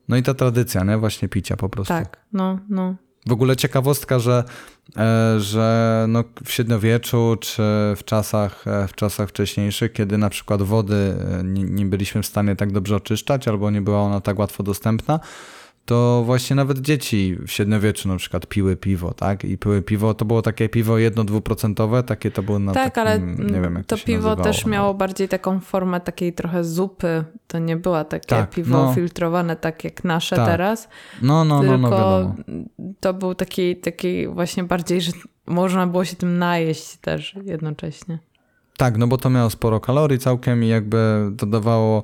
No 0.08 0.16
i 0.16 0.22
ta 0.22 0.34
tradycja, 0.34 0.84
nie? 0.84 0.98
Właśnie 0.98 1.28
picia 1.28 1.56
po 1.56 1.68
prostu. 1.68 1.94
Tak, 1.94 2.16
no, 2.32 2.58
no. 2.68 2.94
W 3.26 3.32
ogóle 3.32 3.56
ciekawostka, 3.56 4.18
że, 4.18 4.44
e, 4.96 5.40
że 5.40 6.06
no 6.08 6.24
w 6.44 6.50
średniowieczu 6.50 7.36
czy 7.40 7.62
w 7.96 8.00
czasach, 8.04 8.68
e, 8.68 8.88
w 8.88 8.94
czasach 8.94 9.28
wcześniejszych, 9.28 9.92
kiedy 9.92 10.18
na 10.18 10.30
przykład 10.30 10.62
wody 10.62 10.94
e, 10.94 11.44
nie, 11.44 11.64
nie 11.64 11.86
byliśmy 11.86 12.22
w 12.22 12.26
stanie 12.26 12.56
tak 12.56 12.72
dobrze 12.72 12.96
oczyszczać 12.96 13.48
albo 13.48 13.70
nie 13.70 13.82
była 13.82 14.00
ona 14.00 14.20
tak 14.20 14.38
łatwo 14.38 14.62
dostępna, 14.62 15.20
to 15.84 16.22
właśnie 16.26 16.56
nawet 16.56 16.78
dzieci 16.78 17.36
w 17.46 17.50
średniowieczu 17.50 18.08
na 18.08 18.16
przykład 18.16 18.46
piły 18.46 18.76
piwo, 18.76 19.14
tak? 19.14 19.44
I 19.44 19.58
piły 19.58 19.82
piwo, 19.82 20.14
to 20.14 20.24
było 20.24 20.42
takie 20.42 20.68
piwo 20.68 20.98
jedno, 20.98 21.24
dwuprocentowe, 21.24 22.02
takie 22.02 22.30
to 22.30 22.42
było 22.42 22.58
na 22.58 22.72
Tak, 22.72 22.94
takim, 22.94 23.00
ale 23.00 23.20
nie 23.52 23.60
wiem, 23.60 23.74
jak 23.74 23.86
to, 23.86 23.96
to 23.96 24.04
piwo 24.04 24.28
nazywało, 24.28 24.44
też 24.44 24.64
no. 24.64 24.70
miało 24.70 24.94
bardziej 24.94 25.28
taką 25.28 25.60
formę 25.60 26.00
takiej 26.00 26.32
trochę 26.32 26.64
zupy. 26.64 27.24
To 27.46 27.58
nie 27.58 27.76
było 27.76 28.04
takie 28.04 28.26
tak, 28.26 28.50
piwo 28.50 28.84
no. 28.84 28.94
filtrowane 28.94 29.56
tak 29.56 29.84
jak 29.84 30.04
nasze 30.04 30.36
tak. 30.36 30.46
teraz. 30.46 30.88
No, 31.22 31.44
no, 31.44 31.62
no, 31.62 31.78
no, 31.78 31.88
no 31.88 32.34
to 33.00 33.14
był 33.14 33.34
taki, 33.34 33.76
taki 33.76 34.28
właśnie 34.28 34.64
bardziej, 34.64 35.00
że 35.00 35.12
można 35.46 35.86
było 35.86 36.04
się 36.04 36.16
tym 36.16 36.38
najeść 36.38 36.96
też 36.96 37.36
jednocześnie. 37.44 38.18
Tak, 38.76 38.98
no 38.98 39.06
bo 39.06 39.18
to 39.18 39.30
miało 39.30 39.50
sporo 39.50 39.80
kalorii 39.80 40.18
całkiem 40.18 40.64
i 40.64 40.68
jakby 40.68 41.28
dodawało 41.32 42.02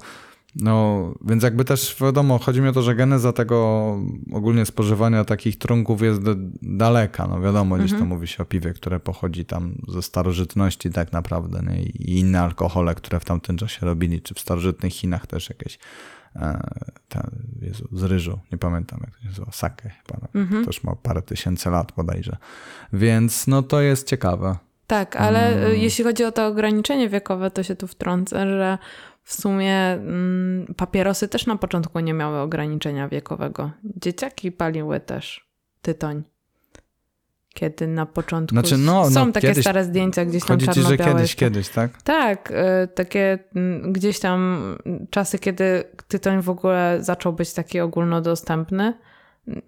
no, 0.57 1.05
więc 1.25 1.43
jakby 1.43 1.65
też 1.65 1.97
wiadomo, 2.01 2.39
chodzi 2.39 2.61
mi 2.61 2.69
o 2.69 2.73
to, 2.73 2.83
że 2.83 2.95
geneza 2.95 3.33
tego 3.33 3.97
ogólnie 4.33 4.67
spożywania 4.67 5.25
takich 5.25 5.59
trunków 5.59 6.03
jest 6.03 6.21
daleka. 6.63 7.27
No 7.27 7.41
wiadomo, 7.41 7.77
gdzieś 7.77 7.93
mhm. 7.93 8.09
to 8.09 8.15
mówi 8.15 8.29
się 8.29 8.43
o 8.43 8.47
piwie, 8.47 8.73
które 8.73 9.01
pochodzi 9.01 9.45
tam 9.45 9.75
ze 9.89 10.03
starożytności 10.03 10.91
tak 10.91 11.13
naprawdę, 11.13 11.63
nie? 11.71 11.83
I 11.83 12.19
inne 12.19 12.41
alkohole, 12.41 12.95
które 12.95 13.21
w 13.21 13.25
tamtym 13.25 13.57
czasie 13.57 13.87
robili, 13.87 14.23
czy 14.23 14.35
w 14.35 14.41
starożytnych 14.41 14.93
Chinach 14.93 15.27
też 15.27 15.49
jakieś 15.49 15.79
e, 16.37 16.61
ta, 17.09 17.31
Jezu, 17.63 17.89
z 17.93 18.03
ryżu, 18.03 18.39
nie 18.53 18.59
pamiętam 18.59 19.01
jak 19.01 19.17
to 19.17 19.23
się 19.23 19.29
nazywa, 19.29 19.53
sake 19.53 19.91
chyba, 19.91 20.21
no. 20.23 20.41
mhm. 20.41 20.65
to 20.65 20.69
już 20.69 20.85
ma 20.85 20.97
parę 20.97 21.23
tysięcy 21.23 21.71
lat 21.71 21.93
bodajże. 21.97 22.37
Więc 22.93 23.47
no 23.47 23.63
to 23.63 23.81
jest 23.81 24.09
ciekawe. 24.09 24.57
Tak, 24.87 25.17
ale 25.17 25.39
hmm. 25.39 25.77
jeśli 25.77 26.05
chodzi 26.05 26.25
o 26.25 26.33
to 26.33 26.47
ograniczenie 26.47 27.09
wiekowe, 27.09 27.51
to 27.51 27.63
się 27.63 27.77
tu 27.77 27.87
wtrącę, 27.87 28.47
że 28.47 28.79
w 29.31 29.35
sumie 29.35 29.77
mm, 29.77 30.75
papierosy 30.77 31.29
też 31.29 31.47
na 31.47 31.57
początku 31.57 32.01
nie 32.01 32.15
miały 32.15 32.39
ograniczenia 32.39 33.09
wiekowego. 33.09 33.71
Dzieciaki 33.85 34.53
paliły 34.53 35.01
też 35.01 35.49
tytoń. 35.83 36.23
Kiedy 37.55 37.87
na 37.87 38.07
początku 38.07 38.55
znaczy, 38.55 38.79
no, 38.79 39.11
są 39.11 39.27
no, 39.27 39.33
takie 39.33 39.49
kiedyś, 39.49 39.65
stare 39.65 39.85
zdjęcia 39.85 40.25
gdzieś 40.25 40.45
tam 40.45 40.59
czarno 40.59 40.75
ci, 40.75 40.83
że 40.83 40.97
kiedyś, 40.97 41.37
kiedyś, 41.37 41.69
tak? 41.69 42.03
Tak, 42.03 42.51
y, 42.51 42.89
takie 42.89 43.39
y, 43.57 43.93
gdzieś 43.93 44.21
tam 44.21 44.61
czasy, 45.11 45.39
kiedy 45.39 45.85
tytoń 46.09 46.43
w 46.43 46.51
ogóle 46.51 46.99
zaczął 47.01 47.33
być 47.33 47.53
taki 47.53 47.81
ogólnodostępny. 47.81 48.95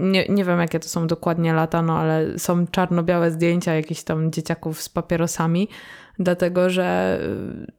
Nie, 0.01 0.27
nie 0.29 0.45
wiem, 0.45 0.61
jakie 0.61 0.81
to 0.81 0.89
są 0.89 1.07
dokładnie 1.07 1.53
lata, 1.53 1.83
no 1.83 1.99
ale 1.99 2.39
są 2.39 2.67
czarno-białe 2.67 3.31
zdjęcia 3.31 3.75
jakichś 3.75 4.03
tam 4.03 4.33
dzieciaków 4.33 4.83
z 4.83 4.89
papierosami 4.89 5.69
dlatego 6.23 6.71
że 6.71 7.19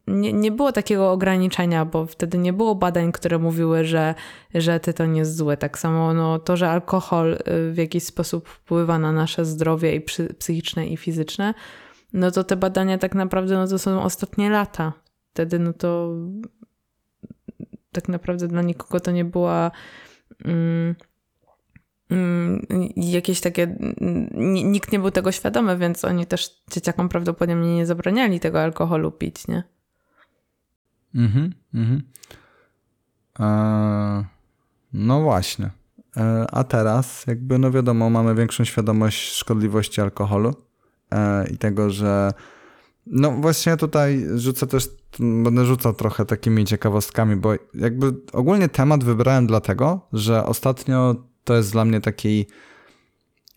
y, 0.08 0.12
nie, 0.14 0.34
nie 0.34 0.52
było 0.52 0.72
takiego 0.72 1.12
ograniczenia, 1.12 1.86
bo 1.86 2.06
wtedy 2.06 2.38
nie 2.38 2.54
było 2.54 2.76
badań, 2.76 3.12
które 3.12 3.40
mówiły, 3.40 3.86
że, 3.86 4.16
że 4.54 4.80
tytoń 4.80 5.18
jest 5.18 5.38
zły. 5.38 5.58
Tak 5.58 5.80
samo 5.80 6.14
no, 6.14 6.40
to, 6.40 6.58
że 6.58 6.70
alkohol 6.70 7.34
y, 7.34 7.72
w 7.72 7.78
jakiś 7.78 8.04
sposób 8.04 8.50
wpływa 8.50 9.00
na 9.00 9.12
nasze 9.12 9.46
zdrowie 9.46 9.96
i 9.96 10.02
psychiczne 10.40 10.88
i 10.88 10.98
fizyczne, 10.98 11.54
no 12.14 12.32
to 12.32 12.44
te 12.44 12.56
badania 12.56 12.98
tak 12.98 13.16
naprawdę 13.16 13.56
no, 13.56 13.68
to 13.68 13.80
są 13.80 14.04
ostatnie 14.04 14.50
lata. 14.50 14.94
Wtedy 15.34 15.60
no 15.60 15.74
to 15.74 16.10
tak 17.92 18.10
naprawdę 18.10 18.48
dla 18.48 18.62
nikogo 18.62 19.00
to 19.00 19.12
nie 19.12 19.26
była... 19.26 19.72
Mm, 20.46 20.96
jakieś 22.96 23.42
takie, 23.42 23.64
mm, 23.64 24.30
nikt 24.72 24.92
nie 24.92 25.00
był 25.00 25.12
tego 25.12 25.32
świadomy, 25.32 25.78
więc 25.78 26.06
oni 26.06 26.26
też 26.26 26.64
dzieciakom 26.72 27.10
prawdopodobnie 27.10 27.76
nie 27.76 27.86
zabraniali 27.86 28.40
tego 28.40 28.62
alkoholu 28.62 29.12
pić, 29.12 29.48
nie? 29.48 29.64
Mhm, 31.16 31.54
mhm. 31.74 32.04
E, 33.40 34.26
no 34.94 35.22
właśnie. 35.22 35.70
E, 36.18 36.46
a 36.52 36.64
teraz 36.64 37.28
jakby, 37.28 37.60
no 37.60 37.72
wiadomo, 37.72 38.10
mamy 38.10 38.36
większą 38.36 38.64
świadomość 38.64 39.32
szkodliwości 39.32 40.02
alkoholu. 40.02 40.56
e, 41.12 41.50
i 41.50 41.58
tego, 41.58 41.90
że 41.90 42.34
no 43.08 43.32
właśnie 43.32 43.78
tutaj 43.78 44.26
rzucę 44.36 44.68
też, 44.68 44.90
będę 45.20 45.66
rzucał 45.66 45.94
trochę 45.94 46.26
takimi 46.26 46.66
ciekawostkami, 46.66 47.36
bo 47.36 47.54
jakby 47.74 48.14
ogólnie 48.34 48.70
temat 48.70 49.04
wybrałem 49.04 49.48
dlatego, 49.48 50.08
że 50.14 50.46
ostatnio 50.46 51.16
to 51.44 51.54
jest 51.54 51.72
dla 51.72 51.86
mnie 51.86 52.02
taki 52.02 52.46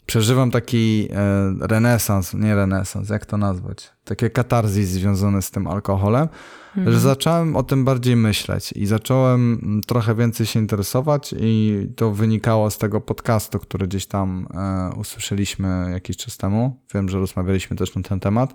przeżywam 0.07 0.51
taki 0.51 1.09
e, 1.13 1.67
renesans, 1.67 2.35
nie 2.35 2.55
renesans, 2.55 3.09
jak 3.09 3.27
to 3.27 3.37
nazwać? 3.37 3.91
Takie 4.05 4.31
katarzis 4.31 4.89
związane 4.89 5.43
z 5.43 5.51
tym 5.51 5.67
alkoholem, 5.67 6.29
mhm. 6.77 6.93
że 6.95 7.01
zacząłem 7.01 7.57
o 7.57 7.63
tym 7.63 7.85
bardziej 7.85 8.17
myśleć 8.17 8.73
i 8.73 8.87
zacząłem 8.87 9.61
trochę 9.87 10.15
więcej 10.15 10.47
się 10.47 10.61
interesować 10.61 11.35
i 11.41 11.87
to 11.97 12.11
wynikało 12.11 12.71
z 12.71 12.79
tego 12.79 13.01
podcastu, 13.01 13.59
który 13.59 13.87
gdzieś 13.87 14.07
tam 14.07 14.47
e, 14.55 14.91
usłyszeliśmy 14.97 15.89
jakiś 15.93 16.17
czas 16.17 16.37
temu. 16.37 16.81
Wiem, 16.95 17.09
że 17.09 17.19
rozmawialiśmy 17.19 17.77
też 17.77 17.95
na 17.95 18.03
ten 18.03 18.21
temat. 18.21 18.55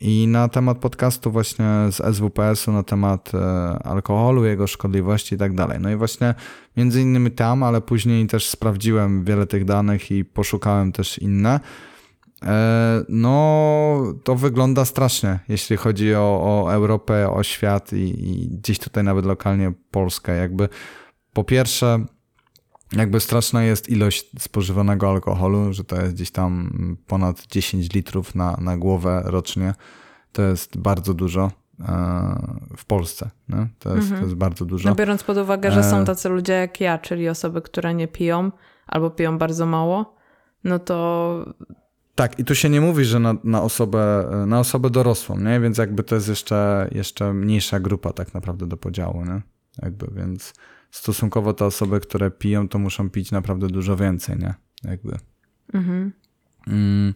I 0.00 0.26
na 0.28 0.48
temat 0.48 0.78
podcastu 0.78 1.30
właśnie 1.30 1.64
z 1.90 2.16
SWPS-u, 2.16 2.72
na 2.72 2.82
temat 2.82 3.32
e, 3.34 3.38
alkoholu, 3.84 4.44
jego 4.44 4.66
szkodliwości 4.66 5.34
i 5.34 5.38
tak 5.38 5.54
dalej. 5.54 5.78
No 5.80 5.90
i 5.90 5.96
właśnie 5.96 6.34
między 6.76 7.02
innymi 7.02 7.30
tam, 7.30 7.62
ale 7.62 7.80
później 7.80 8.26
też 8.26 8.48
sprawdziłem 8.48 9.24
wiele 9.24 9.46
tych 9.46 9.64
danych 9.64 10.10
i 10.10 10.24
poszukałem 10.24 10.92
też 10.92 11.18
inne. 11.18 11.60
E, 12.42 13.04
no, 13.08 14.14
to 14.24 14.34
wygląda 14.34 14.84
strasznie, 14.84 15.38
jeśli 15.48 15.76
chodzi 15.76 16.14
o, 16.14 16.40
o 16.42 16.72
Europę, 16.72 17.30
o 17.30 17.42
świat 17.42 17.92
i, 17.92 17.96
i 17.96 18.48
gdzieś 18.48 18.78
tutaj 18.78 19.04
nawet 19.04 19.24
lokalnie 19.24 19.72
Polskę. 19.90 20.36
Jakby 20.36 20.68
po 21.32 21.44
pierwsze, 21.44 22.04
jakby 22.92 23.20
straszna 23.20 23.62
jest 23.62 23.88
ilość 23.88 24.30
spożywanego 24.38 25.10
alkoholu, 25.10 25.72
że 25.72 25.84
to 25.84 25.96
jest 25.96 26.14
gdzieś 26.14 26.30
tam 26.30 26.70
ponad 27.06 27.46
10 27.46 27.92
litrów 27.92 28.34
na, 28.34 28.56
na 28.60 28.76
głowę 28.76 29.22
rocznie. 29.24 29.74
To 30.32 30.42
jest 30.42 30.78
bardzo 30.78 31.14
dużo 31.14 31.50
e, 31.80 31.86
w 32.76 32.84
Polsce. 32.84 33.30
To, 33.78 33.94
jest, 33.94 34.02
mhm. 34.02 34.20
to 34.20 34.26
jest 34.26 34.34
bardzo 34.34 34.64
dużo. 34.64 34.88
No 34.88 34.94
biorąc 34.94 35.22
pod 35.22 35.36
uwagę, 35.36 35.70
że 35.70 35.84
są 35.84 35.98
e, 35.98 36.04
tacy 36.04 36.28
ludzie 36.28 36.52
jak 36.52 36.80
ja, 36.80 36.98
czyli 36.98 37.28
osoby, 37.28 37.62
które 37.62 37.94
nie 37.94 38.08
piją 38.08 38.52
albo 38.86 39.10
piją 39.10 39.38
bardzo 39.38 39.66
mało, 39.66 40.14
no 40.64 40.78
to. 40.78 41.54
Tak, 42.14 42.38
i 42.38 42.44
tu 42.44 42.54
się 42.54 42.70
nie 42.70 42.80
mówi, 42.80 43.04
że 43.04 43.18
na, 43.20 43.34
na, 43.44 43.62
osobę, 43.62 44.30
na 44.46 44.60
osobę 44.60 44.90
dorosłą, 44.90 45.38
nie? 45.38 45.60
więc 45.60 45.78
jakby 45.78 46.04
to 46.04 46.14
jest 46.14 46.28
jeszcze, 46.28 46.88
jeszcze 46.92 47.32
mniejsza 47.32 47.80
grupa 47.80 48.12
tak 48.12 48.34
naprawdę 48.34 48.66
do 48.66 48.76
podziału. 48.76 49.24
Nie? 49.24 49.42
Jakby, 49.82 50.06
więc 50.12 50.54
stosunkowo 50.94 51.52
te 51.52 51.64
osoby, 51.64 52.00
które 52.00 52.30
piją, 52.30 52.68
to 52.68 52.78
muszą 52.78 53.10
pić 53.10 53.32
naprawdę 53.32 53.66
dużo 53.66 53.96
więcej, 53.96 54.38
nie? 54.38 54.54
Jakby. 54.84 55.18
Mhm. 55.72 56.12
Mm, 56.66 57.12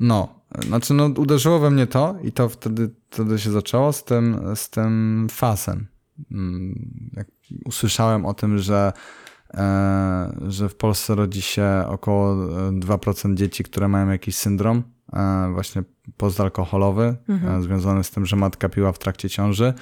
no, 0.00 0.40
znaczy 0.66 0.94
no 0.94 1.04
uderzyło 1.04 1.58
we 1.58 1.70
mnie 1.70 1.86
to 1.86 2.16
i 2.22 2.32
to 2.32 2.48
wtedy, 2.48 2.90
wtedy 3.10 3.38
się 3.38 3.50
zaczęło 3.50 3.92
z 3.92 4.04
tym, 4.04 4.40
z 4.54 4.70
tym 4.70 5.26
fasem. 5.30 5.86
Mm, 6.30 7.10
jak 7.16 7.26
usłyszałem 7.64 8.26
o 8.26 8.34
tym, 8.34 8.58
że 8.58 8.92
e, 9.54 10.34
że 10.48 10.68
w 10.68 10.76
Polsce 10.76 11.14
rodzi 11.14 11.42
się 11.42 11.84
około 11.86 12.34
2% 12.72 13.34
dzieci, 13.34 13.64
które 13.64 13.88
mają 13.88 14.08
jakiś 14.08 14.36
syndrom 14.36 14.82
e, 15.12 15.50
właśnie 15.52 15.82
postalkoholowy, 16.16 17.16
mhm. 17.28 17.58
e, 17.58 17.62
związany 17.62 18.04
z 18.04 18.10
tym, 18.10 18.26
że 18.26 18.36
matka 18.36 18.68
piła 18.68 18.92
w 18.92 18.98
trakcie 18.98 19.30
ciąży. 19.30 19.74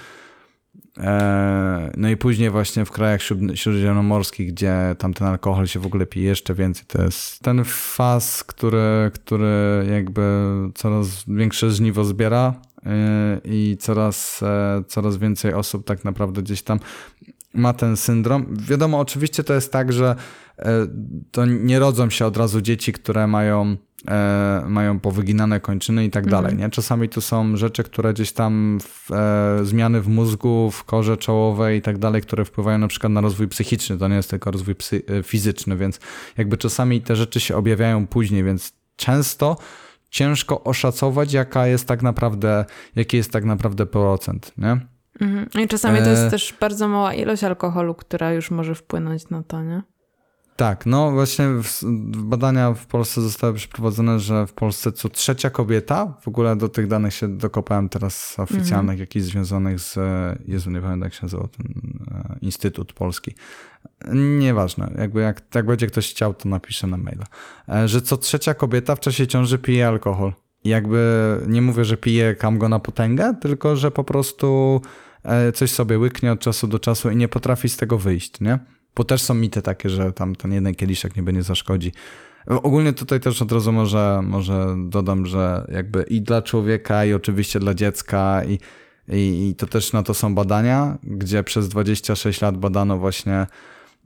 E, 0.99 1.93
no 1.97 2.09
i 2.09 2.17
później 2.17 2.51
właśnie 2.51 2.85
w 2.85 2.91
krajach 2.91 3.21
śródziemnomorskich, 3.55 4.53
gdzie 4.53 4.75
tam 4.99 5.15
ten 5.15 5.27
alkohol 5.27 5.67
się 5.67 5.81
w 5.81 5.87
ogóle 5.87 6.07
pije 6.07 6.27
jeszcze 6.27 6.55
więcej, 6.55 6.85
to 6.89 7.03
jest 7.03 7.41
ten 7.41 7.65
faz, 7.65 8.45
który, 8.45 9.11
który 9.15 9.87
jakby 9.93 10.23
coraz 10.75 11.25
większe 11.29 11.71
żniwo 11.71 12.05
zbiera 12.05 12.55
e, 12.87 13.41
i 13.45 13.77
coraz, 13.81 14.43
e, 14.43 14.83
coraz 14.89 15.17
więcej 15.17 15.55
osób 15.55 15.87
tak 15.87 16.05
naprawdę 16.05 16.43
gdzieś 16.43 16.63
tam 16.63 16.79
ma 17.55 17.73
ten 17.73 17.97
syndrom. 17.97 18.47
Wiadomo, 18.57 18.99
oczywiście 18.99 19.45
to 19.45 19.55
jest 19.55 19.73
tak, 19.73 19.93
że 19.93 20.17
to 21.31 21.47
nie 21.47 21.79
rodzą 21.79 22.11
się 22.11 22.27
od 22.27 22.37
razu 22.37 22.61
dzieci, 22.61 22.93
które 22.93 23.27
mają 23.27 23.77
e, 24.09 24.65
mają 24.69 25.01
powyginane 25.01 25.61
kończyny 25.61 26.05
i 26.05 26.11
tak 26.11 26.27
dalej. 26.27 26.53
Mhm. 26.53 26.59
Nie? 26.59 26.71
Czasami 26.71 27.09
to 27.09 27.21
są 27.21 27.57
rzeczy, 27.57 27.83
które 27.83 28.13
gdzieś 28.13 28.33
tam 28.33 28.79
w, 28.83 29.13
e, 29.13 29.65
zmiany 29.65 30.01
w 30.01 30.09
mózgu, 30.09 30.71
w 30.71 30.85
korze 30.85 31.17
czołowej 31.17 31.79
i 31.79 31.83
tak 31.83 31.99
dalej, 31.99 32.23
które 32.23 32.45
wpływają 32.45 32.79
na 32.79 32.89
przykład 32.89 33.13
na 33.13 33.21
rozwój 33.21 33.49
psychiczny. 33.49 33.99
To 33.99 34.09
nie 34.09 34.17
jest 34.17 34.31
tylko 34.31 34.51
rozwój 34.51 34.75
e, 35.09 35.23
fizyczny, 35.23 35.77
więc 35.77 36.01
jakby 36.39 36.57
czasami 36.57 37.01
te 37.01 37.17
rzeczy 37.17 37.41
się 37.41 37.57
objawiają 37.57 38.07
później, 38.07 38.45
więc 38.45 38.73
często 38.97 39.57
ciężko 40.11 40.65
oszacować, 40.65 41.33
jaka 41.33 41.67
jest 41.67 41.89
tak 41.89 42.03
naprawdę, 42.03 42.65
jaki 42.97 43.17
jest 43.17 43.31
tak 43.31 43.45
naprawdę 43.45 43.87
procent, 43.87 44.53
nie? 44.59 44.92
Mhm. 45.21 45.65
I 45.65 45.69
czasami 45.69 45.99
to 45.99 46.09
jest 46.09 46.23
e, 46.23 46.31
też 46.31 46.55
bardzo 46.61 46.89
mała 46.89 47.15
ilość 47.15 47.45
alkoholu, 47.45 47.95
która 47.95 48.33
już 48.33 48.51
może 48.51 48.75
wpłynąć 48.75 49.29
na 49.29 49.43
to, 49.43 49.63
nie? 49.63 49.83
Tak, 50.57 50.87
no 50.87 51.11
właśnie 51.11 51.47
badania 52.07 52.75
w 52.75 52.87
Polsce 52.87 53.21
zostały 53.21 53.55
przeprowadzone, 53.55 54.19
że 54.21 54.47
w 54.47 54.53
Polsce 54.53 54.93
co 54.93 55.09
trzecia 55.09 55.51
kobieta, 55.51 56.15
w 56.21 56.29
ogóle 56.29 56.57
do 56.57 56.69
tych 56.69 56.87
danych 56.87 57.15
się 57.15 57.37
dokopałem 57.37 57.89
teraz 57.89 58.39
oficjalnych, 58.39 58.95
mm 58.95 59.01
jakichś 59.01 59.27
związanych 59.27 59.81
z, 59.81 59.99
Jezu, 60.49 60.71
nie 60.71 60.81
pamiętam 60.81 61.03
jak 61.03 61.15
się 61.15 61.23
nazywał 61.23 61.49
ten 61.49 61.67
e, 62.15 62.37
Instytut 62.41 62.93
Polski. 62.93 63.35
Nieważne, 64.15 64.93
jakby 64.99 65.21
jak, 65.21 65.43
jak 65.55 65.67
będzie 65.67 65.87
ktoś 65.87 66.11
chciał, 66.11 66.35
to 66.35 66.49
napiszę 66.49 66.87
na 66.87 66.97
maila. 66.97 67.25
E, 67.69 67.89
że 67.89 68.03
co 68.03 68.17
trzecia 68.17 68.55
kobieta 68.55 68.97
w 68.97 69.01
czasie 69.01 69.27
ciąży 69.27 69.59
pije 69.59 69.89
alkohol. 69.89 70.33
Jakby 70.65 71.37
nie 71.47 71.63
mówię, 71.63 71.85
że 71.85 71.97
pije 71.97 72.35
kam 72.35 72.59
go 72.59 72.69
na 72.69 72.79
potęgę, 72.79 73.35
tylko 73.41 73.77
że 73.77 73.91
po 73.91 74.05
prostu 74.05 74.81
e, 75.25 75.53
coś 75.53 75.71
sobie 75.71 75.99
łyknie 75.99 76.33
od 76.33 76.41
czasu 76.41 76.67
do 76.67 76.79
czasu 76.79 77.11
i 77.11 77.17
nie 77.17 77.29
potrafi 77.29 77.69
z 77.69 77.77
tego 77.77 77.99
wyjść, 77.99 78.41
nie? 78.41 78.59
Bo 78.97 79.05
też 79.05 79.23
są 79.23 79.35
mity 79.35 79.63
takie, 79.63 79.89
że 79.89 80.13
tam 80.13 80.37
ten 80.37 80.53
jeden 80.53 80.75
kieliszek 80.75 81.17
nie 81.17 81.23
będzie 81.23 81.43
zaszkodzi. 81.43 81.93
Ogólnie 82.47 82.93
tutaj 82.93 83.21
też 83.21 83.43
od 83.43 83.53
razu 83.53 83.73
może, 83.73 84.21
może 84.25 84.77
dodam, 84.79 85.27
że 85.27 85.67
jakby 85.73 86.03
i 86.03 86.23
dla 86.23 86.43
człowieka, 86.43 87.05
i 87.05 87.13
oczywiście 87.13 87.61
dla 87.61 87.75
dziecka, 87.75 88.45
i, 88.45 88.59
i, 89.09 89.49
i 89.49 89.55
to 89.55 89.67
też 89.67 89.93
na 89.93 90.03
to 90.03 90.15
są 90.15 90.35
badania, 90.35 90.99
gdzie 91.03 91.45
przez 91.45 91.69
26 91.69 92.41
lat 92.41 92.57
badano 92.57 92.99
właśnie 92.99 93.47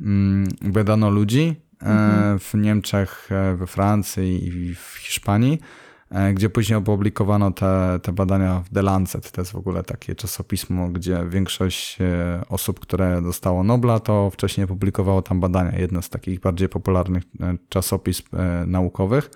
mm, 0.00 0.48
badano 0.62 1.10
ludzi 1.10 1.54
e, 1.82 1.86
mhm. 1.86 2.38
w 2.38 2.54
Niemczech, 2.54 3.28
e, 3.30 3.56
we 3.56 3.66
Francji 3.66 4.44
i 4.44 4.74
w 4.74 4.96
Hiszpanii 4.98 5.58
E, 5.58 5.85
gdzie 6.34 6.50
później 6.50 6.78
opublikowano 6.78 7.50
te, 7.50 7.98
te 8.02 8.12
badania 8.12 8.60
w 8.60 8.74
The 8.74 8.82
Lancet. 8.82 9.30
To 9.30 9.40
jest 9.40 9.52
w 9.52 9.56
ogóle 9.56 9.82
takie 9.82 10.14
czasopismo, 10.14 10.88
gdzie 10.88 11.24
większość 11.28 12.00
e, 12.00 12.42
osób, 12.48 12.80
które 12.80 13.22
dostało 13.22 13.64
Nobla, 13.64 14.00
to 14.00 14.30
wcześniej 14.30 14.66
publikowało 14.66 15.22
tam 15.22 15.40
badania. 15.40 15.78
Jedno 15.78 16.02
z 16.02 16.08
takich 16.08 16.40
bardziej 16.40 16.68
popularnych 16.68 17.22
e, 17.40 17.56
czasopism 17.68 18.22
naukowych, 18.66 19.30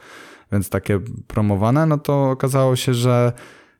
więc 0.53 0.71
takie 0.71 1.01
promowane. 1.27 1.87
No 1.87 1.99
to 1.99 2.31
okazało 2.31 2.77
się, 2.77 2.95
że 2.95 3.33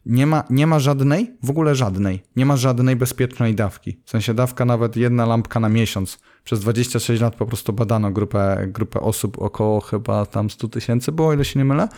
nie 0.07 0.27
ma, 0.27 0.45
nie 0.51 0.67
ma 0.67 0.79
żadnej, 0.79 1.37
w 1.43 1.51
ogóle 1.51 1.75
żadnej, 1.75 2.23
nie 2.37 2.47
ma 2.47 2.57
żadnej 2.57 2.97
bezpiecznej 2.97 3.55
dawki. 3.55 4.01
W 4.05 4.11
sensie 4.11 4.35
dawka 4.35 4.65
nawet 4.65 4.97
jedna 4.97 5.27
lampka 5.27 5.61
na 5.61 5.69
miesiąc. 5.69 6.19
Przez 6.45 6.61
26 6.61 7.23
lat 7.23 7.37
po 7.37 7.47
prostu 7.47 7.73
badano 7.73 8.11
grupę, 8.11 8.67
grupę 8.69 9.01
osób, 9.01 9.39
około 9.39 9.81
chyba 9.81 10.27
tam 10.27 10.51
100 10.51 10.69
tysięcy 10.69 11.13
było, 11.13 11.33
ile 11.35 11.45
się 11.45 11.59
nie 11.59 11.65
mylę 11.65 11.89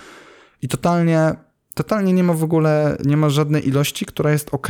i 0.62 0.68
totalnie, 0.68 1.34
totalnie 1.74 2.12
nie 2.12 2.24
ma 2.24 2.32
w 2.32 2.44
ogóle, 2.44 2.96
nie 3.04 3.16
ma 3.16 3.30
żadnej 3.30 3.68
ilości, 3.68 4.06
która 4.06 4.30
jest 4.30 4.54
ok. 4.54 4.68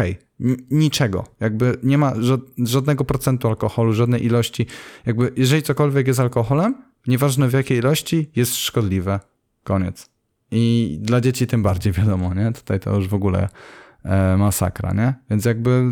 Niczego. 0.70 1.24
Jakby 1.40 1.78
nie 1.82 1.98
ma 1.98 2.12
żadnego 2.58 3.04
procentu 3.04 3.48
alkoholu, 3.48 3.92
żadnej 3.92 4.24
ilości. 4.24 4.66
Jakby 5.06 5.32
jeżeli 5.36 5.62
cokolwiek 5.62 6.06
jest 6.06 6.20
alkoholem, 6.20 6.74
nieważne 7.06 7.48
w 7.48 7.52
jakiej 7.52 7.78
ilości, 7.78 8.30
jest 8.36 8.56
szkodliwe. 8.56 9.20
Koniec. 9.64 10.10
I 10.50 10.98
dla 11.02 11.20
dzieci 11.20 11.46
tym 11.46 11.62
bardziej 11.62 11.92
wiadomo, 11.92 12.34
nie? 12.34 12.52
Tutaj 12.52 12.80
to 12.80 12.96
już 12.96 13.08
w 13.08 13.14
ogóle 13.14 13.48
e, 14.04 14.36
masakra, 14.36 14.92
nie? 14.92 15.14
Więc 15.30 15.44
jakby 15.44 15.90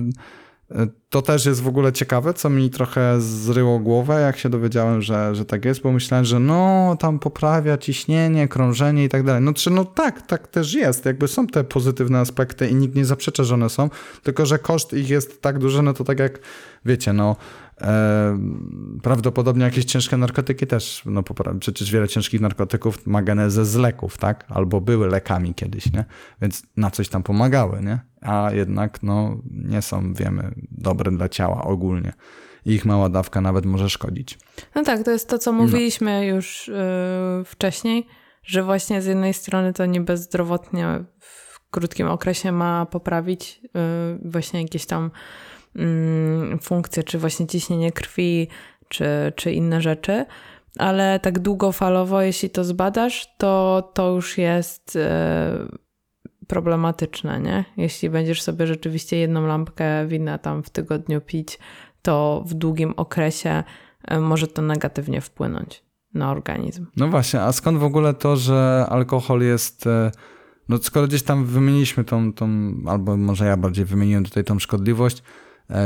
to 1.08 1.22
też 1.22 1.46
jest 1.46 1.62
w 1.62 1.68
ogóle 1.68 1.92
ciekawe, 1.92 2.34
co 2.34 2.50
mi 2.50 2.70
trochę 2.70 3.20
zryło 3.20 3.78
głowę, 3.78 4.20
jak 4.20 4.38
się 4.38 4.48
dowiedziałem, 4.48 5.02
że, 5.02 5.34
że 5.34 5.44
tak 5.44 5.64
jest, 5.64 5.82
bo 5.82 5.92
myślałem, 5.92 6.24
że 6.24 6.40
no, 6.40 6.96
tam 7.00 7.18
poprawia 7.18 7.78
ciśnienie, 7.78 8.48
krążenie 8.48 9.04
i 9.04 9.08
tak 9.08 9.22
dalej. 9.22 9.42
No, 9.42 9.54
czy, 9.54 9.70
no 9.70 9.84
tak, 9.84 10.26
tak 10.26 10.48
też 10.48 10.74
jest. 10.74 11.04
Jakby 11.04 11.28
są 11.28 11.46
te 11.46 11.64
pozytywne 11.64 12.18
aspekty 12.18 12.68
i 12.68 12.74
nikt 12.74 12.94
nie 12.94 13.04
zaprzecza, 13.04 13.44
że 13.44 13.54
one 13.54 13.70
są, 13.70 13.90
tylko 14.22 14.46
że 14.46 14.58
koszt 14.58 14.92
ich 14.92 15.10
jest 15.10 15.42
tak 15.42 15.58
duży, 15.58 15.82
no 15.82 15.92
to 15.92 16.04
tak 16.04 16.18
jak 16.18 16.38
wiecie, 16.84 17.12
no 17.12 17.36
prawdopodobnie 19.02 19.64
jakieś 19.64 19.84
ciężkie 19.84 20.16
narkotyki 20.16 20.66
też, 20.66 21.02
no 21.06 21.22
przecież 21.60 21.90
wiele 21.90 22.08
ciężkich 22.08 22.40
narkotyków 22.40 23.06
ma 23.06 23.22
genezę 23.22 23.64
z 23.64 23.76
leków, 23.76 24.18
tak? 24.18 24.44
Albo 24.48 24.80
były 24.80 25.08
lekami 25.08 25.54
kiedyś, 25.54 25.92
nie? 25.92 26.04
Więc 26.42 26.62
na 26.76 26.90
coś 26.90 27.08
tam 27.08 27.22
pomagały, 27.22 27.80
nie? 27.82 28.00
A 28.20 28.50
jednak, 28.52 29.02
no, 29.02 29.36
nie 29.50 29.82
są, 29.82 30.14
wiemy, 30.14 30.54
dobre 30.70 31.10
dla 31.10 31.28
ciała 31.28 31.62
ogólnie. 31.64 32.12
I 32.66 32.72
ich 32.72 32.84
mała 32.84 33.08
dawka 33.08 33.40
nawet 33.40 33.66
może 33.66 33.90
szkodzić. 33.90 34.38
No 34.74 34.82
tak, 34.84 35.04
to 35.04 35.10
jest 35.10 35.28
to, 35.28 35.38
co 35.38 35.52
mówiliśmy 35.52 36.18
no. 36.18 36.22
już 36.22 36.68
yy, 36.68 37.44
wcześniej, 37.44 38.06
że 38.42 38.62
właśnie 38.62 39.02
z 39.02 39.06
jednej 39.06 39.34
strony 39.34 39.72
to 39.72 39.86
niby 39.86 40.16
zdrowotnie 40.16 41.04
w 41.18 41.70
krótkim 41.70 42.06
okresie 42.06 42.52
ma 42.52 42.86
poprawić 42.86 43.60
yy, 43.62 44.30
właśnie 44.30 44.62
jakieś 44.62 44.86
tam 44.86 45.10
funkcje, 46.62 47.02
czy 47.02 47.18
właśnie 47.18 47.46
ciśnienie 47.46 47.92
krwi, 47.92 48.48
czy, 48.88 49.06
czy 49.36 49.52
inne 49.52 49.80
rzeczy, 49.80 50.26
ale 50.78 51.20
tak 51.20 51.38
długofalowo, 51.38 52.22
jeśli 52.22 52.50
to 52.50 52.64
zbadasz, 52.64 53.34
to 53.38 53.82
to 53.94 54.10
już 54.14 54.38
jest 54.38 54.94
yy, 54.94 55.78
problematyczne, 56.46 57.40
nie? 57.40 57.64
Jeśli 57.76 58.10
będziesz 58.10 58.42
sobie 58.42 58.66
rzeczywiście 58.66 59.16
jedną 59.16 59.46
lampkę 59.46 60.06
wina 60.06 60.38
tam 60.38 60.62
w 60.62 60.70
tygodniu 60.70 61.20
pić, 61.20 61.58
to 62.02 62.44
w 62.46 62.54
długim 62.54 62.94
okresie 62.96 63.64
yy, 64.10 64.20
może 64.20 64.46
to 64.46 64.62
negatywnie 64.62 65.20
wpłynąć 65.20 65.90
na 66.14 66.30
organizm. 66.30 66.86
No 66.96 67.08
właśnie, 67.08 67.42
a 67.42 67.52
skąd 67.52 67.78
w 67.78 67.84
ogóle 67.84 68.14
to, 68.14 68.36
że 68.36 68.86
alkohol 68.88 69.40
jest. 69.40 69.86
E, 69.86 70.10
no 70.68 70.78
skoro 70.78 71.06
gdzieś 71.06 71.22
tam 71.22 71.44
wymieniliśmy 71.44 72.04
tą, 72.04 72.32
tą 72.32 72.72
albo 72.86 73.16
może 73.16 73.46
ja 73.46 73.56
bardziej 73.56 73.84
wymieniłem 73.84 74.24
tutaj 74.24 74.44
tą 74.44 74.58
szkodliwość, 74.58 75.18
e, 75.18 75.22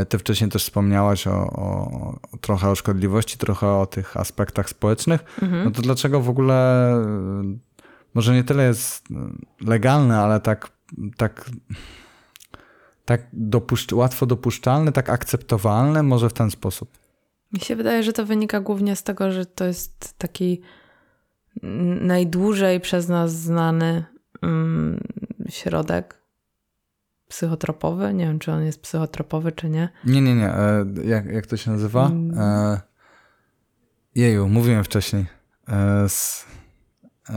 ty 0.09 0.19
wcześniej 0.19 0.51
też 0.51 0.63
wspomniałaś 0.63 1.27
o, 1.27 1.33
o, 1.33 2.19
trochę 2.41 2.71
o 2.71 2.75
szkodliwości, 2.75 3.39
trochę 3.39 3.69
o 3.69 3.87
tych 3.87 4.17
aspektach 4.17 4.69
społecznych, 4.69 5.25
mhm. 5.43 5.65
no 5.65 5.71
to 5.71 5.83
dlaczego 5.83 6.21
w 6.21 6.29
ogóle 6.29 6.91
e, 6.93 7.59
może 8.15 8.35
nie 8.35 8.45
tyle 8.45 8.65
jest 8.65 9.09
legalne, 9.61 10.19
ale 10.19 10.41
tak, 10.41 10.71
tak, 11.17 11.51
tak 13.05 13.27
dopuszcz, 13.33 13.93
łatwo 13.93 14.27
dopuszczalne, 14.27 14.93
tak 14.93 15.11
akceptowalne 15.11 16.03
może 16.03 16.29
w 16.29 16.33
ten 16.33 16.51
sposób? 16.51 16.99
Mi 17.53 17.61
się 17.61 17.77
wydaje, 17.77 18.03
że 18.03 18.13
to 18.13 18.27
wynika 18.27 18.61
głównie 18.61 18.97
z 18.97 19.03
tego, 19.03 19.33
że 19.33 19.47
to 19.47 19.65
jest 19.65 20.19
taki 20.19 20.61
najdłużej 22.01 22.81
przez 22.81 23.09
nas 23.09 23.33
znany 23.33 24.05
um, 24.43 25.01
środek 25.49 26.24
psychotropowy. 27.29 28.15
Nie 28.15 28.27
wiem, 28.27 28.39
czy 28.39 28.53
on 28.53 28.65
jest 28.65 28.83
psychotropowy, 28.83 29.53
czy 29.53 29.69
nie. 29.71 29.89
Nie, 30.05 30.21
nie, 30.21 30.35
nie. 30.35 30.49
E, 30.49 30.87
jak, 31.05 31.27
jak 31.27 31.47
to 31.47 31.57
się 31.57 31.71
nazywa? 31.71 32.07
Mm. 32.07 32.39
E, 32.39 32.81
jeju, 34.15 34.49
mówiłem 34.49 34.85
wcześniej. 34.85 35.27
E, 35.69 36.05
s, 36.05 36.47
e, 37.31 37.35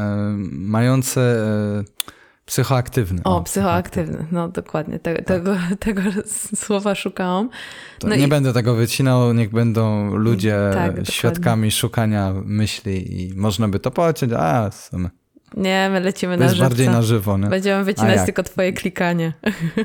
mające 0.51 1.21
e, 1.21 2.07
Psychoaktywny. 2.47 3.21
O, 3.23 3.37
o 3.37 3.43
psychoaktywny, 3.43 4.25
no 4.31 4.47
dokładnie. 4.47 4.99
Te, 4.99 5.15
tak. 5.15 5.25
tego, 5.25 5.55
tego 5.79 6.01
słowa 6.55 6.95
szukałam. 6.95 7.49
No 8.03 8.15
nie 8.15 8.25
i... 8.25 8.27
będę 8.27 8.53
tego 8.53 8.75
wycinał, 8.75 9.33
niech 9.33 9.49
będą 9.49 10.15
ludzie 10.15 10.57
tak, 10.73 11.07
świadkami 11.09 11.71
szukania 11.71 12.33
myśli 12.45 13.21
i 13.21 13.33
można 13.35 13.67
by 13.67 13.79
to 13.79 13.91
powiedzieć, 13.91 14.31
a 14.37 14.71
sumie. 14.71 15.09
Nie, 15.57 15.89
my 15.91 15.99
lecimy 15.99 16.33
to 16.33 16.39
na 16.39 16.45
jest 16.45 16.59
bardziej 16.59 16.87
na 16.87 17.01
żywo. 17.01 17.37
Nie? 17.37 17.47
Będziemy 17.47 17.83
wycinać 17.83 18.25
tylko 18.25 18.43
twoje 18.43 18.73
klikanie. 18.73 19.33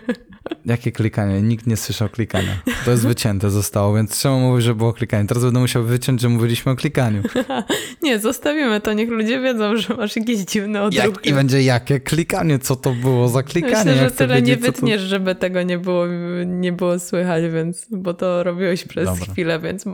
Jakie 0.66 0.92
klikanie? 0.92 1.42
Nikt 1.42 1.66
nie 1.66 1.76
słyszał 1.76 2.08
klikania. 2.08 2.62
To 2.84 2.90
jest 2.90 3.06
wycięte 3.06 3.50
zostało, 3.50 3.94
więc 3.94 4.20
czemu 4.20 4.40
mówić, 4.40 4.64
że 4.64 4.74
było 4.74 4.92
klikanie? 4.92 5.28
Teraz 5.28 5.44
będę 5.44 5.60
musiał 5.60 5.84
wyciąć, 5.84 6.20
że 6.20 6.28
mówiliśmy 6.28 6.72
o 6.72 6.76
klikaniu. 6.76 7.22
nie, 8.02 8.18
zostawimy 8.18 8.80
to. 8.80 8.92
Niech 8.92 9.08
ludzie 9.08 9.40
wiedzą, 9.40 9.76
że 9.76 9.94
masz 9.94 10.16
jakieś 10.16 10.38
dziwne 10.38 10.82
odruchy. 10.82 11.08
Jak, 11.08 11.26
I 11.26 11.32
będzie 11.32 11.62
jakie 11.62 12.00
klikanie? 12.00 12.58
Co 12.58 12.76
to 12.76 12.90
było 12.90 13.28
za 13.28 13.42
klikanie? 13.42 13.90
Myślę, 13.90 14.08
że 14.08 14.10
tyle 14.10 14.34
wiedzieć, 14.34 14.60
nie 14.60 14.66
wytniesz, 14.66 15.02
to... 15.02 15.08
żeby 15.08 15.34
tego 15.34 15.62
nie 15.62 15.78
było, 15.78 16.06
nie 16.46 16.72
było 16.72 16.98
słychać, 16.98 17.44
więc, 17.52 17.86
bo 17.90 18.14
to 18.14 18.42
robiłeś 18.42 18.84
przez 18.84 19.04
Dobra. 19.04 19.32
chwilę, 19.32 19.58
więc 19.58 19.84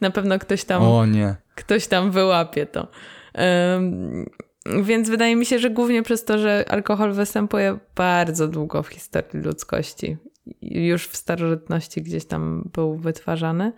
na 0.00 0.10
pewno 0.10 0.38
ktoś 0.38 0.64
tam... 0.64 0.82
O 0.82 1.06
nie. 1.06 1.34
Ktoś 1.54 1.86
tam 1.86 2.10
wyłapie 2.10 2.66
to. 2.66 2.88
Um, 3.34 4.26
więc 4.66 5.10
wydaje 5.10 5.36
mi 5.36 5.46
się, 5.46 5.58
że 5.58 5.70
głównie 5.70 6.02
przez 6.02 6.24
to, 6.24 6.38
że 6.38 6.64
alkohol 6.68 7.12
występuje 7.12 7.78
bardzo 7.94 8.48
długo 8.48 8.82
w 8.82 8.88
historii 8.88 9.44
ludzkości. 9.44 10.16
Już 10.62 11.06
w 11.06 11.16
starożytności 11.16 12.02
gdzieś 12.02 12.24
tam 12.24 12.70
był 12.72 12.96
wytwarzany. 12.96 13.72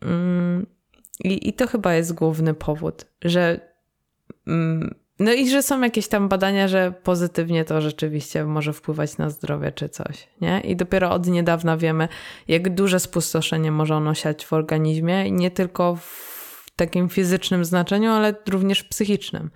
Mm, 0.00 0.66
I, 1.24 1.48
i 1.48 1.52
to 1.52 1.66
chyba 1.66 1.94
jest 1.94 2.14
główny 2.14 2.54
powód, 2.54 3.04
że. 3.22 3.60
Mm, 4.46 4.94
no 5.18 5.32
i 5.32 5.48
że 5.48 5.62
są 5.62 5.80
jakieś 5.80 6.08
tam 6.08 6.28
badania, 6.28 6.68
że 6.68 6.94
pozytywnie 7.02 7.64
to 7.64 7.80
rzeczywiście 7.80 8.44
może 8.44 8.72
wpływać 8.72 9.18
na 9.18 9.30
zdrowie 9.30 9.72
czy 9.72 9.88
coś, 9.88 10.28
nie? 10.40 10.60
I 10.60 10.76
dopiero 10.76 11.10
od 11.10 11.26
niedawna 11.26 11.76
wiemy, 11.76 12.08
jak 12.48 12.74
duże 12.74 13.00
spustoszenie 13.00 13.70
może 13.70 13.96
ono 13.96 14.14
siać 14.14 14.46
w 14.46 14.52
organizmie, 14.52 15.30
nie 15.30 15.50
tylko 15.50 15.96
w 15.96 16.33
takim 16.76 17.08
fizycznym 17.08 17.64
znaczeniu, 17.64 18.10
ale 18.10 18.34
również 18.48 18.84
psychicznym. 18.84 19.50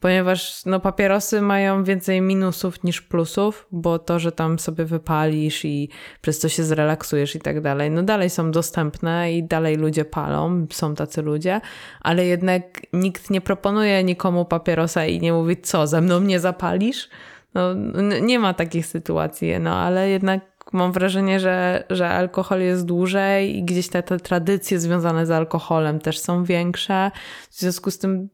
Ponieważ 0.00 0.64
no, 0.66 0.80
papierosy 0.80 1.40
mają 1.40 1.84
więcej 1.84 2.20
minusów 2.20 2.84
niż 2.84 3.02
plusów, 3.02 3.66
bo 3.72 3.98
to, 3.98 4.18
że 4.18 4.32
tam 4.32 4.58
sobie 4.58 4.84
wypalisz 4.84 5.64
i 5.64 5.88
przez 6.20 6.38
to 6.38 6.48
się 6.48 6.64
zrelaksujesz 6.64 7.34
i 7.34 7.38
tak 7.38 7.60
dalej, 7.60 7.90
no 7.90 8.02
dalej 8.02 8.30
są 8.30 8.50
dostępne 8.50 9.32
i 9.32 9.44
dalej 9.44 9.76
ludzie 9.76 10.04
palą, 10.04 10.66
są 10.70 10.94
tacy 10.94 11.22
ludzie, 11.22 11.60
ale 12.00 12.26
jednak 12.26 12.62
nikt 12.92 13.30
nie 13.30 13.40
proponuje 13.40 14.04
nikomu 14.04 14.44
papierosa 14.44 15.06
i 15.06 15.20
nie 15.20 15.32
mówi, 15.32 15.56
co, 15.56 15.86
ze 15.86 16.00
mną 16.00 16.20
nie 16.20 16.40
zapalisz? 16.40 17.08
No, 17.54 17.74
nie 18.20 18.38
ma 18.38 18.54
takich 18.54 18.86
sytuacji, 18.86 19.60
no 19.60 19.76
ale 19.76 20.08
jednak 20.08 20.57
mam 20.72 20.92
wrażenie, 20.92 21.40
że, 21.40 21.84
że 21.90 22.08
alkohol 22.08 22.60
jest 22.60 22.84
dłużej 22.84 23.56
i 23.56 23.62
gdzieś 23.64 23.88
te, 23.88 24.02
te 24.02 24.20
tradycje 24.20 24.80
związane 24.80 25.26
z 25.26 25.30
alkoholem 25.30 26.00
też 26.00 26.18
są 26.18 26.44
większe. 26.44 27.10
W 27.50 27.60
związku 27.60 27.90
z 27.90 27.98
tym 27.98 28.28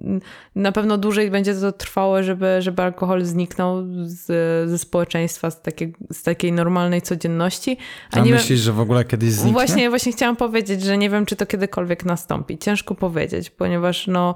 mm, 0.00 0.20
na 0.54 0.72
pewno 0.72 0.98
dłużej 0.98 1.30
będzie 1.30 1.54
to 1.54 1.72
trwało, 1.72 2.22
żeby, 2.22 2.56
żeby 2.62 2.82
alkohol 2.82 3.24
zniknął 3.24 3.82
z, 4.02 4.26
ze 4.70 4.78
społeczeństwa, 4.78 5.50
z 5.50 5.62
takiej, 5.62 5.94
z 6.12 6.22
takiej 6.22 6.52
normalnej 6.52 7.02
codzienności. 7.02 7.76
A, 8.12 8.16
A 8.16 8.20
nie 8.20 8.32
myślisz, 8.32 8.60
wiem, 8.60 8.64
że 8.64 8.72
w 8.72 8.80
ogóle 8.80 9.04
kiedyś 9.04 9.30
zniknie? 9.30 9.52
Właśnie, 9.52 9.90
właśnie 9.90 10.12
chciałam 10.12 10.36
powiedzieć, 10.36 10.82
że 10.82 10.98
nie 10.98 11.10
wiem, 11.10 11.26
czy 11.26 11.36
to 11.36 11.46
kiedykolwiek 11.46 12.04
nastąpi. 12.04 12.58
Ciężko 12.58 12.94
powiedzieć, 12.94 13.50
ponieważ 13.50 14.06
no 14.06 14.34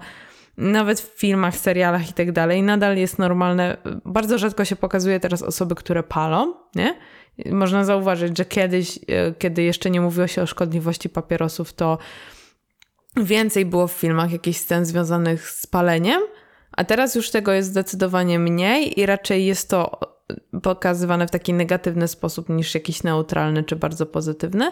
nawet 0.57 1.01
w 1.01 1.19
filmach, 1.19 1.57
serialach 1.57 2.11
i 2.11 2.13
tak 2.13 2.33
dalej, 2.33 2.63
nadal 2.63 2.97
jest 2.97 3.19
normalne. 3.19 3.77
Bardzo 4.05 4.39
rzadko 4.39 4.65
się 4.65 4.77
pokazuje 4.77 5.21
teraz 5.21 5.43
osoby, 5.43 5.75
które 5.75 6.03
palą, 6.03 6.55
nie? 6.75 6.99
Można 7.51 7.85
zauważyć, 7.85 8.39
że 8.39 8.45
kiedyś, 8.45 8.99
e, 9.09 9.35
kiedy 9.39 9.63
jeszcze 9.63 9.91
nie 9.91 10.01
mówiło 10.01 10.27
się 10.27 10.43
o 10.43 10.47
szkodliwości 10.47 11.09
papierosów, 11.09 11.73
to 11.73 11.99
więcej 13.17 13.67
było 13.67 13.87
w 13.87 13.93
filmach 13.93 14.33
jakichś 14.33 14.59
scen 14.59 14.85
związanych 14.85 15.51
z 15.51 15.67
paleniem, 15.67 16.23
a 16.73 16.85
teraz 16.85 17.15
już 17.15 17.31
tego 17.31 17.53
jest 17.53 17.69
zdecydowanie 17.69 18.39
mniej 18.39 19.01
i 19.01 19.07
raczej 19.07 19.47
jest 19.47 19.71
to 19.71 20.01
pokazywane 20.63 21.27
w 21.27 21.31
taki 21.31 21.53
negatywny 21.55 22.09
sposób 22.09 22.49
niż 22.49 22.75
jakiś 22.75 23.03
neutralny 23.03 23.65
czy 23.65 23.77
bardzo 23.77 24.07
pozytywny. 24.07 24.71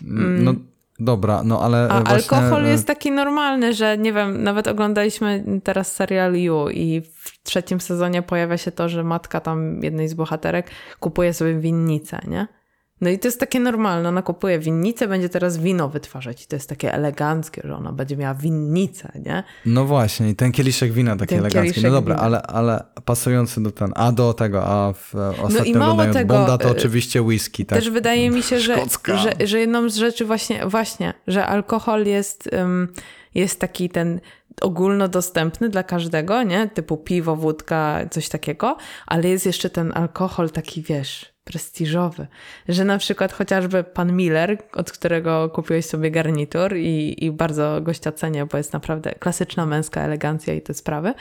No 0.00 0.54
Dobra, 1.00 1.42
no 1.44 1.60
ale. 1.62 1.88
A 1.88 2.00
właśnie... 2.00 2.38
alkohol 2.38 2.64
jest 2.64 2.86
taki 2.86 3.10
normalny, 3.10 3.74
że 3.74 3.98
nie 3.98 4.12
wiem, 4.12 4.42
nawet 4.42 4.68
oglądaliśmy 4.68 5.44
teraz 5.64 5.92
serial 5.92 6.34
You 6.34 6.68
i 6.68 7.00
w 7.00 7.42
trzecim 7.42 7.80
sezonie 7.80 8.22
pojawia 8.22 8.58
się 8.58 8.72
to, 8.72 8.88
że 8.88 9.04
matka 9.04 9.40
tam 9.40 9.82
jednej 9.82 10.08
z 10.08 10.14
bohaterek 10.14 10.70
kupuje 11.00 11.34
sobie 11.34 11.54
winnicę, 11.54 12.18
nie? 12.28 12.59
No 13.00 13.10
i 13.10 13.18
to 13.18 13.28
jest 13.28 13.40
takie 13.40 13.60
normalne. 13.60 14.08
Ona 14.08 14.22
kupuje 14.22 14.58
winnicę, 14.58 15.08
będzie 15.08 15.28
teraz 15.28 15.58
wino 15.58 15.88
wytwarzać. 15.88 16.44
I 16.44 16.46
to 16.46 16.56
jest 16.56 16.68
takie 16.68 16.94
eleganckie, 16.94 17.62
że 17.64 17.76
ona 17.76 17.92
będzie 17.92 18.16
miała 18.16 18.34
winnicę, 18.34 19.12
nie? 19.26 19.44
No 19.66 19.84
właśnie, 19.84 20.30
i 20.30 20.36
ten 20.36 20.52
kieliszek 20.52 20.92
wina 20.92 21.16
taki 21.16 21.28
ten 21.28 21.38
elegancki. 21.38 21.82
No 21.82 21.90
dobra, 21.90 22.16
ale, 22.16 22.42
ale 22.42 22.84
pasujący 23.04 23.62
do 23.62 23.70
ten, 23.70 23.92
a 23.96 24.12
do 24.12 24.34
tego, 24.34 24.64
a 24.64 24.92
w 24.92 25.14
ostatnio 25.42 25.78
no 25.78 25.84
oglądając 25.84 26.16
tego, 26.16 26.34
Bonda, 26.34 26.58
to 26.58 26.68
y, 26.68 26.70
oczywiście 26.70 27.22
whisky, 27.22 27.66
tak? 27.66 27.78
Też 27.78 27.90
wydaje 27.90 28.30
mi 28.30 28.42
się, 28.42 28.60
że, 28.60 28.76
że, 29.04 29.46
że 29.46 29.60
jedną 29.60 29.88
z 29.88 29.96
rzeczy 29.96 30.24
właśnie, 30.24 30.66
właśnie, 30.66 31.14
że 31.26 31.46
alkohol 31.46 32.06
jest, 32.06 32.50
um, 32.52 32.88
jest 33.34 33.60
taki 33.60 33.90
ten 33.90 34.20
ogólnodostępny 34.60 35.68
dla 35.68 35.82
każdego, 35.82 36.42
nie? 36.42 36.68
Typu 36.68 36.96
piwo, 36.96 37.36
wódka, 37.36 38.00
coś 38.10 38.28
takiego, 38.28 38.76
ale 39.06 39.28
jest 39.28 39.46
jeszcze 39.46 39.70
ten 39.70 39.92
alkohol 39.94 40.50
taki, 40.50 40.82
wiesz, 40.82 41.34
prestiżowy, 41.44 42.26
że 42.68 42.84
na 42.84 42.98
przykład 42.98 43.32
chociażby 43.32 43.84
pan 43.84 44.16
Miller, 44.16 44.58
od 44.72 44.92
którego 44.92 45.48
kupiłeś 45.48 45.86
sobie 45.86 46.10
garnitur 46.10 46.76
i, 46.76 47.24
i 47.24 47.30
bardzo 47.30 47.80
gościa 47.80 48.12
cenię, 48.12 48.46
bo 48.46 48.56
jest 48.58 48.72
naprawdę 48.72 49.12
klasyczna 49.12 49.66
męska 49.66 50.00
elegancja 50.00 50.54
i 50.54 50.62
te 50.62 50.74
sprawy, 50.74 51.14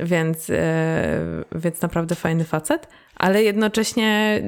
więc, 0.00 0.48
yy, 0.48 0.56
więc 1.54 1.82
naprawdę 1.82 2.14
fajny 2.14 2.44
facet, 2.44 2.88
ale 3.16 3.42
jednocześnie 3.42 4.42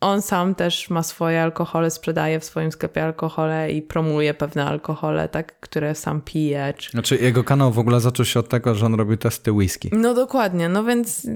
on 0.00 0.22
sam 0.22 0.54
też 0.54 0.90
ma 0.90 1.02
swoje 1.02 1.42
alkohole, 1.42 1.90
sprzedaje 1.90 2.40
w 2.40 2.44
swoim 2.44 2.72
sklepie 2.72 3.04
alkohole 3.04 3.72
i 3.72 3.82
promuje 3.82 4.34
pewne 4.34 4.64
alkohole, 4.64 5.28
tak, 5.28 5.60
które 5.60 5.94
sam 5.94 6.20
pije. 6.20 6.74
Czy... 6.76 6.90
Znaczy 6.90 7.16
jego 7.16 7.44
kanał 7.44 7.72
w 7.72 7.78
ogóle 7.78 8.00
zaczął 8.00 8.26
się 8.26 8.40
od 8.40 8.48
tego, 8.48 8.74
że 8.74 8.86
on 8.86 8.94
robił 8.94 9.16
testy 9.16 9.52
whisky. 9.52 9.90
No 9.92 10.14
dokładnie, 10.14 10.68
no 10.68 10.84
więc 10.84 11.26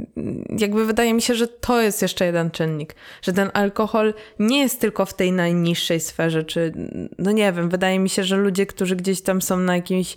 jakby 0.59 0.87
wydaje 0.87 1.15
mi 1.15 1.23
się, 1.23 1.35
że 1.35 1.49
to 1.49 1.81
jest 1.81 2.03
jeszcze 2.03 2.27
jeden 2.27 2.51
czynnik, 2.51 2.95
że 3.23 3.33
ten 3.33 3.51
alkohol 3.55 4.15
nie 4.39 4.61
jest 4.61 4.81
tylko 4.81 5.07
w 5.07 5.15
tej 5.15 5.33
najniższej 5.33 6.01
sferze, 6.01 6.45
czy 6.45 6.73
no 7.19 7.33
nie 7.33 7.53
wiem, 7.53 7.69
wydaje 7.69 7.99
mi 7.99 8.09
się, 8.09 8.25
że 8.25 8.37
ludzie, 8.37 8.67
którzy 8.67 8.97
gdzieś 8.97 9.23
tam 9.23 9.43
są 9.43 9.57
na 9.57 9.77
jakimś 9.77 10.17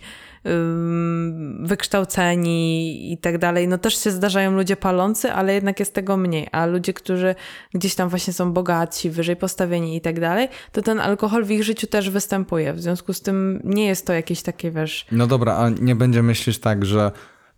wykształceni 1.60 3.12
i 3.12 3.18
tak 3.18 3.38
dalej. 3.38 3.68
No 3.68 3.78
też 3.78 4.04
się 4.04 4.12
zdarzają 4.12 4.52
ludzie 4.52 4.76
palący, 4.76 5.32
ale 5.32 5.54
jednak 5.54 5.80
jest 5.80 5.94
tego 5.94 6.18
mniej. 6.18 6.48
A 6.52 6.66
ludzie, 6.66 6.94
którzy 6.94 7.36
gdzieś 7.74 7.96
tam 7.96 8.10
właśnie 8.10 8.34
są 8.34 8.54
bogaci, 8.54 9.10
wyżej 9.10 9.36
postawieni 9.36 9.96
i 9.96 10.02
tak 10.02 10.20
dalej, 10.20 10.48
to 10.72 10.82
ten 10.82 11.00
alkohol 11.00 11.46
w 11.46 11.52
ich 11.52 11.64
życiu 11.64 11.88
też 11.88 12.10
występuje. 12.10 12.74
W 12.74 12.82
związku 12.82 13.14
z 13.14 13.22
tym 13.22 13.62
nie 13.64 13.86
jest 13.86 14.08
to 14.08 14.14
jakieś 14.14 14.42
takie, 14.42 14.72
wiesz... 14.72 15.06
No 15.12 15.28
dobra, 15.28 15.56
a 15.56 15.70
nie 15.70 15.96
będzie 15.96 16.24
myślisz 16.24 16.60
tak, 16.60 16.86
że 16.86 17.12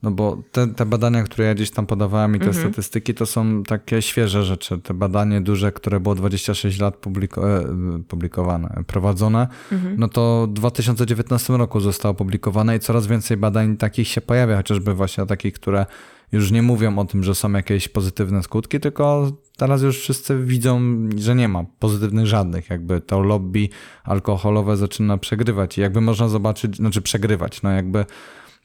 no 0.03 0.11
bo 0.11 0.37
te, 0.51 0.67
te 0.67 0.85
badania, 0.85 1.23
które 1.23 1.45
ja 1.45 1.55
gdzieś 1.55 1.71
tam 1.71 1.85
podawałem 1.85 2.35
i 2.35 2.39
te 2.39 2.45
mhm. 2.45 2.65
statystyki, 2.65 3.13
to 3.13 3.25
są 3.25 3.63
takie 3.63 4.01
świeże 4.01 4.45
rzeczy. 4.45 4.77
Te 4.77 4.93
badanie 4.93 5.41
duże, 5.41 5.71
które 5.71 5.99
było 5.99 6.15
26 6.15 6.79
lat 6.79 6.95
publiko 6.95 7.59
e, 7.59 7.63
publikowane, 8.07 8.83
prowadzone, 8.87 9.47
mhm. 9.71 9.95
no 9.99 10.07
to 10.07 10.47
w 10.49 10.53
2019 10.53 11.57
roku 11.57 11.79
zostało 11.79 12.11
opublikowane 12.11 12.75
i 12.75 12.79
coraz 12.79 13.07
więcej 13.07 13.37
badań 13.37 13.77
takich 13.77 14.07
się 14.07 14.21
pojawia, 14.21 14.57
chociażby 14.57 14.93
właśnie 14.93 15.25
takich, 15.25 15.53
które 15.53 15.85
już 16.31 16.51
nie 16.51 16.61
mówią 16.61 16.99
o 16.99 17.05
tym, 17.05 17.23
że 17.23 17.35
są 17.35 17.51
jakieś 17.51 17.87
pozytywne 17.87 18.43
skutki, 18.43 18.79
tylko 18.79 19.31
teraz 19.57 19.81
już 19.81 19.99
wszyscy 19.99 20.37
widzą, 20.37 20.81
że 21.17 21.35
nie 21.35 21.47
ma 21.47 21.65
pozytywnych 21.79 22.25
żadnych. 22.25 22.69
Jakby 22.69 23.01
to 23.01 23.19
lobby 23.19 23.69
alkoholowe 24.03 24.77
zaczyna 24.77 25.17
przegrywać 25.17 25.77
i 25.77 25.81
jakby 25.81 26.01
można 26.01 26.27
zobaczyć, 26.27 26.77
znaczy 26.77 27.01
przegrywać, 27.01 27.61
no 27.61 27.71
jakby 27.71 28.05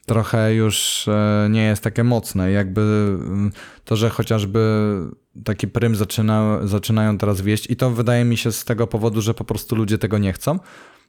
trochę 0.07 0.55
już 0.55 1.09
e, 1.09 1.49
nie 1.51 1.63
jest 1.63 1.83
takie 1.83 2.05
mocne. 2.05 2.51
Jakby 2.51 2.81
mm, 2.81 3.53
to, 3.85 3.97
że 3.97 4.11
chociażby 4.11 4.61
taki 5.45 5.69
prym 5.69 5.97
zaczyna, 5.97 6.59
zaczynają 6.65 7.19
teraz 7.19 7.41
wieść 7.41 7.71
i 7.71 7.77
to 7.77 7.91
wydaje 7.91 8.25
mi 8.25 8.37
się 8.37 8.53
z 8.53 8.65
tego 8.65 8.87
powodu, 8.87 9.21
że 9.21 9.35
po 9.35 9.45
prostu 9.45 9.77
ludzie 9.77 9.99
tego 9.99 10.19
nie 10.19 10.33
chcą, 10.33 10.59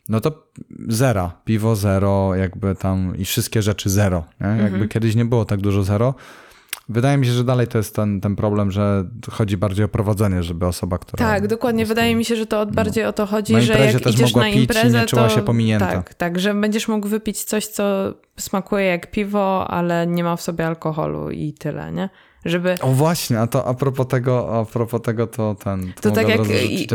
no 0.09 0.21
to 0.21 0.47
zera, 0.87 1.41
piwo 1.45 1.75
zero, 1.75 2.35
jakby 2.35 2.75
tam 2.75 3.17
i 3.17 3.25
wszystkie 3.25 3.61
rzeczy 3.61 3.89
zero. 3.89 4.23
Jakby 4.39 4.63
mhm. 4.63 4.87
kiedyś 4.87 5.15
nie 5.15 5.25
było 5.25 5.45
tak 5.45 5.61
dużo 5.61 5.83
zero, 5.83 6.15
Wydaje 6.91 7.17
mi 7.17 7.25
się, 7.25 7.31
że 7.31 7.43
dalej 7.43 7.67
to 7.67 7.77
jest 7.77 7.95
ten, 7.95 8.21
ten 8.21 8.35
problem, 8.35 8.71
że 8.71 9.05
chodzi 9.31 9.57
bardziej 9.57 9.85
o 9.85 9.87
prowadzenie, 9.87 10.43
żeby 10.43 10.65
osoba, 10.65 10.97
która... 10.97 11.25
Tak, 11.27 11.47
dokładnie. 11.47 11.85
Wydaje 11.85 12.15
mi 12.15 12.25
się, 12.25 12.35
że 12.35 12.45
to 12.45 12.65
bardziej 12.65 13.03
no, 13.03 13.09
o 13.09 13.13
to 13.13 13.25
chodzi, 13.25 13.61
że 13.61 13.79
jak 13.79 14.07
idziesz 14.07 14.35
na 14.35 14.47
imprezę, 14.47 14.99
nie 14.99 15.05
czuła 15.05 15.27
to... 15.27 15.35
się 15.35 15.41
pominięta. 15.41 15.87
Tak, 15.87 16.13
tak, 16.13 16.39
że 16.39 16.53
będziesz 16.53 16.87
mógł 16.87 17.07
wypić 17.07 17.43
coś, 17.43 17.67
co 17.67 18.13
smakuje 18.37 18.85
jak 18.85 19.11
piwo, 19.11 19.67
ale 19.67 20.07
nie 20.07 20.23
ma 20.23 20.35
w 20.35 20.41
sobie 20.41 20.67
alkoholu 20.67 21.31
i 21.31 21.53
tyle, 21.53 21.91
nie? 21.91 22.09
Żeby... 22.45 22.75
O 22.81 22.87
właśnie, 22.87 23.39
a 23.39 23.47
to 23.47 23.67
a 23.67 23.73
propos 23.73 24.07
tego, 24.07 24.59
a 24.59 24.65
propos 24.65 25.01
tego 25.01 25.27
to 25.27 25.55
ten... 25.63 25.93
To, 25.93 26.01
to 26.01 26.11
tak 26.11 26.29
jak 26.29 26.41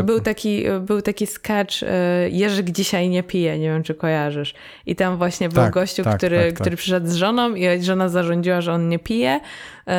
był 0.05 0.19
taki, 0.19 0.63
był 0.81 1.01
taki 1.01 1.27
sketch 1.27 1.83
y, 1.83 1.87
Jerzyk 2.31 2.69
dzisiaj 2.69 3.09
nie 3.09 3.23
pije, 3.23 3.59
nie 3.59 3.69
wiem 3.69 3.83
czy 3.83 3.95
kojarzysz. 3.95 4.53
I 4.85 4.95
tam 4.95 5.17
właśnie 5.17 5.49
był 5.49 5.63
tak, 5.63 5.73
gościu, 5.73 6.03
tak, 6.03 6.17
który, 6.17 6.37
tak, 6.37 6.53
który 6.53 6.69
tak. 6.69 6.79
przyszedł 6.79 7.07
z 7.07 7.15
żoną 7.15 7.55
i 7.55 7.83
żona 7.83 8.09
zarządziła, 8.09 8.61
że 8.61 8.73
on 8.73 8.89
nie 8.89 8.99
pije. 8.99 9.39
Y, 9.89 9.93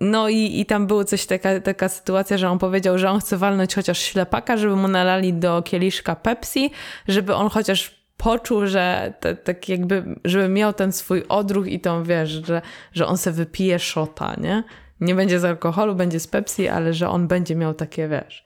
no 0.00 0.28
i, 0.28 0.60
i 0.60 0.66
tam 0.66 0.86
była 0.86 1.04
coś 1.04 1.26
taka, 1.26 1.60
taka 1.60 1.88
sytuacja, 1.88 2.38
że 2.38 2.50
on 2.50 2.58
powiedział, 2.58 2.98
że 2.98 3.10
on 3.10 3.20
chce 3.20 3.36
walnąć 3.36 3.74
chociaż 3.74 3.98
ślepaka, 3.98 4.56
żeby 4.56 4.76
mu 4.76 4.88
nalali 4.88 5.34
do 5.34 5.62
kieliszka 5.62 6.16
Pepsi, 6.16 6.70
żeby 7.08 7.34
on 7.34 7.48
chociaż 7.48 8.03
poczuł, 8.24 8.66
że 8.66 9.12
tak 9.44 9.68
jakby, 9.68 10.04
żeby 10.24 10.48
miał 10.48 10.72
ten 10.72 10.92
swój 10.92 11.24
odruch 11.28 11.66
i 11.66 11.80
tą, 11.80 12.04
wiesz, 12.04 12.30
że, 12.30 12.62
że 12.92 13.06
on 13.06 13.18
se 13.18 13.32
wypije 13.32 13.78
szota, 13.78 14.34
nie? 14.40 14.64
Nie 15.00 15.14
będzie 15.14 15.40
z 15.40 15.44
alkoholu, 15.44 15.94
będzie 15.94 16.20
z 16.20 16.26
Pepsi, 16.26 16.68
ale 16.68 16.94
że 16.94 17.08
on 17.08 17.28
będzie 17.28 17.56
miał 17.56 17.74
takie, 17.74 18.08
wiesz, 18.08 18.44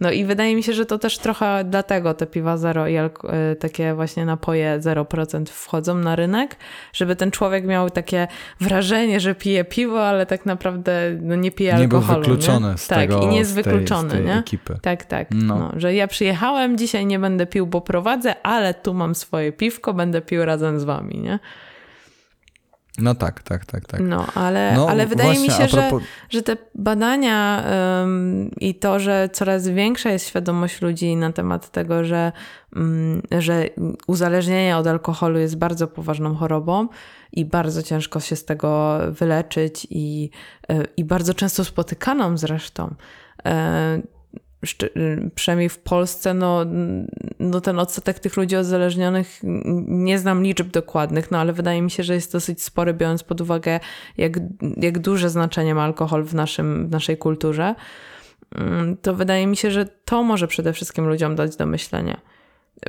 no 0.00 0.10
i 0.10 0.24
wydaje 0.24 0.56
mi 0.56 0.62
się, 0.62 0.72
że 0.72 0.86
to 0.86 0.98
też 0.98 1.18
trochę 1.18 1.64
dlatego 1.64 2.14
te 2.14 2.26
piwa 2.26 2.56
zero 2.56 2.88
i 2.88 2.96
e, 2.96 3.10
takie 3.58 3.94
właśnie 3.94 4.24
napoje 4.24 4.78
0% 4.80 5.44
wchodzą 5.46 5.94
na 5.94 6.16
rynek, 6.16 6.56
żeby 6.92 7.16
ten 7.16 7.30
człowiek 7.30 7.64
miał 7.66 7.90
takie 7.90 8.28
wrażenie, 8.60 9.20
że 9.20 9.34
pije 9.34 9.64
piwo, 9.64 10.06
ale 10.06 10.26
tak 10.26 10.46
naprawdę 10.46 11.18
no, 11.20 11.36
nie 11.36 11.50
pije 11.50 11.74
alkoholu. 11.74 12.18
Nie 12.20 12.26
był 12.26 12.36
wykluczony 12.36 12.70
nie? 12.70 12.78
z 12.78 12.88
tak, 12.88 12.98
tego, 12.98 13.22
i 13.22 13.26
nie 13.26 13.38
jest 13.38 13.54
wykluczony, 13.54 14.10
tej, 14.10 14.18
z 14.18 14.22
tej 14.22 14.34
nie? 14.34 14.38
ekipy. 14.38 14.78
Tak, 14.82 15.04
tak. 15.04 15.28
No. 15.30 15.58
no. 15.58 15.72
że 15.76 15.94
ja 15.94 16.08
przyjechałem, 16.08 16.78
dzisiaj 16.78 17.06
nie 17.06 17.18
będę 17.18 17.46
pił, 17.46 17.66
bo 17.66 17.80
prowadzę, 17.80 18.42
ale 18.42 18.74
tu 18.74 18.94
mam 18.94 19.14
swoje 19.14 19.52
piwko, 19.52 19.94
będę 19.94 20.20
pił 20.20 20.44
razem 20.44 20.80
z 20.80 20.84
wami, 20.84 21.18
nie? 21.18 21.38
No 22.98 23.14
tak, 23.14 23.42
tak, 23.42 23.64
tak, 23.66 23.86
tak. 23.86 24.00
No, 24.00 24.26
ale, 24.34 24.72
no, 24.76 24.88
ale 24.88 25.06
wydaje 25.06 25.40
mi 25.40 25.50
się, 25.50 25.66
propos... 25.66 26.02
że, 26.02 26.08
że 26.30 26.42
te 26.42 26.56
badania 26.74 27.64
um, 28.00 28.50
i 28.60 28.74
to, 28.74 29.00
że 29.00 29.28
coraz 29.32 29.68
większa 29.68 30.10
jest 30.10 30.28
świadomość 30.28 30.82
ludzi 30.82 31.16
na 31.16 31.32
temat 31.32 31.70
tego, 31.70 32.04
że, 32.04 32.32
um, 32.76 33.22
że 33.38 33.66
uzależnienie 34.06 34.76
od 34.76 34.86
alkoholu 34.86 35.38
jest 35.38 35.56
bardzo 35.56 35.86
poważną 35.86 36.34
chorobą 36.34 36.88
i 37.32 37.44
bardzo 37.44 37.82
ciężko 37.82 38.20
się 38.20 38.36
z 38.36 38.44
tego 38.44 38.98
wyleczyć 39.10 39.86
i, 39.90 40.30
e, 40.68 40.84
i 40.96 41.04
bardzo 41.04 41.34
często 41.34 41.64
spotykaną 41.64 42.36
zresztą 42.36 42.94
e, 43.44 44.02
przynajmniej 45.34 45.68
w 45.68 45.78
Polsce, 45.78 46.34
no, 46.34 46.64
no 47.38 47.60
ten 47.60 47.78
odsetek 47.78 48.18
tych 48.18 48.36
ludzi 48.36 48.56
uzależnionych, 48.56 49.40
nie 49.86 50.18
znam 50.18 50.42
liczb 50.42 50.70
dokładnych, 50.70 51.30
no 51.30 51.38
ale 51.38 51.52
wydaje 51.52 51.82
mi 51.82 51.90
się, 51.90 52.02
że 52.02 52.14
jest 52.14 52.32
dosyć 52.32 52.62
spory, 52.62 52.94
biorąc 52.94 53.22
pod 53.22 53.40
uwagę, 53.40 53.80
jak, 54.16 54.32
jak 54.76 54.98
duże 54.98 55.30
znaczenie 55.30 55.74
ma 55.74 55.84
alkohol 55.84 56.24
w, 56.24 56.34
naszym, 56.34 56.86
w 56.86 56.90
naszej 56.90 57.16
kulturze. 57.16 57.74
Mm, 58.54 58.96
to 58.96 59.14
wydaje 59.14 59.46
mi 59.46 59.56
się, 59.56 59.70
że 59.70 59.86
to 60.04 60.22
może 60.22 60.48
przede 60.48 60.72
wszystkim 60.72 61.06
ludziom 61.08 61.36
dać 61.36 61.56
do 61.56 61.66
myślenia 61.66 62.33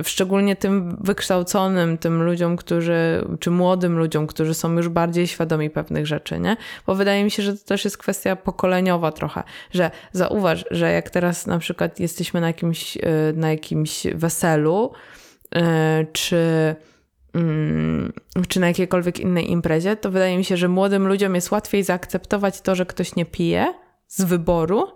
szczególnie 0.04 0.56
tym 0.56 0.96
wykształconym, 1.00 1.98
tym 1.98 2.22
ludziom, 2.22 2.56
którzy, 2.56 3.24
czy 3.40 3.50
młodym 3.50 3.98
ludziom, 3.98 4.26
którzy 4.26 4.54
są 4.54 4.72
już 4.72 4.88
bardziej 4.88 5.26
świadomi 5.26 5.70
pewnych 5.70 6.06
rzeczy, 6.06 6.40
nie? 6.40 6.56
Bo 6.86 6.94
wydaje 6.94 7.24
mi 7.24 7.30
się, 7.30 7.42
że 7.42 7.56
to 7.56 7.64
też 7.64 7.84
jest 7.84 7.98
kwestia 7.98 8.36
pokoleniowa 8.36 9.12
trochę, 9.12 9.42
że 9.70 9.90
zauważ, 10.12 10.64
że 10.70 10.92
jak 10.92 11.10
teraz 11.10 11.46
na 11.46 11.58
przykład 11.58 12.00
jesteśmy 12.00 12.40
na 12.40 12.46
jakimś, 12.46 12.96
e, 12.96 13.00
na 13.34 13.50
jakimś 13.50 14.06
weselu, 14.14 14.92
e, 15.54 16.06
czy 16.12 16.74
mm, 17.34 18.12
czy 18.48 18.60
na 18.60 18.66
jakiejkolwiek 18.66 19.20
innej 19.20 19.50
imprezie, 19.50 19.96
to 19.96 20.10
wydaje 20.10 20.36
mi 20.38 20.44
się, 20.44 20.56
że 20.56 20.68
młodym 20.68 21.06
ludziom 21.08 21.34
jest 21.34 21.50
łatwiej 21.50 21.82
zaakceptować 21.82 22.60
to, 22.60 22.74
że 22.74 22.86
ktoś 22.86 23.16
nie 23.16 23.26
pije 23.26 23.74
z 24.06 24.24
wyboru, 24.24 24.88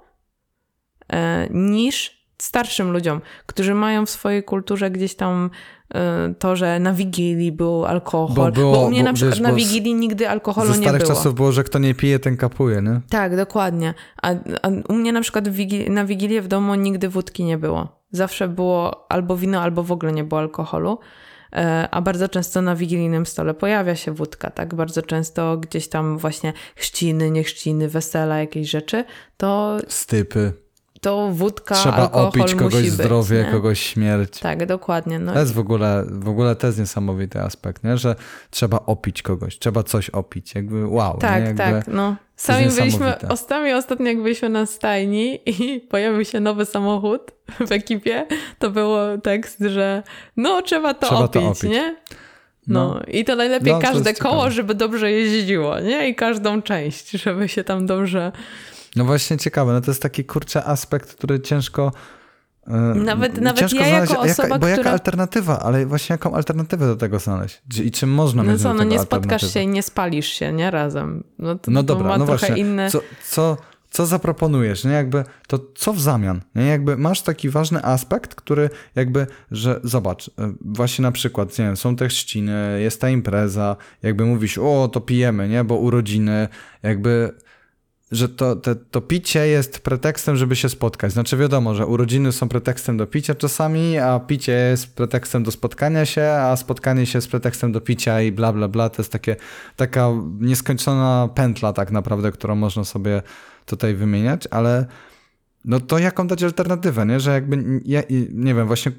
e, 1.13 1.49
niż 1.51 2.20
starszym 2.43 2.93
ludziom, 2.93 3.21
którzy 3.47 3.75
mają 3.75 4.07
w 4.07 4.11
swojej 4.11 4.43
kulturze 4.43 4.91
gdzieś 4.91 5.15
tam 5.15 5.51
y, 5.95 6.35
to, 6.35 6.57
że 6.57 6.79
na 6.79 6.93
Wigilii 6.93 7.53
był 7.53 7.87
alkohol. 7.87 8.37
Bo, 8.37 8.53
było, 8.53 8.73
bo 8.73 8.81
u 8.81 8.91
mnie 8.91 8.99
bo, 8.99 9.05
na 9.05 9.13
przykład 9.13 9.35
wiesz, 9.35 9.43
na 9.43 9.53
Wigilii 9.53 9.95
nigdy 9.95 10.29
alkoholu 10.29 10.69
nie 10.69 10.75
było. 10.75 10.85
Ze 10.85 10.99
starych 10.99 11.09
czasów 11.17 11.35
było, 11.35 11.53
że 11.53 11.65
kto 11.65 11.79
nie 11.79 11.95
pije, 11.95 12.19
ten 12.19 12.37
kapuje, 12.37 12.83
nie? 12.83 13.01
Tak, 13.11 13.37
dokładnie. 13.37 13.95
A, 14.23 14.31
a 14.63 14.69
u 14.89 14.95
mnie 14.95 15.13
na 15.13 15.21
przykład 15.21 15.45
na 15.89 16.05
Wigilię 16.05 16.43
w 16.43 16.49
domu 16.49 16.75
nigdy 16.75 17.09
wódki 17.09 17.45
nie 17.45 17.59
było. 17.59 18.01
Zawsze 18.13 18.49
było 18.49 19.07
albo 19.13 19.37
wino, 19.37 19.61
albo 19.61 19.83
w 19.83 19.93
ogóle 19.93 20.13
nie 20.13 20.25
było 20.25 20.41
alkoholu. 20.41 20.99
E, 21.53 21.89
a 21.91 22.01
bardzo 22.01 22.29
często 22.29 22.63
na 22.63 22.77
wigilijnym 22.77 23.27
stole 23.27 23.55
pojawia 23.55 23.97
się 23.97 24.13
wódka, 24.13 24.51
tak? 24.51 24.75
Bardzo 24.75 25.03
często 25.03 25.57
gdzieś 25.57 25.89
tam 25.89 26.19
właśnie 26.19 26.53
chrzciny, 26.77 27.31
niechrzciny, 27.31 27.89
wesela, 27.89 28.39
jakieś 28.39 28.71
rzeczy, 28.71 29.05
to... 29.37 29.79
Stypy 29.89 30.53
to 31.01 31.29
wódka, 31.33 31.75
Trzeba 31.75 31.97
alkohol 31.97 32.29
opić 32.29 32.55
kogoś 32.55 32.75
musi 32.75 32.91
zdrowie, 32.91 33.43
być, 33.43 33.53
kogoś 33.53 33.81
śmierć. 33.81 34.39
Tak, 34.41 34.67
dokładnie. 34.67 35.19
No. 35.19 35.33
To 35.33 35.39
jest 35.39 35.53
w 35.55 35.59
ogóle, 35.59 36.05
w 36.11 36.29
ogóle 36.29 36.57
to 36.57 36.67
jest 36.67 36.79
niesamowity 36.79 37.41
aspekt, 37.41 37.85
nie? 37.85 37.97
że 37.97 38.15
trzeba 38.51 38.81
opić 38.87 39.23
kogoś, 39.23 39.59
trzeba 39.59 39.83
coś 39.83 40.11
opić, 40.11 40.55
jakby 40.55 40.87
wow. 40.87 41.19
Tak, 41.19 41.45
nie? 41.45 41.55
tak, 41.55 41.89
no. 41.89 42.17
Sami 42.37 42.69
byliśmy, 42.69 43.29
ostami 43.29 43.73
ostatnio 43.73 44.07
jak 44.07 44.23
byliśmy 44.23 44.49
na 44.49 44.67
stajni 44.67 45.41
i 45.47 45.81
pojawił 45.91 46.25
się 46.25 46.41
nowy 46.41 46.65
samochód 46.65 47.31
w 47.67 47.73
ekipie, 47.73 48.27
to 48.59 48.71
było 48.71 49.19
tekst, 49.19 49.61
że 49.61 50.03
no 50.37 50.63
trzeba 50.63 50.95
to, 50.95 51.07
trzeba 51.07 51.21
opić, 51.21 51.43
to 51.43 51.49
opić, 51.49 51.63
nie? 51.63 51.97
No, 52.67 52.95
no, 52.95 53.01
i 53.09 53.25
to 53.25 53.37
najlepiej 53.37 53.73
no, 53.73 53.79
każde 53.79 54.15
to 54.15 54.23
koło, 54.23 54.35
ciekawe. 54.35 54.51
żeby 54.51 54.75
dobrze 54.75 55.13
jeździło, 55.13 55.81
nie? 55.81 56.09
I 56.09 56.15
każdą 56.15 56.63
część, 56.63 57.11
żeby 57.11 57.49
się 57.49 57.65
tam 57.65 57.87
dobrze 57.87 58.33
no 58.97 59.05
właśnie 59.05 59.37
ciekawe, 59.37 59.73
no 59.73 59.81
to 59.81 59.91
jest 59.91 60.03
taki 60.03 60.25
kurczę 60.25 60.65
aspekt, 60.65 61.15
który 61.15 61.41
ciężko 61.41 61.93
e, 62.67 62.73
nawet, 62.95 63.41
nawet 63.41 63.61
ciężko 63.61 63.79
ja 63.79 63.89
znaleźć, 63.89 64.13
jako 64.13 64.23
osoba, 64.23 64.43
jaka, 64.43 64.59
Bo 64.59 64.67
która... 64.67 64.77
jaka 64.77 64.91
alternatywa, 64.91 65.59
ale 65.59 65.87
właśnie 65.87 66.15
jaką 66.15 66.35
alternatywę 66.35 66.87
do 66.87 66.97
tego 66.97 67.19
znaleźć? 67.19 67.63
I 67.85 67.91
czym 67.91 68.11
można 68.11 68.43
no 68.43 68.53
mieć 68.53 68.63
co, 68.63 68.75
no 68.75 68.85
nie 68.85 68.99
spotkasz 68.99 69.53
się 69.53 69.61
i 69.61 69.67
nie 69.67 69.83
spalisz 69.83 70.27
się, 70.27 70.53
nie? 70.53 70.71
Razem. 70.71 71.25
No, 71.39 71.55
to, 71.55 71.71
no 71.71 71.83
dobra, 71.83 72.09
ma 72.09 72.19
no 72.19 72.27
trochę 72.27 72.47
właśnie. 72.47 72.63
Inne... 72.63 72.91
Co, 72.91 73.01
co, 73.29 73.57
co 73.91 74.07
zaproponujesz? 74.07 74.85
Nie? 74.85 74.91
Jakby, 74.91 75.25
to 75.47 75.59
co 75.75 75.93
w 75.93 76.01
zamian? 76.01 76.41
Nie? 76.55 76.67
Jakby 76.67 76.97
masz 76.97 77.23
taki 77.23 77.51
ważny 77.51 77.85
aspekt, 77.85 78.35
który 78.35 78.71
jakby, 78.95 79.27
że 79.51 79.81
zobacz, 79.85 80.29
e, 80.29 80.53
właśnie 80.61 81.03
na 81.03 81.13
przykład, 81.13 81.59
nie 81.59 81.65
wiem, 81.65 81.77
są 81.77 81.97
te 81.97 82.09
chrzciny, 82.09 82.79
jest 82.81 83.01
ta 83.01 83.11
impreza, 83.11 83.77
jakby 84.03 84.25
mówisz, 84.25 84.59
o, 84.59 84.89
to 84.93 85.01
pijemy, 85.01 85.49
nie? 85.49 85.65
Bo 85.65 85.77
urodziny, 85.77 86.49
jakby 86.83 87.35
że 88.11 88.29
to, 88.29 88.57
te, 88.57 88.75
to 88.75 89.01
picie 89.01 89.47
jest 89.47 89.81
pretekstem, 89.81 90.37
żeby 90.37 90.57
się 90.57 90.69
spotkać. 90.69 91.13
Znaczy 91.13 91.37
wiadomo, 91.37 91.75
że 91.75 91.87
urodziny 91.87 92.33
są 92.33 92.49
pretekstem 92.49 92.97
do 92.97 93.07
picia 93.07 93.35
czasami, 93.35 93.99
a 93.99 94.21
picie 94.21 94.53
jest 94.53 94.95
pretekstem 94.95 95.43
do 95.43 95.51
spotkania 95.51 96.07
się, 96.07 96.23
a 96.23 96.57
spotkanie 96.57 97.07
się 97.07 97.19
jest 97.19 97.29
pretekstem 97.29 97.73
do 97.73 97.81
picia 97.81 98.23
i 98.23 98.33
bla 98.33 98.53
bla 98.53 98.69
bla. 98.69 98.91
To 98.91 99.03
jest 99.03 99.13
takie, 99.13 99.37
taka 99.77 100.11
nieskończona 100.41 101.29
pętla 101.35 101.73
tak 101.73 101.91
naprawdę, 101.91 102.33
którą 102.33 102.55
można 102.55 102.85
sobie 102.85 103.23
tutaj 103.67 103.95
wymieniać, 103.95 104.49
ale 104.51 104.87
no 105.65 105.81
to 105.81 105.99
jaką 105.99 106.27
dać 106.27 106.43
alternatywę, 106.43 107.07
nie? 107.07 107.21
Że 107.21 107.31
jakby, 107.31 107.81
ja, 107.85 108.03
nie 108.33 108.55
wiem, 108.55 108.67
właśnie 108.67 108.93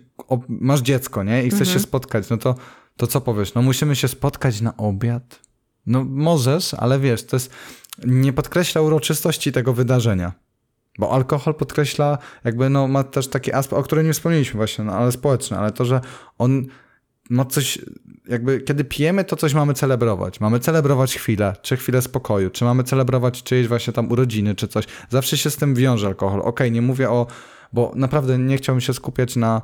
masz 0.47 0.81
dziecko, 0.81 1.23
nie? 1.23 1.43
I 1.43 1.49
chcesz 1.49 1.67
mhm. 1.67 1.73
się 1.73 1.79
spotkać, 1.79 2.29
no 2.29 2.37
to, 2.37 2.55
to 2.97 3.07
co 3.07 3.21
powiesz? 3.21 3.53
No 3.53 3.61
musimy 3.61 3.95
się 3.95 4.07
spotkać 4.07 4.61
na 4.61 4.77
obiad? 4.77 5.50
No 5.85 6.03
możesz, 6.03 6.73
ale 6.73 6.99
wiesz, 6.99 7.23
to 7.23 7.35
jest 7.35 7.51
nie 8.05 8.33
podkreśla 8.33 8.81
uroczystości 8.81 9.51
tego 9.51 9.73
wydarzenia. 9.73 10.31
Bo 10.99 11.11
alkohol 11.11 11.55
podkreśla, 11.55 12.17
jakby 12.43 12.69
no, 12.69 12.87
ma 12.87 13.03
też 13.03 13.27
taki 13.27 13.53
aspekt, 13.53 13.79
o 13.79 13.83
którym 13.83 14.07
nie 14.07 14.13
wspomnieliśmy 14.13 14.57
właśnie, 14.57 14.83
no, 14.83 14.93
ale 14.93 15.11
społeczny, 15.11 15.57
ale 15.57 15.71
to, 15.71 15.85
że 15.85 16.01
on 16.37 16.65
ma 17.29 17.45
coś, 17.45 17.79
jakby 18.27 18.61
kiedy 18.61 18.83
pijemy, 18.83 19.23
to 19.23 19.35
coś 19.35 19.53
mamy 19.53 19.73
celebrować. 19.73 20.39
Mamy 20.39 20.59
celebrować 20.59 21.15
chwilę, 21.15 21.55
czy 21.61 21.77
chwilę 21.77 22.01
spokoju, 22.01 22.49
czy 22.49 22.65
mamy 22.65 22.83
celebrować 22.83 23.43
czyjeś 23.43 23.67
właśnie 23.67 23.93
tam 23.93 24.11
urodziny, 24.11 24.55
czy 24.55 24.67
coś. 24.67 24.85
Zawsze 25.09 25.37
się 25.37 25.49
z 25.49 25.55
tym 25.55 25.75
wiąże 25.75 26.07
alkohol. 26.07 26.39
Okej, 26.39 26.49
okay, 26.49 26.71
nie 26.71 26.81
mówię 26.81 27.09
o 27.09 27.27
bo 27.73 27.91
naprawdę 27.95 28.37
nie 28.37 28.57
chciałbym 28.57 28.81
się 28.81 28.93
skupiać 28.93 29.35
na, 29.35 29.61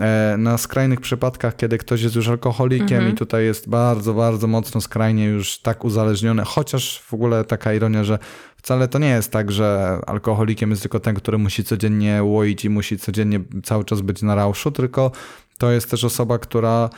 e, 0.00 0.36
na 0.38 0.58
skrajnych 0.58 1.00
przypadkach, 1.00 1.56
kiedy 1.56 1.78
ktoś 1.78 2.02
jest 2.02 2.16
już 2.16 2.28
alkoholikiem 2.28 2.98
mhm. 2.98 3.12
i 3.12 3.14
tutaj 3.14 3.44
jest 3.44 3.68
bardzo, 3.68 4.14
bardzo 4.14 4.46
mocno 4.46 4.80
skrajnie 4.80 5.24
już 5.24 5.58
tak 5.58 5.84
uzależniony, 5.84 6.42
chociaż 6.46 7.02
w 7.02 7.14
ogóle 7.14 7.44
taka 7.44 7.74
ironia, 7.74 8.04
że 8.04 8.18
wcale 8.56 8.88
to 8.88 8.98
nie 8.98 9.08
jest 9.08 9.32
tak, 9.32 9.52
że 9.52 9.98
alkoholikiem 10.06 10.70
jest 10.70 10.82
tylko 10.82 11.00
ten, 11.00 11.14
który 11.14 11.38
musi 11.38 11.64
codziennie 11.64 12.22
łoić 12.22 12.64
i 12.64 12.70
musi 12.70 12.98
codziennie 12.98 13.40
cały 13.62 13.84
czas 13.84 14.00
być 14.00 14.22
na 14.22 14.34
rauszu, 14.34 14.70
tylko 14.70 15.10
to 15.58 15.70
jest 15.70 15.90
też 15.90 16.04
osoba, 16.04 16.38
która... 16.38 16.90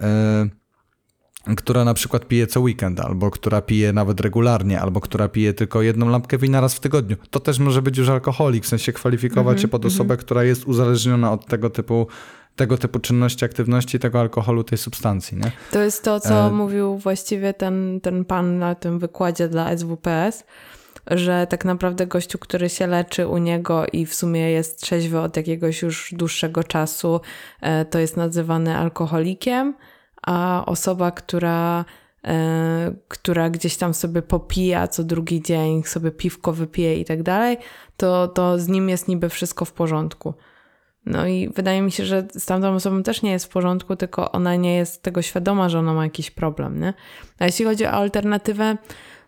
Yy, 0.00 0.63
która 1.56 1.84
na 1.84 1.94
przykład 1.94 2.28
pije 2.28 2.46
co 2.46 2.60
weekend, 2.60 3.00
albo 3.00 3.30
która 3.30 3.62
pije 3.62 3.92
nawet 3.92 4.20
regularnie, 4.20 4.80
albo 4.80 5.00
która 5.00 5.28
pije 5.28 5.54
tylko 5.54 5.82
jedną 5.82 6.08
lampkę 6.08 6.38
wina 6.38 6.60
raz 6.60 6.74
w 6.74 6.80
tygodniu. 6.80 7.16
To 7.30 7.40
też 7.40 7.58
może 7.58 7.82
być 7.82 7.98
już 7.98 8.08
alkoholik, 8.08 8.64
w 8.64 8.68
sensie 8.68 8.92
kwalifikować 8.92 9.52
mm 9.52 9.58
-hmm, 9.58 9.62
się 9.62 9.68
pod 9.68 9.84
mhm. 9.84 9.94
osobę, 9.94 10.14
mm 10.14 10.16
-hmm. 10.16 10.24
która 10.24 10.44
jest 10.44 10.64
uzależniona 10.64 11.32
od 11.32 11.46
tego 11.46 11.70
typu 11.70 12.06
tego 12.56 12.78
typu 12.78 12.98
czynności, 12.98 13.44
aktywności, 13.44 13.98
tego 13.98 14.20
alkoholu, 14.20 14.64
tej 14.64 14.78
substancji. 14.78 15.38
Nie? 15.38 15.50
To 15.70 15.80
jest 15.80 16.04
to, 16.04 16.20
co 16.20 16.46
e... 16.46 16.50
mówił 16.50 16.98
właściwie 16.98 17.54
ten, 17.54 18.00
ten 18.02 18.24
pan 18.24 18.58
na 18.58 18.74
tym 18.74 18.98
wykładzie 18.98 19.48
dla 19.48 19.76
SWPS, 19.76 20.44
że 21.10 21.46
tak 21.50 21.64
naprawdę 21.64 22.06
gościu, 22.06 22.38
który 22.38 22.68
się 22.68 22.86
leczy 22.86 23.26
u 23.28 23.38
niego 23.38 23.86
i 23.92 24.06
w 24.06 24.14
sumie 24.14 24.50
jest 24.50 24.80
trzeźwy 24.80 25.20
od 25.20 25.36
jakiegoś 25.36 25.82
już 25.82 26.14
dłuższego 26.16 26.64
czasu, 26.64 27.20
e, 27.60 27.84
to 27.84 27.98
jest 27.98 28.16
nazywany 28.16 28.76
alkoholikiem, 28.76 29.74
a 30.26 30.62
osoba, 30.66 31.10
która, 31.10 31.84
e, 32.24 32.94
która 33.08 33.50
gdzieś 33.50 33.76
tam 33.76 33.94
sobie 33.94 34.22
popija 34.22 34.88
co 34.88 35.04
drugi 35.04 35.42
dzień, 35.42 35.82
sobie 35.82 36.10
piwko 36.10 36.52
wypije 36.52 37.00
i 37.00 37.04
tak 37.04 37.22
dalej, 37.22 37.56
to, 37.96 38.28
to 38.28 38.58
z 38.58 38.68
nim 38.68 38.88
jest 38.88 39.08
niby 39.08 39.28
wszystko 39.28 39.64
w 39.64 39.72
porządku. 39.72 40.34
No 41.06 41.26
i 41.26 41.48
wydaje 41.48 41.82
mi 41.82 41.92
się, 41.92 42.04
że 42.04 42.26
z 42.34 42.46
tamtą 42.46 42.74
osobą 42.74 43.02
też 43.02 43.22
nie 43.22 43.32
jest 43.32 43.44
w 43.44 43.48
porządku, 43.48 43.96
tylko 43.96 44.32
ona 44.32 44.56
nie 44.56 44.76
jest 44.76 45.02
tego 45.02 45.22
świadoma, 45.22 45.68
że 45.68 45.78
ona 45.78 45.94
ma 45.94 46.04
jakiś 46.04 46.30
problem, 46.30 46.80
nie? 46.80 46.94
A 47.38 47.44
jeśli 47.44 47.64
chodzi 47.64 47.86
o 47.86 47.90
alternatywę, 47.90 48.76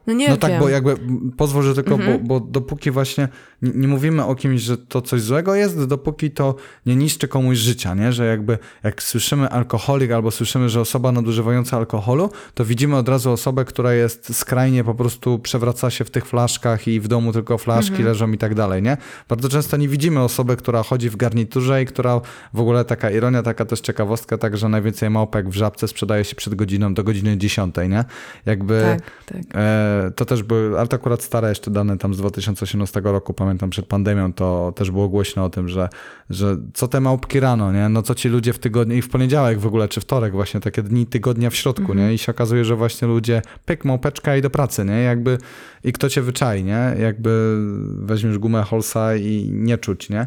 no 0.06 0.12
nie 0.12 0.28
no 0.28 0.30
wiem. 0.30 0.40
tak, 0.40 0.60
bo 0.60 0.68
jakby 0.68 0.96
pozwól, 1.36 1.62
że 1.62 1.74
tylko, 1.74 1.94
mhm. 1.94 2.18
bo, 2.18 2.40
bo 2.40 2.46
dopóki 2.46 2.90
właśnie 2.90 3.28
nie, 3.62 3.72
nie, 3.74 3.88
mówimy 3.88 4.24
o 4.24 4.34
kimś, 4.34 4.60
że 4.60 4.78
to 4.78 5.02
coś 5.02 5.22
złego 5.22 5.54
jest, 5.54 5.84
dopóki 5.84 6.30
to 6.30 6.54
nie 6.86 6.96
niszczy 6.96 7.28
komuś 7.28 7.58
życia, 7.58 7.94
nie? 7.94 8.12
Że 8.12 8.26
jakby 8.26 8.58
jak 8.82 9.02
słyszymy 9.02 9.48
alkoholik 9.48 10.10
albo 10.10 10.30
słyszymy, 10.30 10.68
że 10.68 10.80
osoba 10.80 11.12
nadużywająca 11.12 11.76
alkoholu, 11.76 12.30
to 12.54 12.64
widzimy 12.64 12.96
od 12.96 13.08
razu 13.08 13.32
osobę, 13.32 13.64
która 13.64 13.92
jest 13.92 14.36
skrajnie 14.36 14.84
po 14.84 14.94
prostu 14.94 15.38
przewraca 15.38 15.90
się 15.90 16.04
w 16.04 16.10
tych 16.10 16.26
flaszkach 16.26 16.88
i 16.88 17.00
w 17.00 17.08
domu 17.08 17.32
tylko 17.32 17.58
flaszki 17.58 17.90
mhm. 17.90 18.08
leżą 18.08 18.32
i 18.32 18.38
tak 18.38 18.54
dalej, 18.54 18.82
nie? 18.82 18.96
Bardzo 19.28 19.48
często 19.48 19.76
nie 19.76 19.88
widzimy 19.88 20.20
osoby, 20.20 20.56
która 20.56 20.82
chodzi 20.82 21.10
w 21.10 21.16
garniturze 21.16 21.82
i 21.82 21.86
która 21.86 22.20
w 22.54 22.60
ogóle 22.60 22.84
taka 22.84 23.10
ironia, 23.10 23.42
taka 23.42 23.64
też 23.64 23.80
ciekawostka, 23.80 24.38
tak, 24.38 24.56
że 24.56 24.68
najwięcej 24.68 25.10
małpek 25.10 25.48
w 25.48 25.54
żabce 25.54 25.88
sprzedaje 25.88 26.24
się 26.24 26.36
przed 26.36 26.54
godziną 26.54 26.94
do 26.94 27.04
godziny 27.04 27.36
10, 27.36 27.74
nie? 27.88 28.04
Jakby 28.46 28.80
tak, 28.82 29.00
tak. 29.26 29.42
E, 29.54 29.95
to 30.16 30.24
też 30.24 30.42
były, 30.42 30.78
ale 30.78 30.88
to 30.88 30.96
akurat 30.96 31.22
stare 31.22 31.48
jeszcze 31.48 31.70
dane 31.70 31.98
tam 31.98 32.14
z 32.14 32.18
2018 32.18 33.00
roku, 33.04 33.34
pamiętam 33.34 33.70
przed 33.70 33.86
pandemią, 33.86 34.32
to 34.32 34.72
też 34.76 34.90
było 34.90 35.08
głośno 35.08 35.44
o 35.44 35.50
tym, 35.50 35.68
że, 35.68 35.88
że 36.30 36.56
co 36.74 36.88
te 36.88 37.00
małpki 37.00 37.40
rano, 37.40 37.72
nie? 37.72 37.88
No 37.88 38.02
co 38.02 38.14
ci 38.14 38.28
ludzie 38.28 38.52
w 38.52 38.58
tygodniu 38.58 38.96
i 38.96 39.02
w 39.02 39.08
poniedziałek 39.08 39.58
w 39.58 39.66
ogóle, 39.66 39.88
czy 39.88 40.00
wtorek 40.00 40.32
właśnie, 40.32 40.60
takie 40.60 40.82
dni 40.82 41.06
tygodnia 41.06 41.50
w 41.50 41.54
środku, 41.54 41.94
nie? 41.94 42.14
I 42.14 42.18
się 42.18 42.32
okazuje, 42.32 42.64
że 42.64 42.76
właśnie 42.76 43.08
ludzie 43.08 43.42
pyk, 43.64 43.84
małpeczka 43.84 44.36
i 44.36 44.42
do 44.42 44.50
pracy, 44.50 44.84
nie? 44.84 45.02
Jakby 45.02 45.38
i 45.84 45.92
kto 45.92 46.08
cię 46.08 46.22
wyczai, 46.22 46.64
nie? 46.64 46.96
Jakby 47.00 47.56
weźmiesz 47.98 48.38
gumę 48.38 48.62
Holsa 48.62 49.16
i 49.16 49.50
nie 49.52 49.78
czuć, 49.78 50.10
nie? 50.10 50.26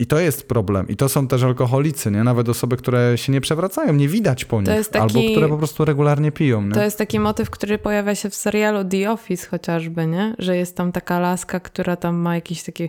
I 0.00 0.06
to 0.06 0.18
jest 0.18 0.48
problem. 0.48 0.88
I 0.88 0.96
to 0.96 1.08
są 1.08 1.28
też 1.28 1.42
alkoholicy, 1.42 2.10
nie? 2.10 2.24
Nawet 2.24 2.48
osoby, 2.48 2.76
które 2.76 3.18
się 3.18 3.32
nie 3.32 3.40
przewracają, 3.40 3.92
nie 3.92 4.08
widać 4.08 4.44
po 4.44 4.60
nich. 4.62 4.88
Taki, 4.88 4.98
albo 4.98 5.20
które 5.32 5.48
po 5.48 5.58
prostu 5.58 5.84
regularnie 5.84 6.32
piją. 6.32 6.62
Nie? 6.62 6.74
To 6.74 6.82
jest 6.82 6.98
taki 6.98 7.20
motyw, 7.20 7.50
który 7.50 7.78
pojawia 7.78 8.14
się 8.14 8.30
w 8.30 8.34
serialu 8.34 8.84
The 8.84 9.10
Office 9.10 9.46
chociażby, 9.46 10.06
nie? 10.06 10.34
Że 10.38 10.56
jest 10.56 10.76
tam 10.76 10.92
taka 10.92 11.18
laska, 11.18 11.60
która 11.60 11.96
tam 11.96 12.16
ma 12.16 12.34
jakiś 12.34 12.62
taki 12.62 12.88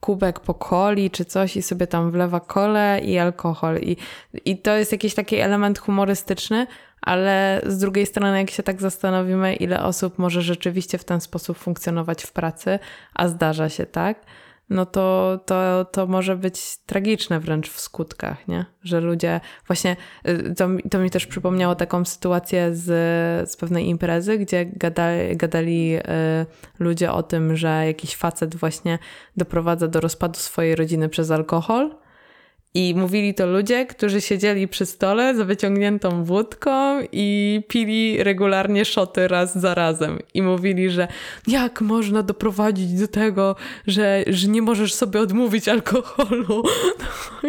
kubek 0.00 0.40
po 0.40 0.54
coli 0.54 1.10
czy 1.10 1.24
coś 1.24 1.56
i 1.56 1.62
sobie 1.62 1.86
tam 1.86 2.10
wlewa 2.10 2.40
kole 2.40 3.00
i 3.04 3.18
alkohol. 3.18 3.78
I, 3.78 3.96
I 4.44 4.58
to 4.58 4.76
jest 4.76 4.92
jakiś 4.92 5.14
taki 5.14 5.36
element 5.36 5.78
humorystyczny, 5.78 6.66
ale 7.02 7.62
z 7.66 7.78
drugiej 7.78 8.06
strony, 8.06 8.38
jak 8.38 8.50
się 8.50 8.62
tak 8.62 8.80
zastanowimy, 8.80 9.54
ile 9.54 9.82
osób 9.82 10.18
może 10.18 10.42
rzeczywiście 10.42 10.98
w 10.98 11.04
ten 11.04 11.20
sposób 11.20 11.58
funkcjonować 11.58 12.22
w 12.22 12.32
pracy, 12.32 12.78
a 13.14 13.28
zdarza 13.28 13.68
się 13.68 13.86
tak, 13.86 14.16
no 14.70 14.86
to, 14.86 15.38
to, 15.46 15.84
to 15.84 16.06
może 16.06 16.36
być 16.36 16.76
tragiczne 16.86 17.40
wręcz 17.40 17.70
w 17.70 17.80
skutkach, 17.80 18.48
nie? 18.48 18.64
Że 18.82 19.00
ludzie 19.00 19.40
właśnie, 19.66 19.96
y, 20.28 20.54
to, 20.54 20.68
to 20.90 20.98
mi 20.98 21.10
też 21.10 21.26
przypomniało 21.26 21.74
taką 21.74 22.04
sytuację 22.04 22.74
z, 22.74 22.84
z 23.50 23.56
pewnej 23.56 23.88
imprezy, 23.88 24.38
gdzie 24.38 24.66
gadali, 24.66 25.36
gadali 25.36 25.96
y, 25.96 26.00
ludzie 26.78 27.12
o 27.12 27.22
tym, 27.22 27.56
że 27.56 27.86
jakiś 27.86 28.16
facet 28.16 28.56
właśnie 28.56 28.98
doprowadza 29.36 29.88
do 29.88 30.00
rozpadu 30.00 30.38
swojej 30.38 30.76
rodziny 30.76 31.08
przez 31.08 31.30
alkohol 31.30 32.03
i 32.74 32.94
mówili 32.96 33.34
to 33.34 33.46
ludzie, 33.46 33.86
którzy 33.86 34.20
siedzieli 34.20 34.68
przy 34.68 34.86
stole 34.86 35.34
za 35.34 35.44
wyciągniętą 35.44 36.24
wódką 36.24 37.00
i 37.12 37.60
pili 37.68 38.22
regularnie 38.22 38.84
szoty 38.84 39.28
raz 39.28 39.58
za 39.58 39.74
razem. 39.74 40.18
I 40.34 40.42
mówili, 40.42 40.90
że 40.90 41.08
jak 41.46 41.80
można 41.80 42.22
doprowadzić 42.22 42.92
do 42.92 43.08
tego, 43.08 43.56
że, 43.86 44.24
że 44.26 44.48
nie 44.48 44.62
możesz 44.62 44.94
sobie 44.94 45.20
odmówić 45.20 45.68
alkoholu. 45.68 46.62
No 47.42 47.48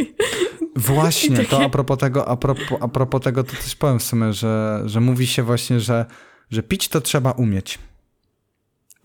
właśnie, 0.76 1.38
takie... 1.38 1.50
to 1.50 1.64
a 1.64 1.70
propos 1.70 1.98
tego, 1.98 2.28
a 2.28 2.38
propos, 2.38 2.78
a 2.82 2.88
propos 2.88 3.22
tego, 3.22 3.44
to 3.44 3.52
też 3.52 3.76
powiem 3.76 4.00
w 4.00 4.04
sumie, 4.04 4.34
że, 4.34 4.82
że 4.86 5.02
mówi 5.02 5.28
się 5.28 5.44
właśnie, 5.44 5.80
że, 5.80 6.06
że 6.52 6.64
pić 6.64 6.88
to 6.88 7.02
trzeba 7.02 7.32
umieć 7.32 7.80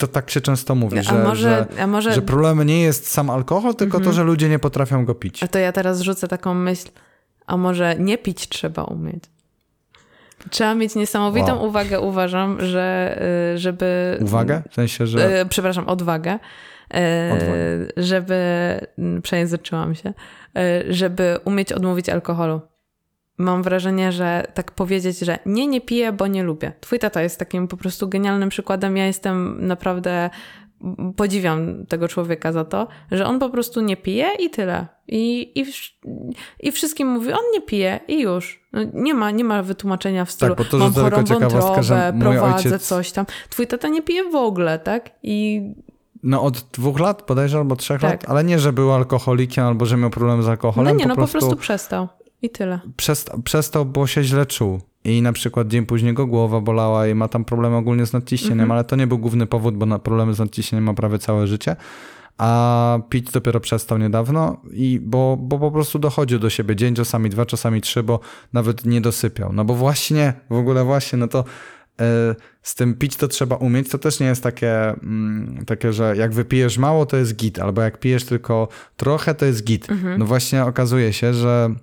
to 0.01 0.07
tak 0.07 0.31
się 0.31 0.41
często 0.41 0.75
mówi, 0.75 1.03
że, 1.03 1.25
może, 1.25 1.67
że, 1.77 1.87
może... 1.87 2.13
że 2.13 2.23
problemem 2.23 2.67
nie 2.67 2.81
jest 2.83 3.09
sam 3.09 3.31
alkohol, 3.31 3.75
tylko 3.75 3.97
mhm. 3.97 4.05
to, 4.05 4.17
że 4.17 4.23
ludzie 4.23 4.49
nie 4.49 4.59
potrafią 4.59 5.05
go 5.05 5.15
pić. 5.15 5.43
A 5.43 5.49
to 5.49 5.59
ja 5.59 5.73
teraz 5.73 6.01
rzucę 6.01 6.29
taką 6.29 6.55
myśl, 6.55 6.89
a 7.47 7.57
może 7.57 7.97
nie 7.99 8.19
pić 8.19 8.49
trzeba 8.49 8.85
umieć? 8.85 9.25
Trzeba 10.51 10.75
mieć 10.75 10.95
niesamowitą 10.95 11.57
wow. 11.57 11.67
uwagę, 11.67 12.01
uważam, 12.01 12.61
że 12.61 13.19
y, 13.55 13.59
żeby... 13.59 14.19
Uwagę? 14.21 14.63
W 14.71 14.75
sensie, 14.75 15.07
że... 15.07 15.41
Y, 15.41 15.47
przepraszam, 15.47 15.89
odwagę. 15.89 16.33
Y, 16.33 17.33
odwagę. 17.33 17.57
Żeby... 17.97 18.37
Przejęzyczyłam 19.23 19.95
się. 19.95 20.13
Żeby 20.89 21.39
umieć 21.45 21.73
odmówić 21.73 22.09
alkoholu 22.09 22.61
mam 23.41 23.63
wrażenie, 23.63 24.13
że 24.13 24.47
tak 24.55 24.73
powiedzieć, 24.73 25.19
że 25.19 25.39
nie, 25.47 25.67
nie 25.67 25.81
piję, 25.81 26.13
bo 26.13 26.27
nie 26.27 26.43
lubię. 26.43 26.73
Twój 26.81 26.99
tata 26.99 27.23
jest 27.23 27.39
takim 27.39 27.69
po 27.69 27.77
prostu 27.77 28.09
genialnym 28.09 28.49
przykładem. 28.49 28.97
Ja 28.97 29.07
jestem 29.07 29.67
naprawdę, 29.67 30.31
podziwiam 31.17 31.87
tego 31.87 32.09
człowieka 32.09 32.53
za 32.53 32.65
to, 32.65 32.89
że 33.11 33.27
on 33.27 33.39
po 33.39 33.51
prostu 33.51 33.81
nie 33.81 33.97
pije 33.97 34.31
i 34.39 34.51
tyle. 34.51 34.87
I, 35.09 35.53
i, 35.55 35.65
i 36.61 36.73
wszystkim 36.73 37.09
mówi, 37.09 37.33
on 37.33 37.45
nie 37.53 37.61
pije 37.61 38.01
i 38.09 38.21
już. 38.21 38.61
No, 38.73 38.81
nie, 38.95 39.15
ma, 39.15 39.31
nie 39.31 39.45
ma 39.45 39.63
wytłumaczenia 39.63 40.25
w 40.25 40.31
stylu, 40.31 40.55
tak, 40.55 40.67
bo 40.67 40.71
to, 40.71 40.79
mam 40.79 40.93
chorą 40.93 41.25
wątrobę, 41.25 41.83
że 41.83 42.13
prowadzę 42.21 42.57
ojciec... 42.57 42.83
coś 42.83 43.13
tam. 43.13 43.27
Twój 43.51 43.67
tata 43.67 43.89
nie 43.89 44.03
pije 44.03 44.31
w 44.31 44.35
ogóle, 44.35 44.79
tak? 44.79 45.11
I 45.23 45.63
no 46.23 46.43
od 46.43 46.61
dwóch 46.73 47.01
lat 47.01 47.25
bodajże, 47.29 47.59
albo 47.59 47.77
trzech 47.77 48.01
tak. 48.01 48.11
lat, 48.11 48.31
ale 48.31 48.45
nie, 48.45 48.59
że 48.59 48.73
był 48.73 48.93
alkoholikiem, 48.93 49.65
albo 49.65 49.87
że 49.87 49.97
miał 49.97 50.11
problem 50.11 50.43
z 50.43 50.49
alkoholem. 50.49 50.95
No 50.95 50.99
nie, 50.99 51.07
no 51.07 51.15
po 51.15 51.17
prostu, 51.17 51.33
po 51.33 51.41
prostu 51.41 51.57
przestał. 51.57 52.09
I 52.43 52.51
tyle. 52.51 52.81
Przestał, 53.45 53.85
bo 53.85 54.07
się 54.07 54.25
źle 54.25 54.47
czuł. 54.47 54.81
i 55.05 55.23
na 55.23 55.33
przykład 55.33 55.69
dzień 55.69 55.87
później 55.87 56.15
go 56.15 56.27
głowa 56.27 56.61
bolała 56.61 57.07
i 57.07 57.15
ma 57.15 57.29
tam 57.29 57.45
problemy 57.45 57.77
ogólnie 57.77 58.07
z 58.07 58.13
nadciśnieniem, 58.13 58.61
mhm. 58.61 58.73
ale 58.73 58.85
to 58.85 58.97
nie 58.97 59.07
był 59.07 59.19
główny 59.19 59.47
powód, 59.47 59.77
bo 59.77 59.87
na 59.87 59.99
problemy 59.99 60.35
z 60.35 60.39
nadciśnieniem 60.39 60.85
ma 60.85 60.95
prawie 60.95 61.19
całe 61.19 61.47
życie, 61.47 61.77
a 62.39 62.99
pić 63.09 63.31
dopiero 63.31 63.61
przestał 63.61 63.99
niedawno 63.99 64.63
i 64.73 65.01
bo, 65.03 65.37
bo 65.41 65.59
po 65.59 65.71
prostu 65.71 65.99
dochodził 65.99 66.39
do 66.39 66.51
siebie 66.51 66.77
dzień, 66.77 66.95
czasami 66.95 67.31
dwa, 67.31 67.47
czasami 67.47 67.81
trzy, 67.81 68.03
bo 68.03 68.21
nawet 68.53 68.85
nie 68.85 69.01
dosypiał. 69.01 69.53
No 69.53 69.65
bo 69.65 69.75
właśnie, 69.75 70.33
w 70.51 70.55
ogóle 70.55 70.85
właśnie, 70.85 71.19
no 71.19 71.29
to 71.29 71.45
e, 72.01 72.35
z 72.63 72.75
tym 72.75 72.95
pić 72.95 73.17
to 73.17 73.29
trzeba 73.29 73.57
umieć, 73.57 73.89
to 73.89 73.99
też 73.99 74.21
nie 74.21 74.27
jest 74.27 74.43
takie, 74.43 74.89
mm, 74.89 75.65
takie, 75.67 75.93
że 75.93 76.17
jak 76.17 76.33
wypijesz 76.33 76.79
mało, 76.79 77.07
to 77.07 77.17
jest 77.17 77.37
git, 77.37 77.59
albo 77.59 77.83
jak 77.83 78.01
pijesz 78.01 78.25
tylko 78.25 78.69
trochę, 78.97 79.35
to 79.35 79.47
jest 79.47 79.65
git. 79.65 79.91
Mhm. 79.91 80.19
No 80.19 80.25
właśnie 80.25 80.65
okazuje 80.65 81.13
się, 81.13 81.35
że 81.35 81.75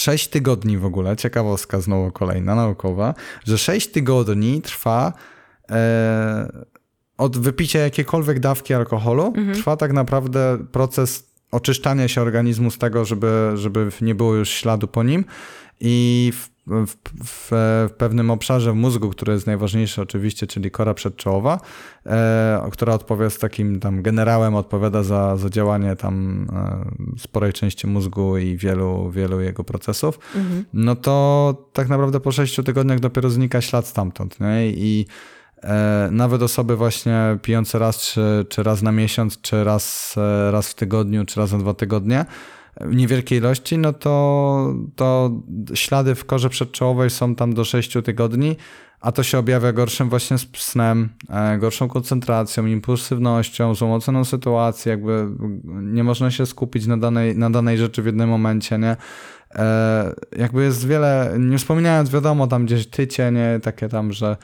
6 0.00 0.28
tygodni 0.28 0.78
w 0.78 0.84
ogóle, 0.84 1.16
ciekawostka 1.16 1.80
znowu 1.80 2.12
kolejna 2.12 2.54
naukowa, 2.54 3.14
że 3.44 3.58
6 3.58 3.88
tygodni 3.88 4.62
trwa 4.62 5.12
e, 5.70 6.64
od 7.18 7.38
wypicia 7.38 7.78
jakiejkolwiek 7.78 8.40
dawki 8.40 8.74
alkoholu, 8.74 9.26
mhm. 9.26 9.54
trwa 9.54 9.76
tak 9.76 9.92
naprawdę 9.92 10.58
proces 10.72 11.30
oczyszczania 11.50 12.08
się 12.08 12.22
organizmu 12.22 12.70
z 12.70 12.78
tego, 12.78 13.04
żeby, 13.04 13.52
żeby 13.54 13.88
nie 14.00 14.14
było 14.14 14.34
już 14.34 14.48
śladu 14.48 14.88
po 14.88 15.02
nim 15.02 15.24
i 15.80 16.32
w 16.34 16.50
w, 16.70 16.86
w, 16.86 16.96
w, 17.24 17.90
pewnym 17.98 18.30
obszarze 18.30 18.72
w 18.72 18.74
mózgu, 18.74 19.10
który 19.10 19.32
jest 19.32 19.46
najważniejszy 19.46 20.02
oczywiście, 20.02 20.46
czyli 20.46 20.70
kora 20.70 20.94
przedczołowa, 20.94 21.60
e, 22.06 22.68
która 22.72 22.94
odpowiada 22.94 23.30
z 23.30 23.38
takim 23.38 23.80
tam 23.80 24.02
generałem, 24.02 24.54
odpowiada 24.54 25.02
za, 25.02 25.36
za 25.36 25.50
działanie 25.50 25.96
tam 25.96 26.46
e, 26.52 27.18
sporej 27.18 27.52
części 27.52 27.86
mózgu 27.86 28.38
i 28.38 28.56
wielu, 28.56 29.10
wielu 29.10 29.40
jego 29.40 29.64
procesów, 29.64 30.18
mhm. 30.36 30.64
no 30.72 30.96
to 30.96 31.54
tak 31.72 31.88
naprawdę 31.88 32.20
po 32.20 32.32
sześciu 32.32 32.62
tygodniach 32.62 33.00
dopiero 33.00 33.30
znika 33.30 33.60
ślad 33.60 33.86
stamtąd. 33.86 34.40
Nie? 34.40 34.66
I 34.66 35.06
e, 35.62 36.08
nawet 36.12 36.42
osoby 36.42 36.76
właśnie 36.76 37.38
pijące 37.42 37.78
raz, 37.78 38.00
czy, 38.00 38.46
czy 38.48 38.62
raz 38.62 38.82
na 38.82 38.92
miesiąc, 38.92 39.40
czy 39.40 39.64
raz, 39.64 40.14
e, 40.18 40.50
raz 40.50 40.68
w 40.68 40.74
tygodniu, 40.74 41.24
czy 41.24 41.40
raz 41.40 41.52
na 41.52 41.58
dwa 41.58 41.74
tygodnie, 41.74 42.24
niewielkiej 42.86 43.38
ilości, 43.38 43.78
no 43.78 43.92
to, 43.92 44.74
to 44.96 45.30
ślady 45.74 46.14
w 46.14 46.24
korze 46.24 46.50
przedczołowej 46.50 47.10
są 47.10 47.34
tam 47.34 47.54
do 47.54 47.64
6 47.64 47.96
tygodni, 48.04 48.56
a 49.00 49.12
to 49.12 49.22
się 49.22 49.38
objawia 49.38 49.72
gorszym 49.72 50.08
właśnie 50.08 50.36
snem, 50.56 51.08
e, 51.28 51.58
gorszą 51.58 51.88
koncentracją, 51.88 52.66
impulsywnością, 52.66 53.74
złomoconą 53.74 54.24
sytuacją, 54.24 54.90
jakby 54.90 55.26
nie 55.82 56.04
można 56.04 56.30
się 56.30 56.46
skupić 56.46 56.86
na 56.86 56.96
danej, 56.96 57.36
na 57.36 57.50
danej 57.50 57.78
rzeczy 57.78 58.02
w 58.02 58.06
jednym 58.06 58.28
momencie, 58.28 58.78
nie? 58.78 58.96
E, 59.54 60.14
jakby 60.36 60.64
jest 60.64 60.86
wiele, 60.86 61.36
nie 61.38 61.58
wspominając 61.58 62.10
wiadomo 62.10 62.46
tam 62.46 62.66
gdzieś 62.66 62.86
tycie, 62.86 63.32
nie? 63.32 63.60
Takie 63.62 63.88
tam, 63.88 64.12
że 64.12 64.36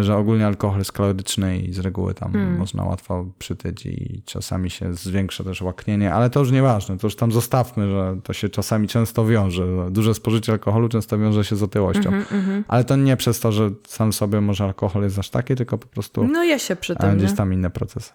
że 0.00 0.16
ogólnie 0.16 0.46
alkohol 0.46 0.78
jest 0.78 0.92
kaloryczny 0.92 1.58
i 1.58 1.72
z 1.72 1.78
reguły 1.78 2.14
tam 2.14 2.32
hmm. 2.32 2.58
można 2.58 2.84
łatwo 2.84 3.26
przytyć 3.38 3.86
i 3.86 4.22
czasami 4.24 4.70
się 4.70 4.94
zwiększa 4.94 5.44
też 5.44 5.62
łaknienie, 5.62 6.14
ale 6.14 6.30
to 6.30 6.40
już 6.40 6.50
nieważne, 6.50 6.98
to 6.98 7.06
już 7.06 7.16
tam 7.16 7.32
zostawmy, 7.32 7.90
że 7.90 8.16
to 8.24 8.32
się 8.32 8.48
czasami 8.48 8.88
często 8.88 9.26
wiąże. 9.26 9.90
Duże 9.90 10.14
spożycie 10.14 10.52
alkoholu 10.52 10.88
często 10.88 11.18
wiąże 11.18 11.44
się 11.44 11.56
z 11.56 11.62
otyłością. 11.62 12.08
Mm 12.08 12.24
-hmm, 12.24 12.62
ale 12.68 12.84
to 12.84 12.96
nie 12.96 13.16
przez 13.16 13.40
to, 13.40 13.52
że 13.52 13.70
sam 13.86 14.12
sobie 14.12 14.40
może 14.40 14.64
alkohol 14.64 15.02
jest 15.02 15.18
aż 15.18 15.30
taki, 15.30 15.54
tylko 15.54 15.78
po 15.78 15.86
prostu 15.86 16.24
no 16.24 16.44
je 16.44 16.58
się 16.58 16.76
przy 16.76 16.96
tym, 16.96 17.18
gdzieś 17.18 17.32
tam 17.32 17.52
inne 17.52 17.70
procesy. 17.70 18.12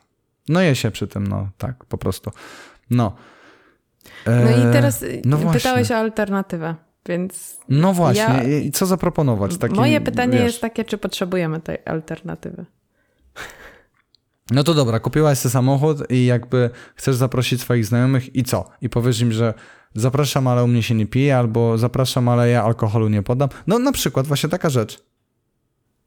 No 0.49 0.61
je 0.61 0.75
się 0.75 0.91
przy 0.91 1.07
tym, 1.07 1.27
no 1.27 1.49
tak, 1.57 1.85
po 1.85 1.97
prostu. 1.97 2.31
No. 2.89 3.15
No 4.25 4.49
i 4.49 4.69
e, 4.69 4.71
teraz 4.71 5.05
no 5.25 5.37
pytałeś 5.37 5.91
o 5.91 5.95
alternatywę. 5.95 6.75
Więc 7.05 7.59
no 7.69 7.93
właśnie, 7.93 8.23
ja, 8.23 8.43
i 8.43 8.71
co 8.71 8.85
zaproponować? 8.85 9.57
Takim, 9.57 9.77
moje 9.77 10.01
pytanie 10.01 10.33
wiesz... 10.33 10.43
jest 10.43 10.61
takie, 10.61 10.85
czy 10.85 10.97
potrzebujemy 10.97 11.59
tej 11.59 11.77
alternatywy? 11.85 12.65
No 14.51 14.63
to 14.63 14.73
dobra, 14.73 14.99
kupiłaś 14.99 15.37
sobie 15.37 15.51
samochód 15.51 16.11
i 16.11 16.25
jakby 16.25 16.69
chcesz 16.95 17.15
zaprosić 17.15 17.61
swoich 17.61 17.85
znajomych 17.85 18.35
i 18.35 18.43
co? 18.43 18.69
I 18.81 18.89
powiesz 18.89 19.21
im, 19.21 19.31
że 19.31 19.53
zapraszam, 19.95 20.47
ale 20.47 20.63
u 20.63 20.67
mnie 20.67 20.83
się 20.83 20.95
nie 20.95 21.05
pije, 21.05 21.37
albo 21.37 21.77
zapraszam, 21.77 22.29
ale 22.29 22.49
ja 22.49 22.63
alkoholu 22.63 23.09
nie 23.09 23.23
podam. 23.23 23.49
No 23.67 23.79
na 23.79 23.91
przykład 23.91 24.27
właśnie 24.27 24.49
taka 24.49 24.69
rzecz. 24.69 25.03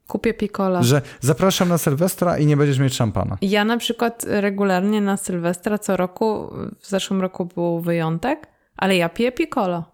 Kupię 0.06 0.34
pikola. 0.34 0.82
Że 0.82 1.02
zapraszam 1.20 1.68
na 1.68 1.78
Sylwestra 1.78 2.38
i 2.38 2.46
nie 2.46 2.56
będziesz 2.56 2.78
mieć 2.78 2.94
szampana. 2.94 3.38
Ja 3.42 3.64
na 3.64 3.76
przykład 3.76 4.24
regularnie 4.28 5.00
na 5.00 5.16
Sylwestra 5.16 5.78
co 5.78 5.96
roku, 5.96 6.50
w 6.80 6.88
zeszłym 6.88 7.20
roku 7.20 7.46
był 7.46 7.80
wyjątek, 7.80 8.46
ale 8.76 8.96
ja 8.96 9.08
piję 9.08 9.32
pikola. 9.32 9.93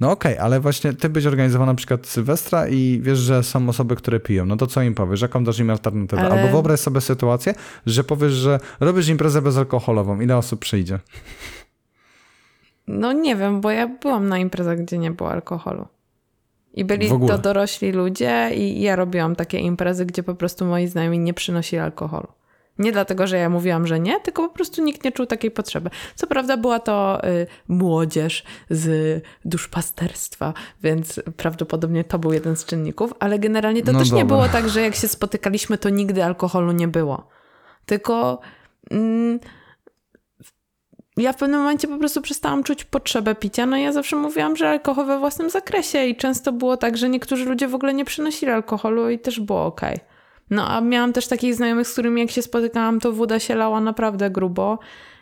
No 0.00 0.10
okej, 0.10 0.32
okay, 0.32 0.44
ale 0.44 0.60
właśnie 0.60 0.92
ty 0.92 1.08
byś 1.08 1.26
organizował 1.26 1.66
na 1.66 1.74
przykład 1.74 2.06
Sylwestra 2.06 2.68
i 2.68 3.00
wiesz, 3.02 3.18
że 3.18 3.42
są 3.42 3.68
osoby, 3.68 3.96
które 3.96 4.20
piją. 4.20 4.46
No 4.46 4.56
to 4.56 4.66
co 4.66 4.82
im 4.82 4.94
powiesz? 4.94 5.20
Jaką 5.20 5.44
dasz 5.44 5.58
im 5.58 5.70
alternatywę? 5.70 6.22
Ale... 6.22 6.34
Albo 6.34 6.52
wyobraź 6.52 6.80
sobie 6.80 7.00
sytuację, 7.00 7.54
że 7.86 8.04
powiesz, 8.04 8.32
że 8.32 8.60
robisz 8.80 9.08
imprezę 9.08 9.42
bezalkoholową. 9.42 10.20
Ile 10.20 10.36
osób 10.36 10.60
przyjdzie? 10.60 10.98
No 12.86 13.12
nie 13.12 13.36
wiem, 13.36 13.60
bo 13.60 13.70
ja 13.70 13.88
byłam 13.88 14.28
na 14.28 14.38
imprezach, 14.38 14.78
gdzie 14.78 14.98
nie 14.98 15.10
było 15.10 15.30
alkoholu. 15.30 15.86
I 16.74 16.84
byli 16.84 17.08
to 17.08 17.38
dorośli 17.38 17.92
ludzie 17.92 18.50
i 18.54 18.80
ja 18.80 18.96
robiłam 18.96 19.36
takie 19.36 19.58
imprezy, 19.58 20.06
gdzie 20.06 20.22
po 20.22 20.34
prostu 20.34 20.64
moi 20.64 20.86
znajomi 20.86 21.18
nie 21.18 21.34
przynosili 21.34 21.80
alkoholu. 21.80 22.28
Nie 22.78 22.92
dlatego, 22.92 23.26
że 23.26 23.36
ja 23.36 23.48
mówiłam, 23.48 23.86
że 23.86 24.00
nie, 24.00 24.20
tylko 24.20 24.48
po 24.48 24.54
prostu 24.54 24.82
nikt 24.82 25.04
nie 25.04 25.12
czuł 25.12 25.26
takiej 25.26 25.50
potrzeby. 25.50 25.90
Co 26.14 26.26
prawda 26.26 26.56
była 26.56 26.78
to 26.78 27.28
y, 27.28 27.46
młodzież 27.68 28.44
z 28.70 29.22
duszpasterstwa, 29.44 30.54
więc 30.82 31.20
prawdopodobnie 31.36 32.04
to 32.04 32.18
był 32.18 32.32
jeden 32.32 32.56
z 32.56 32.64
czynników, 32.64 33.14
ale 33.18 33.38
generalnie 33.38 33.82
to 33.82 33.92
no 33.92 33.98
też 33.98 34.08
dobra. 34.08 34.22
nie 34.22 34.28
było 34.28 34.48
tak, 34.48 34.68
że 34.68 34.82
jak 34.82 34.94
się 34.94 35.08
spotykaliśmy, 35.08 35.78
to 35.78 35.88
nigdy 35.88 36.24
alkoholu 36.24 36.72
nie 36.72 36.88
było. 36.88 37.28
Tylko 37.86 38.40
mm, 38.90 39.38
ja 41.16 41.32
w 41.32 41.36
pewnym 41.36 41.60
momencie 41.60 41.88
po 41.88 41.98
prostu 41.98 42.22
przestałam 42.22 42.62
czuć 42.62 42.84
potrzebę 42.84 43.34
picia. 43.34 43.66
No 43.66 43.76
ja 43.76 43.92
zawsze 43.92 44.16
mówiłam, 44.16 44.56
że 44.56 44.68
alkohol 44.68 45.06
we 45.06 45.18
własnym 45.18 45.50
zakresie 45.50 46.04
i 46.04 46.16
często 46.16 46.52
było 46.52 46.76
tak, 46.76 46.96
że 46.96 47.08
niektórzy 47.08 47.44
ludzie 47.44 47.68
w 47.68 47.74
ogóle 47.74 47.94
nie 47.94 48.04
przynosili 48.04 48.52
alkoholu 48.52 49.10
i 49.10 49.18
też 49.18 49.40
było 49.40 49.66
okej. 49.66 49.94
Okay. 49.94 50.13
No 50.50 50.68
a 50.68 50.80
miałam 50.80 51.12
też 51.12 51.28
takich 51.28 51.54
znajomych, 51.54 51.88
z 51.88 51.92
którymi 51.92 52.20
jak 52.20 52.30
się 52.30 52.42
spotykałam, 52.42 53.00
to 53.00 53.12
woda 53.12 53.38
się 53.38 53.54
lała 53.54 53.80
naprawdę 53.80 54.30
grubo. 54.30 54.78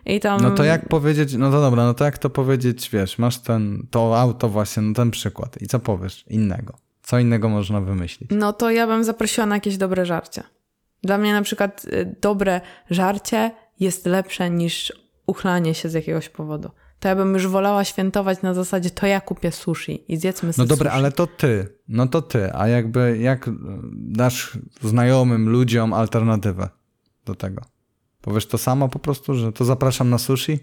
I 0.07 0.20
tam... 0.20 0.41
No 0.41 0.51
to 0.51 0.64
jak 0.64 0.89
powiedzieć, 0.89 1.35
no 1.35 1.51
to 1.51 1.61
dobra, 1.61 1.85
no 1.85 1.95
to 1.95 2.05
jak 2.05 2.18
to 2.18 2.31
powiedzieć, 2.31 2.91
wiesz, 2.93 3.18
masz 3.18 3.39
ten, 3.39 3.87
to 3.91 4.20
auto 4.20 4.49
właśnie, 4.49 4.83
no 4.83 4.95
ten 4.95 5.11
przykład 5.11 5.62
i 5.62 5.66
co 5.66 5.79
powiesz 5.79 6.25
innego? 6.29 6.75
Co 7.03 7.18
innego 7.18 7.49
można 7.49 7.81
wymyślić? 7.81 8.31
No 8.35 8.53
to 8.53 8.70
ja 8.70 8.87
bym 8.87 9.05
zaprosiła 9.05 9.47
na 9.47 9.57
jakieś 9.57 9.77
dobre 9.77 10.07
żarcie. 10.07 10.43
Dla 11.03 11.18
mnie 11.18 11.33
na 11.33 11.43
przykład 11.43 11.85
y, 11.85 12.16
dobre 12.20 12.61
żarcie 12.91 13.51
jest 13.81 14.07
lepsze 14.07 14.51
niż 14.51 14.93
uchlanie 15.27 15.75
się 15.75 15.89
z 15.89 15.93
jakiegoś 15.93 16.29
powodu 16.29 16.70
to 17.03 17.09
ja 17.09 17.17
bym 17.17 17.35
już 17.35 17.47
wolała 17.47 17.85
świętować 17.85 18.43
na 18.43 18.55
zasadzie 18.55 18.91
to 18.91 19.07
ja 19.07 19.21
kupię 19.21 19.53
sushi 19.53 20.05
i 20.13 20.17
zjedzmy 20.17 20.53
sobie 20.53 20.65
No 20.65 20.69
dobra, 20.69 20.91
sushi. 20.91 20.99
ale 20.99 21.13
to 21.13 21.27
ty, 21.27 21.67
no 21.89 22.07
to 22.07 22.23
ty, 22.23 22.55
a 22.55 22.69
jakby 22.69 23.19
jak 23.19 23.51
dasz 23.93 24.59
znajomym 24.83 25.49
ludziom 25.49 25.93
alternatywę 25.93 26.69
do 27.25 27.35
tego? 27.35 27.63
Powiesz 28.21 28.47
to 28.47 28.59
samo 28.59 28.89
po 28.89 28.99
prostu, 28.99 29.35
że 29.35 29.53
to 29.53 29.65
zapraszam 29.65 30.11
na 30.11 30.19
sushi? 30.19 30.59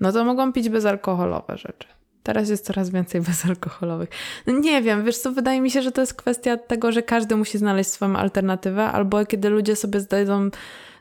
No 0.00 0.12
to 0.12 0.24
mogą 0.24 0.52
pić 0.52 0.68
bezalkoholowe 0.68 1.56
rzeczy. 1.56 1.88
Teraz 2.22 2.48
jest 2.48 2.64
coraz 2.64 2.90
więcej 2.90 3.20
bezalkoholowych. 3.30 4.08
No 4.46 4.58
nie 4.58 4.82
wiem, 4.82 5.04
wiesz 5.04 5.18
co, 5.18 5.32
wydaje 5.32 5.60
mi 5.60 5.70
się, 5.70 5.82
że 5.82 5.92
to 5.92 6.00
jest 6.00 6.14
kwestia 6.14 6.56
tego, 6.56 6.92
że 6.92 7.02
każdy 7.02 7.36
musi 7.36 7.58
znaleźć 7.58 7.90
swoją 7.90 8.16
alternatywę, 8.16 8.84
albo 8.84 9.26
kiedy 9.26 9.48
ludzie 9.48 9.76
sobie 9.76 10.00
zdają, 10.00 10.48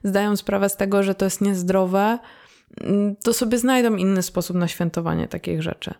zdają 0.04 0.36
sprawę 0.36 0.70
z 0.70 0.76
tego, 0.78 1.04
że 1.04 1.16
to 1.16 1.26
jest 1.26 1.42
niezdrowe, 1.42 2.20
to 3.24 3.34
sobie 3.34 3.58
znajdą 3.58 3.96
inny 3.96 4.22
sposób 4.22 4.58
na 4.58 4.68
świętowanie 4.68 5.28
takich 5.28 5.62
rzeczy. 5.62 5.94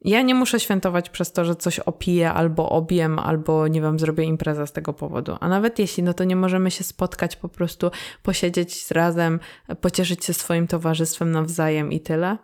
Ja 0.00 0.22
nie 0.22 0.34
muszę 0.34 0.60
świętować 0.60 1.10
przez 1.10 1.32
to, 1.32 1.44
że 1.44 1.56
coś 1.56 1.78
opiję 1.78 2.32
albo 2.32 2.70
obiem, 2.70 3.18
albo 3.18 3.68
nie 3.68 3.80
wiem, 3.80 3.98
zrobię 3.98 4.24
imprezę 4.24 4.66
z 4.66 4.72
tego 4.72 4.92
powodu. 4.92 5.36
A 5.40 5.48
nawet 5.48 5.78
jeśli, 5.78 6.02
no 6.02 6.14
to 6.14 6.24
nie 6.24 6.36
możemy 6.36 6.70
się 6.70 6.84
spotkać, 6.84 7.36
po 7.36 7.48
prostu 7.48 7.90
posiedzieć 8.22 8.90
razem, 8.90 9.40
pocieszyć 9.80 10.24
się 10.24 10.34
swoim 10.34 10.66
towarzystwem 10.66 11.30
nawzajem 11.30 11.92
i 11.92 12.00
tyle. 12.00 12.38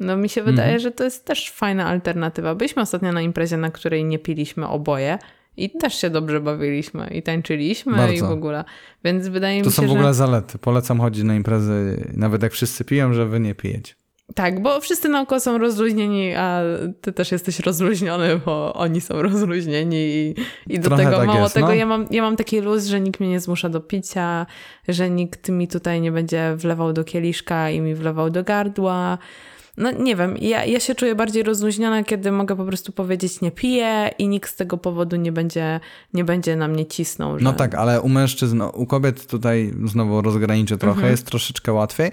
No 0.00 0.16
mi 0.16 0.28
się 0.28 0.42
wydaje, 0.42 0.68
mm. 0.68 0.80
że 0.80 0.90
to 0.90 1.04
jest 1.04 1.24
też 1.24 1.50
fajna 1.50 1.86
alternatywa. 1.86 2.54
Byliśmy 2.54 2.82
ostatnio 2.82 3.12
na 3.12 3.20
imprezie, 3.20 3.56
na 3.56 3.70
której 3.70 4.04
nie 4.04 4.18
piliśmy 4.18 4.68
oboje 4.68 5.18
i 5.64 5.70
też 5.70 5.94
się 5.94 6.10
dobrze 6.10 6.40
bawiliśmy 6.40 7.08
i 7.14 7.22
tańczyliśmy 7.22 7.96
Bardzo. 7.96 8.14
i 8.14 8.20
w 8.20 8.30
ogóle. 8.30 8.64
Więc 9.04 9.28
wydaje 9.28 9.60
to 9.62 9.66
mi 9.68 9.72
się, 9.72 9.76
To 9.76 9.82
są 9.82 9.88
w 9.88 9.92
ogóle 9.92 10.08
że... 10.08 10.14
zalety. 10.14 10.58
Polecam 10.58 11.00
chodzić 11.00 11.24
na 11.24 11.34
imprezy, 11.34 12.04
nawet 12.16 12.42
jak 12.42 12.52
wszyscy 12.52 12.84
piją, 12.84 13.12
że 13.12 13.26
wy 13.26 13.40
nie 13.40 13.54
pijecie. 13.54 13.94
Tak, 14.34 14.62
bo 14.62 14.80
wszyscy 14.80 15.08
naokoło 15.08 15.40
są 15.40 15.58
rozluźnieni, 15.58 16.34
a 16.34 16.60
ty 17.00 17.12
też 17.12 17.32
jesteś 17.32 17.60
rozluźniony, 17.60 18.40
bo 18.46 18.74
oni 18.74 19.00
są 19.00 19.22
rozluźnieni 19.22 19.96
i, 19.96 20.34
i 20.66 20.78
do 20.78 20.88
Trochę 20.88 21.04
tego 21.04 21.16
tak 21.16 21.26
mało 21.26 21.42
jest, 21.42 21.54
tego 21.54 21.66
no. 21.66 21.74
ja, 21.74 21.86
mam, 21.86 22.06
ja 22.10 22.22
mam 22.22 22.36
taki 22.36 22.60
luz, 22.60 22.86
że 22.86 23.00
nikt 23.00 23.20
mnie 23.20 23.28
nie 23.28 23.40
zmusza 23.40 23.68
do 23.68 23.80
picia, 23.80 24.46
że 24.88 25.10
nikt 25.10 25.48
mi 25.48 25.68
tutaj 25.68 26.00
nie 26.00 26.12
będzie 26.12 26.54
wlewał 26.56 26.92
do 26.92 27.04
kieliszka 27.04 27.70
i 27.70 27.80
mi 27.80 27.94
wlewał 27.94 28.30
do 28.30 28.44
gardła 28.44 29.18
no 29.78 29.90
nie 29.90 30.16
wiem, 30.16 30.36
ja, 30.40 30.64
ja 30.64 30.80
się 30.80 30.94
czuję 30.94 31.14
bardziej 31.14 31.42
rozluźniona, 31.42 32.04
kiedy 32.04 32.32
mogę 32.32 32.56
po 32.56 32.64
prostu 32.64 32.92
powiedzieć 32.92 33.40
nie 33.40 33.50
piję 33.50 34.10
i 34.18 34.28
nikt 34.28 34.50
z 34.50 34.56
tego 34.56 34.78
powodu 34.78 35.16
nie 35.16 35.32
będzie, 35.32 35.80
nie 36.14 36.24
będzie 36.24 36.56
na 36.56 36.68
mnie 36.68 36.86
cisnął. 36.86 37.38
Że... 37.38 37.44
No 37.44 37.52
tak, 37.52 37.74
ale 37.74 38.00
u 38.00 38.08
mężczyzn, 38.08 38.62
u 38.74 38.86
kobiet 38.86 39.26
tutaj 39.26 39.74
znowu 39.84 40.22
rozgraniczę 40.22 40.78
trochę, 40.78 40.94
mhm. 40.94 41.10
jest 41.10 41.26
troszeczkę 41.26 41.72
łatwiej. 41.72 42.10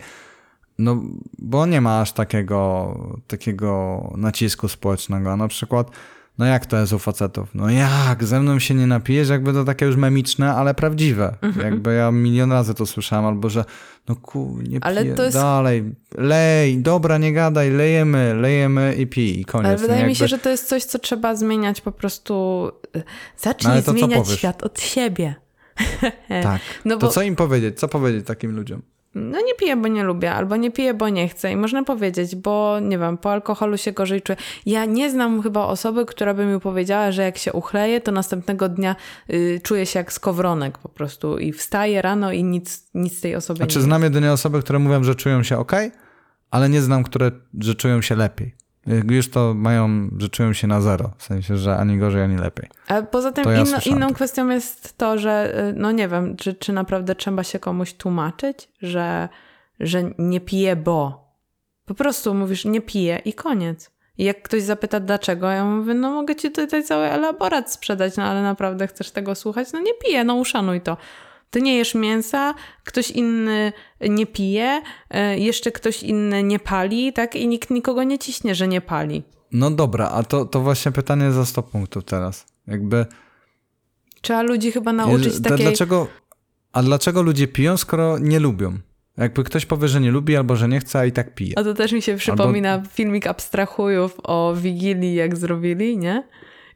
No, 0.79 1.01
bo 1.39 1.65
nie 1.65 1.81
ma 1.81 2.01
aż 2.01 2.11
takiego, 2.11 2.93
takiego 3.27 4.01
nacisku 4.17 4.67
społecznego. 4.67 5.31
A 5.31 5.35
na 5.35 5.47
przykład 5.47 5.91
no 6.37 6.45
jak 6.45 6.65
to 6.65 6.77
jest 6.77 6.93
u 6.93 6.99
facetów? 6.99 7.55
No 7.55 7.69
jak? 7.69 8.23
Ze 8.23 8.39
mną 8.39 8.59
się 8.59 8.73
nie 8.73 8.87
napijesz? 8.87 9.29
Jakby 9.29 9.53
to 9.53 9.63
takie 9.63 9.85
już 9.85 9.95
memiczne, 9.95 10.53
ale 10.53 10.73
prawdziwe. 10.73 11.37
Mhm. 11.41 11.65
Jakby 11.65 11.93
ja 11.93 12.11
milion 12.11 12.51
razy 12.51 12.73
to 12.73 12.85
słyszałem, 12.85 13.25
albo 13.25 13.49
że 13.49 13.65
no 14.07 14.15
ku, 14.15 14.59
nie 14.69 14.83
ale 14.83 15.05
jest... 15.05 15.33
dalej, 15.33 15.83
lej, 16.17 16.77
dobra, 16.77 17.17
nie 17.17 17.33
gadaj, 17.33 17.71
lejemy, 17.71 18.33
lejemy 18.33 18.95
i 18.95 19.07
pij 19.07 19.39
i 19.39 19.45
koniec. 19.45 19.67
Ale 19.67 19.77
wydaje 19.77 19.99
jakby... 19.99 20.09
mi 20.09 20.15
się, 20.15 20.27
że 20.27 20.37
to 20.37 20.49
jest 20.49 20.67
coś, 20.67 20.83
co 20.83 20.99
trzeba 20.99 21.35
zmieniać 21.35 21.81
po 21.81 21.91
prostu. 21.91 22.71
Zacznij 23.37 23.75
no, 23.87 23.93
zmieniać 23.93 24.29
świat 24.29 24.63
od 24.63 24.79
siebie. 24.79 25.35
tak. 26.43 26.61
No 26.85 26.97
bo... 26.97 27.07
To 27.07 27.13
co 27.13 27.21
im 27.21 27.35
powiedzieć? 27.35 27.79
Co 27.79 27.87
powiedzieć 27.87 28.27
takim 28.27 28.55
ludziom? 28.55 28.81
No 29.15 29.41
nie 29.41 29.53
piję, 29.59 29.75
bo 29.75 29.87
nie 29.87 30.03
lubię, 30.03 30.33
albo 30.33 30.55
nie 30.55 30.71
piję, 30.71 30.93
bo 30.93 31.09
nie 31.09 31.27
chcę. 31.27 31.51
I 31.51 31.55
można 31.55 31.83
powiedzieć, 31.83 32.35
bo 32.35 32.79
nie 32.81 32.97
wiem, 32.97 33.17
po 33.17 33.31
alkoholu 33.31 33.77
się 33.77 33.91
gorzej 33.91 34.21
czuję. 34.21 34.37
Ja 34.65 34.85
nie 34.85 35.11
znam 35.11 35.41
chyba 35.41 35.65
osoby, 35.65 36.05
która 36.05 36.33
by 36.33 36.45
mi 36.45 36.59
powiedziała, 36.59 37.11
że 37.11 37.23
jak 37.23 37.37
się 37.37 37.53
uchleje, 37.53 38.01
to 38.01 38.11
następnego 38.11 38.69
dnia 38.69 38.95
y, 39.29 39.61
czuję 39.63 39.85
się 39.85 39.99
jak 39.99 40.13
skowronek 40.13 40.77
po 40.77 40.89
prostu 40.89 41.37
i 41.37 41.53
wstaję 41.53 42.01
rano 42.01 42.31
i 42.31 42.43
nic, 42.43 42.89
nic 42.93 43.21
tej 43.21 43.35
osoby 43.35 43.61
A 43.61 43.65
nie 43.65 43.71
czy 43.71 43.81
znam 43.81 44.03
jedynie 44.03 44.31
osoby, 44.31 44.61
które 44.61 44.79
mówią, 44.79 45.03
że 45.03 45.15
czują 45.15 45.43
się 45.43 45.57
ok, 45.57 45.71
ale 46.51 46.69
nie 46.69 46.81
znam, 46.81 47.03
które, 47.03 47.31
że 47.59 47.75
czują 47.75 48.01
się 48.01 48.15
lepiej 48.15 48.64
już 49.09 49.29
to 49.29 49.53
mają, 49.53 50.09
że 50.17 50.29
czują 50.29 50.53
się 50.53 50.67
na 50.67 50.81
zero. 50.81 51.11
W 51.17 51.23
sensie, 51.23 51.57
że 51.57 51.77
ani 51.77 51.97
gorzej, 51.97 52.21
ani 52.21 52.37
lepiej. 52.37 52.69
A 52.87 53.01
poza 53.01 53.31
tym 53.31 53.51
ja 53.51 53.61
inno, 53.61 53.77
inną 53.85 54.13
kwestią 54.13 54.49
jest 54.49 54.97
to, 54.97 55.17
że 55.17 55.59
y, 55.69 55.73
no 55.73 55.91
nie 55.91 56.07
wiem, 56.07 56.35
czy, 56.35 56.53
czy 56.53 56.73
naprawdę 56.73 57.15
trzeba 57.15 57.43
się 57.43 57.59
komuś 57.59 57.93
tłumaczyć, 57.93 58.69
że, 58.81 59.29
że 59.79 60.03
nie 60.17 60.41
pije, 60.41 60.75
bo. 60.75 61.25
Po 61.85 61.93
prostu 61.93 62.33
mówisz 62.33 62.65
nie 62.65 62.81
piję 62.81 63.21
i 63.25 63.33
koniec. 63.33 63.91
I 64.17 64.23
jak 64.23 64.41
ktoś 64.41 64.61
zapyta 64.61 64.99
dlaczego, 64.99 65.49
ja 65.49 65.65
mówię, 65.65 65.93
no 65.93 66.11
mogę 66.11 66.35
ci 66.35 66.51
tutaj 66.51 66.83
cały 66.83 67.05
elaborat 67.05 67.71
sprzedać, 67.71 68.17
no 68.17 68.23
ale 68.23 68.41
naprawdę 68.41 68.87
chcesz 68.87 69.11
tego 69.11 69.35
słuchać? 69.35 69.67
No 69.73 69.79
nie 69.79 69.93
piję, 69.93 70.23
no 70.23 70.35
uszanuj 70.35 70.81
to. 70.81 70.97
Ty 71.55 71.61
nie 71.61 71.77
jesz 71.77 71.95
mięsa, 71.95 72.53
ktoś 72.83 73.11
inny 73.11 73.73
nie 74.01 74.25
pije, 74.25 74.81
e, 75.09 75.39
jeszcze 75.39 75.71
ktoś 75.71 76.03
inny 76.03 76.43
nie 76.43 76.59
pali, 76.59 77.13
tak? 77.13 77.35
I 77.35 77.47
nikt 77.47 77.69
nikogo 77.69 78.03
nie 78.03 78.19
ciśnie, 78.19 78.55
że 78.55 78.67
nie 78.67 78.81
pali. 78.81 79.23
No 79.51 79.71
dobra, 79.71 80.09
a 80.09 80.23
to, 80.23 80.45
to 80.45 80.59
właśnie 80.59 80.91
pytanie 80.91 81.31
za 81.31 81.45
100 81.45 81.63
punktów 81.63 82.03
teraz. 82.03 82.45
Jakby... 82.67 83.05
Trzeba 84.21 84.41
ludzi 84.41 84.71
chyba 84.71 84.93
nauczyć 84.93 85.41
takiej... 85.41 85.65
Dlaczego, 85.65 86.07
a 86.73 86.83
dlaczego 86.83 87.21
ludzie 87.21 87.47
piją, 87.47 87.77
skoro 87.77 88.19
nie 88.19 88.39
lubią? 88.39 88.77
Jakby 89.17 89.43
ktoś 89.43 89.65
powie, 89.65 89.87
że 89.87 90.01
nie 90.01 90.11
lubi 90.11 90.35
albo 90.35 90.55
że 90.55 90.67
nie 90.67 90.79
chce, 90.79 90.99
a 90.99 91.05
i 91.05 91.11
tak 91.11 91.35
pije. 91.35 91.59
A 91.59 91.63
to 91.63 91.73
też 91.73 91.91
mi 91.91 92.01
się 92.01 92.15
przypomina 92.15 92.73
albo... 92.73 92.89
filmik 92.89 93.27
Abstrahujów 93.27 94.17
o 94.23 94.53
Wigilii, 94.55 95.15
jak 95.15 95.37
zrobili, 95.37 95.97
nie? 95.97 96.23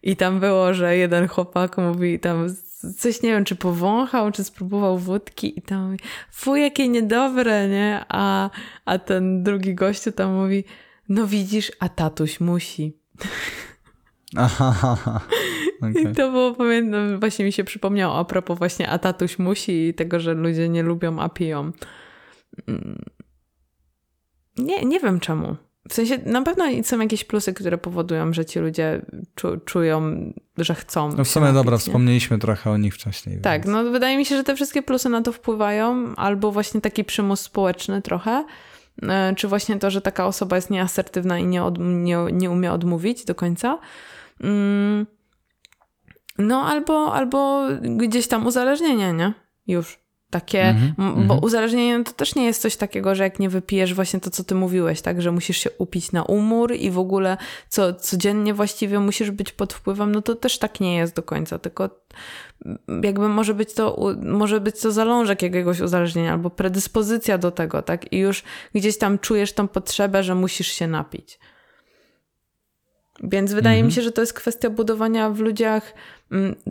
I 0.04 0.16
tam 0.16 0.40
było, 0.40 0.74
że 0.74 0.98
jeden 0.98 1.28
chłopak 1.28 1.78
mówi 1.78 2.20
tam 2.20 2.50
coś, 2.98 3.22
nie 3.22 3.30
wiem, 3.30 3.46
czy 3.46 3.56
powąchał, 3.56 4.32
czy 4.32 4.44
spróbował 4.44 4.98
wódki 4.98 5.60
i 5.60 5.62
tam 5.62 5.86
mówi, 5.86 6.00
fuj, 6.32 6.62
jakie 6.62 6.90
niedobre, 6.90 7.70
nie? 7.70 8.06
A, 8.10 8.50
a 8.86 9.00
ten 9.00 9.44
drugi 9.44 9.76
gościu 9.76 10.12
tam 10.12 10.34
mówi, 10.34 10.64
no 11.10 11.28
widzisz, 11.28 11.72
a 11.80 11.90
tatuś 11.90 12.40
musi. 12.40 12.98
Aha, 14.38 14.96
okay. 15.82 16.02
I 16.12 16.16
to 16.16 16.32
było, 16.32 16.56
pamiętam, 16.56 17.20
właśnie 17.20 17.46
mi 17.46 17.52
się 17.52 17.64
przypomniało 17.64 18.18
a 18.18 18.26
propos 18.26 18.58
właśnie 18.58 18.90
a 18.90 19.00
tatuś 19.00 19.40
musi 19.40 19.88
i 19.88 19.94
tego, 19.94 20.20
że 20.20 20.34
ludzie 20.34 20.70
nie 20.70 20.84
lubią, 20.84 21.20
a 21.20 21.30
piją. 21.30 21.72
Mm. 22.68 23.02
Nie, 24.58 24.86
nie 24.86 25.00
wiem 25.00 25.20
czemu. 25.20 25.56
W 25.90 25.94
sensie 25.94 26.18
na 26.26 26.42
pewno 26.42 26.66
są 26.84 27.00
jakieś 27.00 27.24
plusy, 27.24 27.54
które 27.54 27.78
powodują, 27.78 28.34
że 28.34 28.46
ci 28.46 28.60
ludzie 28.60 29.02
czu, 29.36 29.58
czują, 29.66 30.16
że 30.58 30.76
chcą. 30.76 31.16
No 31.18 31.24
w 31.24 31.28
sumie 31.28 31.54
dobra, 31.54 31.78
wspomnieliśmy 31.78 32.40
trochę 32.40 32.72
o 32.72 32.78
nich 32.78 32.94
wcześniej. 32.94 33.42
Tak, 33.42 33.62
więc. 33.62 33.74
no 33.74 33.92
wydaje 33.92 34.18
mi 34.18 34.26
się, 34.26 34.38
że 34.38 34.44
te 34.44 34.56
wszystkie 34.56 34.84
plusy 34.84 35.10
na 35.10 35.22
to 35.22 35.32
wpływają, 35.32 36.16
albo 36.16 36.52
właśnie 36.52 36.82
taki 36.82 37.04
przymus 37.04 37.42
społeczny 37.42 38.02
trochę, 38.02 38.46
e, 39.02 39.34
czy 39.36 39.48
właśnie 39.48 39.80
to, 39.80 39.92
że 39.92 40.02
taka 40.02 40.26
osoba 40.26 40.56
jest 40.56 40.70
nieasertywna 40.70 41.40
i 41.40 41.46
nie, 41.46 41.64
od, 41.64 41.78
nie, 41.80 42.18
nie 42.32 42.50
umie 42.50 42.72
odmówić 42.72 43.26
do 43.26 43.36
końca. 43.36 43.80
Mm. 44.42 45.06
No 46.38 46.62
albo, 46.66 47.14
albo 47.14 47.68
gdzieś 47.82 48.28
tam 48.28 48.48
uzależnienie, 48.48 49.14
nie? 49.14 49.34
Już. 49.68 50.00
Takie, 50.30 50.62
mm 50.62 50.94
-hmm, 50.98 51.28
bo 51.28 51.36
-hmm. 51.36 51.44
uzależnienie 51.44 52.04
to 52.04 52.12
też 52.12 52.36
nie 52.36 52.46
jest 52.46 52.62
coś 52.62 52.76
takiego, 52.76 53.16
że 53.16 53.24
jak 53.24 53.40
nie 53.40 53.50
wypijesz 53.50 53.94
właśnie 53.94 54.20
to, 54.20 54.30
co 54.30 54.44
ty 54.44 54.56
mówiłeś, 54.56 55.02
tak, 55.02 55.22
że 55.22 55.32
musisz 55.32 55.58
się 55.58 55.70
upić 55.78 56.12
na 56.12 56.24
umór 56.24 56.74
i 56.76 56.92
w 56.92 57.00
ogóle 57.00 57.38
co, 57.70 57.94
codziennie 57.94 58.54
właściwie 58.54 59.00
musisz 59.00 59.32
być 59.32 59.52
pod 59.52 59.74
wpływem, 59.74 60.12
no 60.12 60.22
to 60.22 60.36
też 60.36 60.58
tak 60.58 60.80
nie 60.80 60.96
jest 60.96 61.16
do 61.16 61.24
końca, 61.24 61.60
tylko 61.60 61.90
jakby 63.04 63.30
może 63.30 63.54
być 63.54 63.74
to, 63.74 64.16
może 64.22 64.60
być 64.60 64.80
to 64.80 64.92
zalążek 64.92 65.42
jakiegoś 65.42 65.80
uzależnienia 65.80 66.32
albo 66.34 66.50
predyspozycja 66.50 67.38
do 67.38 67.52
tego, 67.52 67.82
tak, 67.82 68.14
i 68.14 68.18
już 68.18 68.44
gdzieś 68.76 68.98
tam 68.98 69.20
czujesz 69.20 69.54
tą 69.54 69.68
potrzebę, 69.68 70.24
że 70.24 70.36
musisz 70.36 70.68
się 70.68 70.88
napić. 70.88 71.40
Więc 73.24 73.54
wydaje 73.54 73.76
mi 73.76 73.88
mhm. 73.88 73.96
się, 73.96 74.02
że 74.02 74.12
to 74.12 74.22
jest 74.22 74.34
kwestia 74.34 74.70
budowania 74.70 75.30
w 75.30 75.40
ludziach 75.40 75.94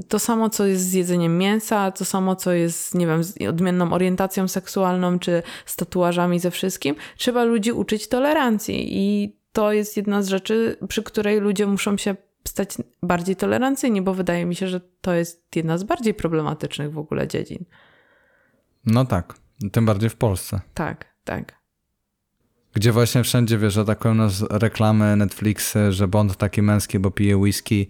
to 0.08 0.18
samo, 0.18 0.50
co 0.50 0.66
jest 0.66 0.84
z 0.84 0.92
jedzeniem 0.92 1.38
mięsa, 1.38 1.90
to 1.90 2.04
samo, 2.04 2.36
co 2.36 2.52
jest, 2.52 2.94
nie 2.94 3.06
wiem, 3.06 3.24
z 3.24 3.42
odmienną 3.48 3.92
orientacją 3.92 4.48
seksualną, 4.48 5.18
czy 5.18 5.42
z 5.66 5.76
tatuażami, 5.76 6.40
ze 6.40 6.50
wszystkim. 6.50 6.94
Trzeba 7.16 7.44
ludzi 7.44 7.72
uczyć 7.72 8.08
tolerancji 8.08 8.98
i 8.98 9.36
to 9.52 9.72
jest 9.72 9.96
jedna 9.96 10.22
z 10.22 10.28
rzeczy, 10.28 10.76
przy 10.88 11.02
której 11.02 11.40
ludzie 11.40 11.66
muszą 11.66 11.96
się 11.96 12.16
stać 12.48 12.76
bardziej 13.02 13.36
tolerancyjni, 13.36 14.02
bo 14.02 14.14
wydaje 14.14 14.46
mi 14.46 14.54
się, 14.54 14.68
że 14.68 14.80
to 15.00 15.14
jest 15.14 15.56
jedna 15.56 15.78
z 15.78 15.84
bardziej 15.84 16.14
problematycznych 16.14 16.92
w 16.92 16.98
ogóle 16.98 17.28
dziedzin. 17.28 17.64
No 18.86 19.04
tak, 19.04 19.34
tym 19.72 19.86
bardziej 19.86 20.10
w 20.10 20.16
Polsce. 20.16 20.60
Tak, 20.74 21.06
tak. 21.24 21.58
Gdzie 22.72 22.92
właśnie 22.92 23.22
wszędzie, 23.22 23.58
wiesz, 23.58 23.76
atakują 23.76 24.14
nas 24.14 24.44
reklamy, 24.50 25.16
Netflixy, 25.16 25.92
że 25.92 26.08
Bond 26.08 26.36
taki 26.36 26.62
męski, 26.62 26.98
bo 26.98 27.10
pije 27.10 27.36
whisky. 27.36 27.88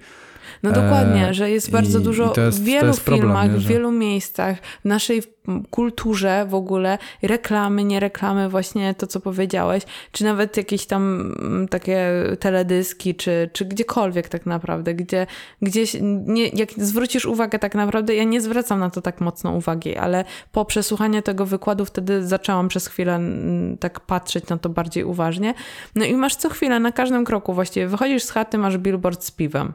No 0.63 0.73
dokładnie, 0.73 1.29
e, 1.29 1.35
że 1.35 1.51
jest 1.51 1.71
bardzo 1.71 2.01
dużo 2.01 2.33
jest, 2.37 2.61
w 2.61 2.65
wielu 2.65 2.95
filmach, 2.95 3.43
problem, 3.43 3.61
w 3.61 3.67
wielu 3.67 3.93
miejscach, 3.93 4.57
w 4.81 4.85
naszej 4.85 5.23
kulturze 5.71 6.47
w 6.49 6.55
ogóle, 6.55 6.99
reklamy, 7.23 7.85
nie 7.85 8.01
reklamy, 8.01 8.49
właśnie 8.49 8.95
to, 8.95 9.07
co 9.07 9.21
powiedziałeś, 9.21 9.83
czy 10.13 10.25
nawet 10.25 10.57
jakieś 10.57 10.87
tam 10.87 11.35
mm, 11.41 11.69
takie 11.69 12.13
teledyski, 12.41 13.15
czy, 13.15 13.51
czy 13.53 13.65
gdziekolwiek 13.65 14.29
tak 14.29 14.47
naprawdę, 14.47 14.95
gdzie 14.95 15.27
gdzieś, 15.63 15.97
nie, 16.03 16.49
jak 16.49 16.73
zwrócisz 16.77 17.27
uwagę 17.27 17.59
tak 17.59 17.75
naprawdę, 17.75 18.15
ja 18.15 18.25
nie 18.25 18.41
zwracam 18.41 18.81
na 18.81 18.91
to 18.91 19.03
tak 19.03 19.21
mocno 19.21 19.53
uwagi, 19.53 19.97
ale 19.97 20.25
po 20.53 20.65
przesłuchaniu 20.65 21.23
tego 21.23 21.47
wykładu 21.47 21.85
wtedy 21.85 22.27
zaczęłam 22.27 22.69
przez 22.69 22.87
chwilę 22.87 23.15
mm, 23.15 23.79
tak 23.79 24.01
patrzeć 24.01 24.49
na 24.49 24.59
to 24.59 24.69
bardziej 24.69 25.05
uważnie. 25.05 25.55
No 25.95 26.05
i 26.05 26.15
masz 26.15 26.37
co 26.37 26.49
chwilę, 26.49 26.81
na 26.81 26.93
każdym 26.93 27.25
kroku 27.25 27.55
właściwie, 27.55 27.87
wychodzisz 27.87 28.23
z 28.23 28.31
chaty, 28.31 28.59
masz 28.59 28.79
billboard 28.79 29.25
z 29.25 29.31
piwem. 29.31 29.73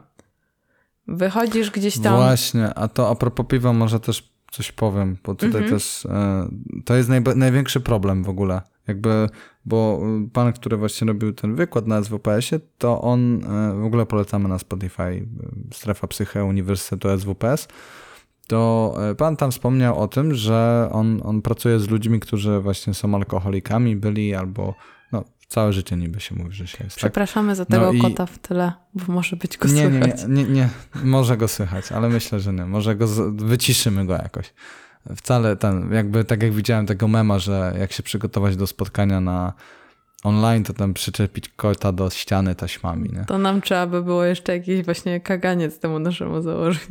Wychodzisz 1.08 1.70
gdzieś 1.70 1.98
tam. 1.98 2.16
Właśnie, 2.16 2.74
a 2.74 2.88
to 2.88 3.10
a 3.10 3.14
propos 3.14 3.46
piwa 3.46 3.72
może 3.72 4.00
też 4.00 4.34
coś 4.52 4.72
powiem, 4.72 5.16
bo 5.24 5.34
tutaj 5.34 5.62
mhm. 5.62 5.70
też 5.70 6.06
e, 6.06 6.48
to 6.84 6.94
jest 6.94 7.08
największy 7.36 7.80
problem 7.80 8.24
w 8.24 8.28
ogóle. 8.28 8.60
Jakby, 8.86 9.28
bo 9.64 10.00
pan, 10.32 10.52
który 10.52 10.76
właśnie 10.76 11.06
robił 11.06 11.32
ten 11.32 11.54
wykład 11.54 11.86
na 11.86 12.02
SWPS-ie, 12.04 12.60
to 12.78 13.00
on 13.00 13.44
e, 13.44 13.74
w 13.74 13.84
ogóle 13.84 14.06
polecamy 14.06 14.48
na 14.48 14.58
Spotify, 14.58 15.02
e, 15.02 15.26
strefa 15.74 16.06
psyche 16.06 16.44
Uniwersytetu 16.44 17.18
SWPS. 17.18 17.68
To 18.46 18.94
pan 19.18 19.36
tam 19.36 19.50
wspomniał 19.50 19.98
o 19.98 20.08
tym, 20.08 20.34
że 20.34 20.88
on, 20.92 21.20
on 21.24 21.42
pracuje 21.42 21.78
z 21.78 21.88
ludźmi, 21.88 22.20
którzy 22.20 22.60
właśnie 22.60 22.94
są 22.94 23.14
alkoholikami, 23.14 23.96
byli 23.96 24.34
albo 24.34 24.74
Całe 25.48 25.72
życie 25.72 25.96
niby 25.96 26.20
się 26.20 26.34
mówi, 26.34 26.52
że 26.52 26.66
się 26.66 26.84
jest. 26.84 26.96
Tak? 26.96 26.98
Przepraszamy 26.98 27.48
tak? 27.48 27.56
za 27.56 27.64
tego 27.64 27.92
no 27.92 28.02
kota 28.02 28.26
w 28.26 28.38
tyle, 28.38 28.72
bo 28.94 29.12
może 29.12 29.36
być 29.36 29.58
go 29.58 29.68
nie, 29.68 29.90
słychać. 29.90 30.22
Nie, 30.22 30.28
nie, 30.28 30.44
nie, 30.44 30.50
nie, 30.50 30.68
może 31.04 31.36
go 31.36 31.48
słychać, 31.48 31.92
ale 31.92 32.08
myślę, 32.08 32.40
że 32.40 32.52
nie. 32.52 32.66
Może 32.66 32.96
go 32.96 33.06
z... 33.06 33.42
wyciszymy 33.42 34.06
go 34.06 34.12
jakoś. 34.12 34.52
Wcale 35.16 35.56
ten, 35.56 35.92
jakby 35.92 36.24
tak 36.24 36.42
jak 36.42 36.52
widziałem 36.52 36.86
tego 36.86 37.08
mema, 37.08 37.38
że 37.38 37.74
jak 37.78 37.92
się 37.92 38.02
przygotować 38.02 38.56
do 38.56 38.66
spotkania 38.66 39.20
na 39.20 39.52
online, 40.24 40.64
to 40.64 40.72
tam 40.72 40.94
przyczepić 40.94 41.48
kota 41.48 41.92
do 41.92 42.10
ściany 42.10 42.54
taśmami. 42.54 43.10
Nie? 43.12 43.24
To 43.24 43.38
nam 43.38 43.60
trzeba 43.60 43.86
by 43.86 44.02
było 44.02 44.24
jeszcze 44.24 44.52
jakiś 44.52 44.84
właśnie 44.84 45.20
kaganiec 45.20 45.78
temu 45.78 45.98
naszemu 45.98 46.42
założyć. 46.42 46.82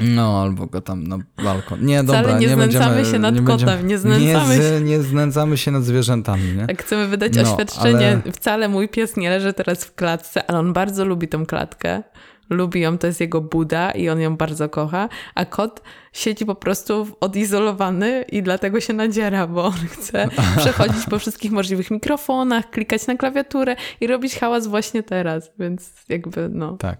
No, 0.00 0.42
albo 0.42 0.66
go 0.66 0.80
tam 0.80 1.06
na 1.06 1.18
balkon. 1.44 1.84
Nie, 1.86 2.02
dobra, 2.04 2.22
Wcale 2.22 2.40
nie, 2.40 2.46
nie 2.46 2.54
znęcamy 2.54 2.94
będziemy, 2.94 3.12
się 3.12 3.18
nad 3.18 3.34
nie 3.34 3.42
kotem, 3.42 3.66
będziemy, 3.66 3.88
nie 3.88 3.98
znęcamy 3.98 4.56
nie, 4.56 4.62
się. 4.62 4.80
nie 4.80 5.02
znęcamy 5.02 5.56
się 5.58 5.70
nad 5.70 5.84
zwierzętami, 5.84 6.52
nie? 6.52 6.64
Jak 6.68 6.82
chcemy 6.82 7.06
wydać 7.06 7.32
No, 7.36 7.42
oświadczenie, 7.42 8.20
ale- 8.24 8.32
wcale 8.32 8.68
mój 8.68 8.88
pies 8.88 9.16
nie 9.16 9.30
leży 9.30 9.52
teraz 9.52 9.84
w 9.84 9.94
klatce, 9.94 10.50
ale 10.50 10.58
on 10.58 10.72
bardzo 10.72 11.04
lubi 11.04 11.28
tą 11.28 11.46
klatkę. 11.46 12.02
Lubi 12.50 12.80
ją, 12.80 12.98
to 12.98 13.06
jest 13.06 13.20
jego 13.20 13.40
Buda 13.40 13.90
i 13.90 14.08
on 14.08 14.20
ją 14.20 14.36
bardzo 14.36 14.68
kocha, 14.68 15.08
a 15.34 15.44
kot 15.44 15.82
siedzi 16.12 16.46
po 16.46 16.54
prostu 16.54 17.06
odizolowany 17.20 18.24
i 18.32 18.42
dlatego 18.42 18.80
się 18.80 18.92
nadziera, 18.92 19.46
bo 19.46 19.64
on 19.64 19.72
chce 19.90 20.28
przechodzić 20.58 21.04
po 21.10 21.18
wszystkich 21.18 21.52
możliwych 21.52 21.90
mikrofonach, 21.90 22.70
klikać 22.70 23.06
na 23.06 23.16
klawiaturę 23.16 23.76
i 24.00 24.06
robić 24.06 24.38
hałas 24.38 24.66
właśnie 24.66 25.02
teraz, 25.02 25.50
więc 25.58 25.90
jakby 26.08 26.48
no, 26.48 26.76
Tak. 26.76 26.98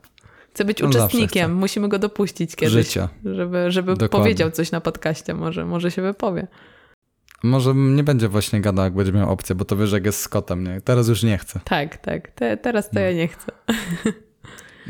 Chce 0.55 0.64
być 0.64 0.82
On 0.82 0.92
zawsze 0.92 1.07
uczestnikiem, 1.07 1.55
musimy 1.55 1.88
go 1.88 1.99
dopuścić 1.99 2.57
kiedyś, 2.57 2.72
Życia. 2.74 3.09
żeby, 3.24 3.70
żeby 3.70 3.92
Dokładnie. 3.92 4.09
powiedział 4.18 4.51
coś 4.51 4.70
na 4.70 4.80
podcaście, 4.80 5.34
może, 5.34 5.64
może 5.64 5.90
się 5.90 6.03
wypowie. 6.03 6.46
Może 7.42 7.74
nie 7.74 8.05
będzie 8.05 8.28
właśnie 8.28 8.61
gadał, 8.61 8.84
jak 8.84 8.94
będzie 8.94 9.12
miał 9.12 9.30
opcję, 9.32 9.55
bo 9.55 9.64
to 9.64 9.76
wiesz, 9.76 9.92
jak 9.92 10.07
jest 10.07 10.20
z 10.20 10.28
kotem, 10.28 10.64
nie? 10.64 10.80
Teraz 10.80 11.09
już 11.09 11.22
nie 11.22 11.38
chcę. 11.38 11.61
Tak, 11.64 11.96
tak, 11.96 12.30
Te, 12.30 12.57
teraz 12.57 12.90
to 12.90 13.01
ja 13.01 13.12
nie 13.12 13.28
chcę. 13.28 13.53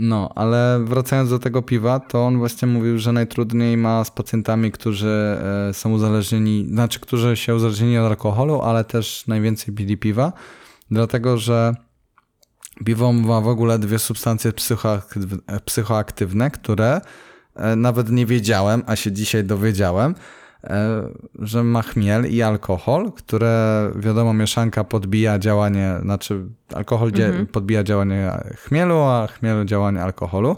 No, 0.01 0.31
ale 0.35 0.81
wracając 0.85 1.31
do 1.31 1.39
tego 1.39 1.63
piwa, 1.63 2.01
to 2.01 2.27
on 2.27 2.39
właśnie 2.39 2.69
mówił, 2.69 2.99
że 2.99 3.13
najtrudniej 3.13 3.77
ma 3.77 4.05
z 4.05 4.11
pacjentami, 4.11 4.73
którzy 4.73 5.39
e, 5.69 5.75
są 5.75 5.93
uzależnieni, 5.93 6.67
znaczy, 6.69 7.01
którzy 7.01 7.37
się 7.37 7.55
uzależnieni 7.55 7.99
od 7.99 8.07
alkoholu, 8.07 8.63
ale 8.63 8.85
też 8.85 9.27
najwięcej 9.27 9.75
pili 9.75 9.97
piwa, 9.97 10.33
dlatego 10.91 11.37
że 11.39 11.75
piwo 12.85 13.13
ma 13.13 13.41
w 13.41 13.49
ogóle 13.49 13.79
dwie 13.79 13.99
substancje 13.99 14.53
psychoaktyw- 14.53 15.39
e, 15.47 15.61
psychoaktywne, 15.61 16.51
które 16.51 17.01
e, 17.57 17.77
nawet 17.77 18.11
nie 18.11 18.27
wiedziałem, 18.27 18.83
a 18.87 18.97
się 18.97 19.13
dzisiaj 19.13 19.45
dowiedziałem, 19.45 20.15
e, 20.65 21.03
że 21.39 21.65
ma 21.65 21.83
chmiel 21.83 22.27
i 22.31 22.43
alkohol, 22.43 23.13
które 23.13 23.91
wiadomo 23.97 24.35
mieszanka 24.35 24.85
podbija 24.85 25.39
działanie, 25.39 25.95
znaczy 26.03 26.45
alkohol 26.75 27.09
Mhm. 27.09 27.47
podbija 27.47 27.83
działanie 27.85 28.33
chmielu, 28.57 28.99
a 28.99 29.27
chmielu 29.27 29.65
działanie 29.65 30.03
alkoholu. 30.03 30.57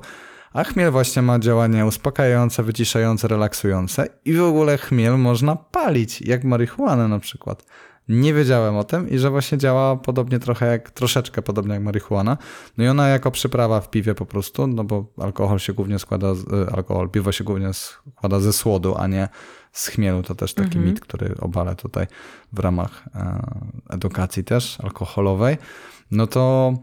A 0.52 0.64
chmiel 0.64 0.90
właśnie 0.90 1.22
ma 1.22 1.38
działanie 1.38 1.86
uspokajające, 1.86 2.62
wyciszające, 2.62 3.28
relaksujące 3.28 4.06
i 4.24 4.32
w 4.34 4.42
ogóle 4.42 4.78
chmiel 4.78 5.18
można 5.18 5.56
palić, 5.56 6.22
jak 6.22 6.44
marihuanę 6.44 7.08
na 7.08 7.18
przykład. 7.18 7.64
Nie 8.10 8.34
wiedziałem 8.34 8.76
o 8.76 8.84
tym 8.84 9.10
i 9.10 9.18
że 9.18 9.30
właśnie 9.30 9.58
działa 9.58 9.96
podobnie 9.96 10.38
trochę 10.38 10.66
jak, 10.66 10.90
troszeczkę 10.90 11.42
podobnie 11.42 11.74
jak 11.74 11.82
marihuana. 11.82 12.36
No 12.78 12.84
i 12.84 12.88
ona 12.88 13.08
jako 13.08 13.30
przyprawa 13.30 13.80
w 13.80 13.90
piwie 13.90 14.14
po 14.14 14.26
prostu, 14.26 14.66
no 14.66 14.84
bo 14.84 15.06
alkohol 15.16 15.58
się 15.58 15.72
głównie 15.72 15.98
składa, 15.98 16.34
z, 16.34 16.40
y, 16.40 16.72
alkohol, 16.72 17.10
piwo 17.10 17.32
się 17.32 17.44
głównie 17.44 17.72
składa 17.72 18.40
ze 18.40 18.52
słodu, 18.52 18.94
a 18.98 19.06
nie 19.06 19.28
z 19.72 19.86
chmielu. 19.86 20.22
To 20.22 20.34
też 20.34 20.54
taki 20.54 20.78
mit, 20.78 21.00
który 21.00 21.34
obalę 21.40 21.76
tutaj 21.76 22.06
w 22.52 22.58
ramach 22.58 23.04
e, 23.14 23.42
edukacji 23.90 24.44
też 24.44 24.80
alkoholowej. 24.80 25.58
No 26.10 26.26
to 26.26 26.74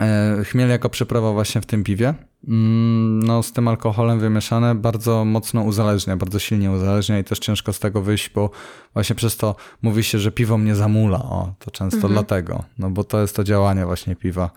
e, 0.00 0.44
chmiel 0.44 0.68
jako 0.68 0.88
przyprawa 0.88 1.32
właśnie 1.32 1.60
w 1.60 1.66
tym 1.66 1.84
piwie, 1.84 2.14
no 2.46 3.42
z 3.42 3.52
tym 3.52 3.68
alkoholem 3.68 4.20
wymieszane 4.20 4.74
bardzo 4.74 5.24
mocno 5.24 5.62
uzależnia, 5.62 6.16
bardzo 6.16 6.38
silnie 6.38 6.70
uzależnia 6.70 7.18
i 7.18 7.24
też 7.24 7.38
ciężko 7.38 7.72
z 7.72 7.78
tego 7.78 8.02
wyjść, 8.02 8.30
bo 8.30 8.50
właśnie 8.94 9.16
przez 9.16 9.36
to 9.36 9.56
mówi 9.82 10.04
się, 10.04 10.18
że 10.18 10.32
piwo 10.32 10.58
mnie 10.58 10.74
zamula, 10.74 11.18
o, 11.18 11.54
to 11.58 11.70
często 11.70 12.08
dlatego, 12.08 12.64
no 12.78 12.90
bo 12.90 13.04
to 13.04 13.20
jest 13.20 13.36
to 13.36 13.44
działanie 13.44 13.86
właśnie 13.86 14.16
piwa, 14.16 14.50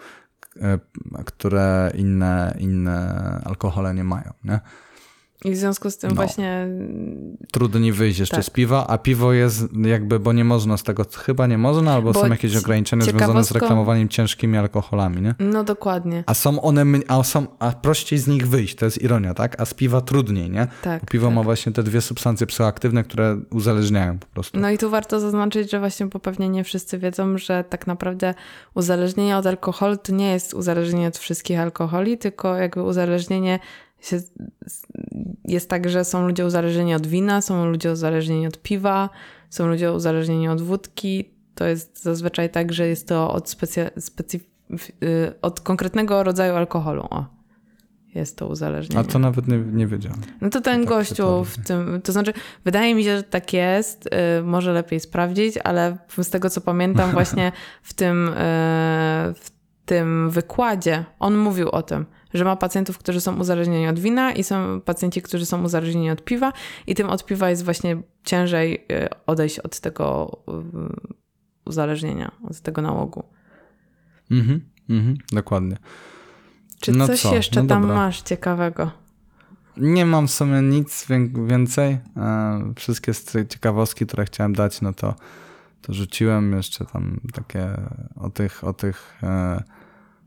e, 0.61 0.79
które 1.25 1.91
inne, 1.95 2.57
inne 2.59 3.41
alkohole 3.45 3.93
nie 3.93 4.03
mają, 4.03 4.33
nie? 4.43 4.59
I 5.45 5.51
w 5.51 5.57
związku 5.57 5.89
z 5.91 5.97
tym 5.97 6.09
No. 6.09 6.15
właśnie 6.15 6.67
Trudniej 7.51 7.91
wyjść 7.91 8.19
jeszcze 8.19 8.35
Tak. 8.35 8.45
z 8.45 8.49
piwa, 8.49 8.87
a 8.87 8.97
piwo 8.97 9.33
jest 9.33 9.65
jakby, 9.85 10.19
bo 10.19 10.33
nie 10.33 10.43
można 10.43 10.77
z 10.77 10.83
tego, 10.83 11.05
chyba 11.17 11.47
nie 11.47 11.57
można, 11.57 11.93
albo 11.93 12.11
Bo 12.11 12.21
są 12.21 12.27
jakieś 12.27 12.55
ograniczenia 12.55 13.03
związane 13.03 13.43
z 13.43 13.51
reklamowaniem 13.51 14.09
ciężkimi 14.09 14.57
alkoholami, 14.57 15.21
nie? 15.21 15.35
No 15.39 15.63
dokładnie. 15.63 16.23
A 16.25 16.33
są 16.33 16.61
one, 16.61 16.83
a 17.07 17.23
są, 17.23 17.45
a 17.59 17.71
prościej 17.71 18.19
z 18.19 18.27
nich 18.27 18.47
wyjść, 18.47 18.75
to 18.75 18.85
jest 18.85 19.01
ironia, 19.01 19.33
tak? 19.33 19.61
A 19.61 19.65
z 19.65 19.73
piwa 19.73 20.01
trudniej, 20.01 20.49
nie? 20.49 20.67
Tak, 20.81 21.01
Bo 21.01 21.07
piwo 21.07 21.27
tak. 21.27 21.35
ma 21.35 21.43
właśnie 21.43 21.71
te 21.71 21.83
dwie 21.83 22.01
substancje 22.01 22.47
psychoaktywne, 22.47 23.03
które 23.03 23.37
uzależniają 23.51 24.19
po 24.19 24.27
prostu. 24.27 24.59
No 24.59 24.69
i 24.69 24.77
tu 24.77 24.89
warto 24.89 25.19
zaznaczyć, 25.19 25.71
że 25.71 25.79
właśnie, 25.79 26.05
bo 26.05 26.19
pewnie 26.19 26.49
nie 26.49 26.63
wszyscy 26.63 26.97
wiedzą, 26.97 27.37
że 27.37 27.63
tak 27.69 27.87
naprawdę 27.87 28.33
uzależnienie 28.75 29.37
od 29.37 29.45
alkoholu 29.45 29.97
to 29.97 30.11
nie 30.13 30.31
jest 30.31 30.53
uzależnienie 30.53 31.07
od 31.07 31.17
wszystkich 31.17 31.59
alkoholi, 31.59 32.17
tylko 32.17 32.55
jakby 32.55 32.83
uzależnienie 32.83 33.59
się, 34.07 34.19
jest 35.45 35.69
tak, 35.69 35.89
że 35.89 36.05
są 36.05 36.27
ludzie 36.27 36.45
uzależnieni 36.45 36.95
od 36.95 37.07
wina, 37.07 37.41
są 37.41 37.65
ludzie 37.65 37.91
uzależnieni 37.91 38.47
od 38.47 38.61
piwa, 38.61 39.09
są 39.49 39.67
ludzie 39.67 39.93
uzależnieni 39.93 40.49
od 40.49 40.61
wódki. 40.61 41.33
To 41.55 41.65
jest 41.65 42.03
zazwyczaj 42.03 42.49
tak, 42.49 42.73
że 42.73 42.87
jest 42.87 43.07
to 43.07 43.31
od, 43.33 43.49
specy, 43.49 43.89
specyf- 43.97 44.39
y, 45.03 45.33
od 45.41 45.59
konkretnego 45.59 46.23
rodzaju 46.23 46.55
alkoholu. 46.55 47.01
O, 47.09 47.25
jest 48.15 48.37
to 48.37 48.47
uzależnienie. 48.47 48.99
A 48.99 49.03
to 49.03 49.19
nawet 49.19 49.47
nie, 49.47 49.57
nie 49.57 49.87
wiedziałem. 49.87 50.21
No 50.41 50.49
to 50.49 50.61
ten 50.61 50.79
Tak 50.79 50.89
gościu 50.89 51.43
w 51.43 51.57
tym, 51.57 52.01
to 52.03 52.11
znaczy, 52.11 52.33
wydaje 52.65 52.95
mi 52.95 53.03
się, 53.03 53.17
że 53.17 53.23
tak 53.23 53.53
jest, 53.53 54.09
y, 54.39 54.43
może 54.43 54.73
lepiej 54.73 54.99
sprawdzić, 54.99 55.57
ale 55.63 55.97
z 56.17 56.29
tego 56.29 56.49
co 56.49 56.61
pamiętam, 56.61 57.11
właśnie 57.21 57.51
w 57.83 57.93
tym, 57.93 58.27
y, 58.27 58.33
w 59.33 59.51
tym 59.85 60.29
wykładzie 60.29 61.05
on 61.19 61.37
mówił 61.37 61.69
o 61.69 61.83
tym, 61.83 62.05
że 62.33 62.45
ma 62.45 62.55
pacjentów, 62.55 62.97
którzy 62.97 63.21
są 63.21 63.39
uzależnieni 63.39 63.87
od 63.87 63.99
wina 63.99 64.31
i 64.31 64.43
są 64.43 64.81
pacjenci, 64.81 65.21
którzy 65.21 65.45
są 65.45 65.63
uzależnieni 65.63 66.11
od 66.11 66.23
piwa 66.23 66.53
i 66.87 66.95
tym 66.95 67.09
od 67.09 67.25
piwa 67.25 67.49
jest 67.49 67.65
właśnie 67.65 68.01
ciężej 68.23 68.85
y, 68.91 69.07
odejść 69.25 69.59
od 69.59 69.79
tego 69.79 70.37
y, 70.49 71.09
uzależnienia, 71.65 72.31
od 72.49 72.59
tego 72.61 72.81
nałogu. 72.81 73.23
Mhm, 74.31 74.61
mhm, 74.89 75.17
dokładnie. 75.31 75.77
Czy 76.79 76.91
No 76.91 77.07
coś 77.07 77.21
co? 77.21 77.35
jeszcze 77.35 77.61
No 77.63 77.69
tam 77.69 77.81
dobra. 77.81 77.95
masz 77.95 78.21
ciekawego? 78.21 78.91
Nie 79.77 80.05
mam 80.05 80.27
w 80.27 80.31
sumie 80.31 80.61
nic 80.61 81.05
wię- 81.09 81.47
więcej. 81.47 81.97
E, 82.17 82.73
Wszystkie 82.75 83.11
ciekawostki, 83.49 84.05
które 84.05 84.25
chciałem 84.25 84.53
dać, 84.53 84.81
no 84.81 84.93
to, 84.93 85.15
to 85.81 85.93
rzuciłem 85.93 86.53
jeszcze 86.53 86.85
tam 86.85 87.19
takie 87.33 87.67
o 88.15 88.29
tych, 88.29 88.63
o 88.63 88.73
tych, 88.73 89.15
e, 89.23 89.63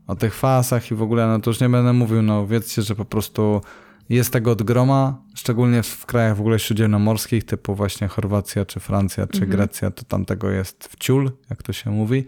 o 0.07 0.15
tych 0.15 0.35
fasach 0.35 0.91
i 0.91 0.95
w 0.95 1.01
ogóle, 1.01 1.27
no 1.27 1.39
to 1.39 1.49
już 1.49 1.59
nie 1.59 1.69
będę 1.69 1.93
mówił, 1.93 2.21
no 2.21 2.47
wiedzcie, 2.47 2.81
że 2.81 2.95
po 2.95 3.05
prostu 3.05 3.61
jest 4.09 4.33
tego 4.33 4.51
od 4.51 4.63
groma, 4.63 5.17
szczególnie 5.35 5.83
w 5.83 6.05
krajach 6.05 6.37
w 6.37 6.39
ogóle 6.39 6.59
śródziemnomorskich, 6.59 7.43
typu 7.43 7.75
właśnie 7.75 8.07
Chorwacja, 8.07 8.65
czy 8.65 8.79
Francja, 8.79 9.27
czy 9.27 9.47
Grecja, 9.47 9.91
to 9.91 10.03
tam 10.03 10.25
tego 10.25 10.49
jest 10.49 10.87
w 10.87 10.95
ciul, 10.95 11.31
jak 11.49 11.63
to 11.63 11.73
się 11.73 11.91
mówi. 11.91 12.25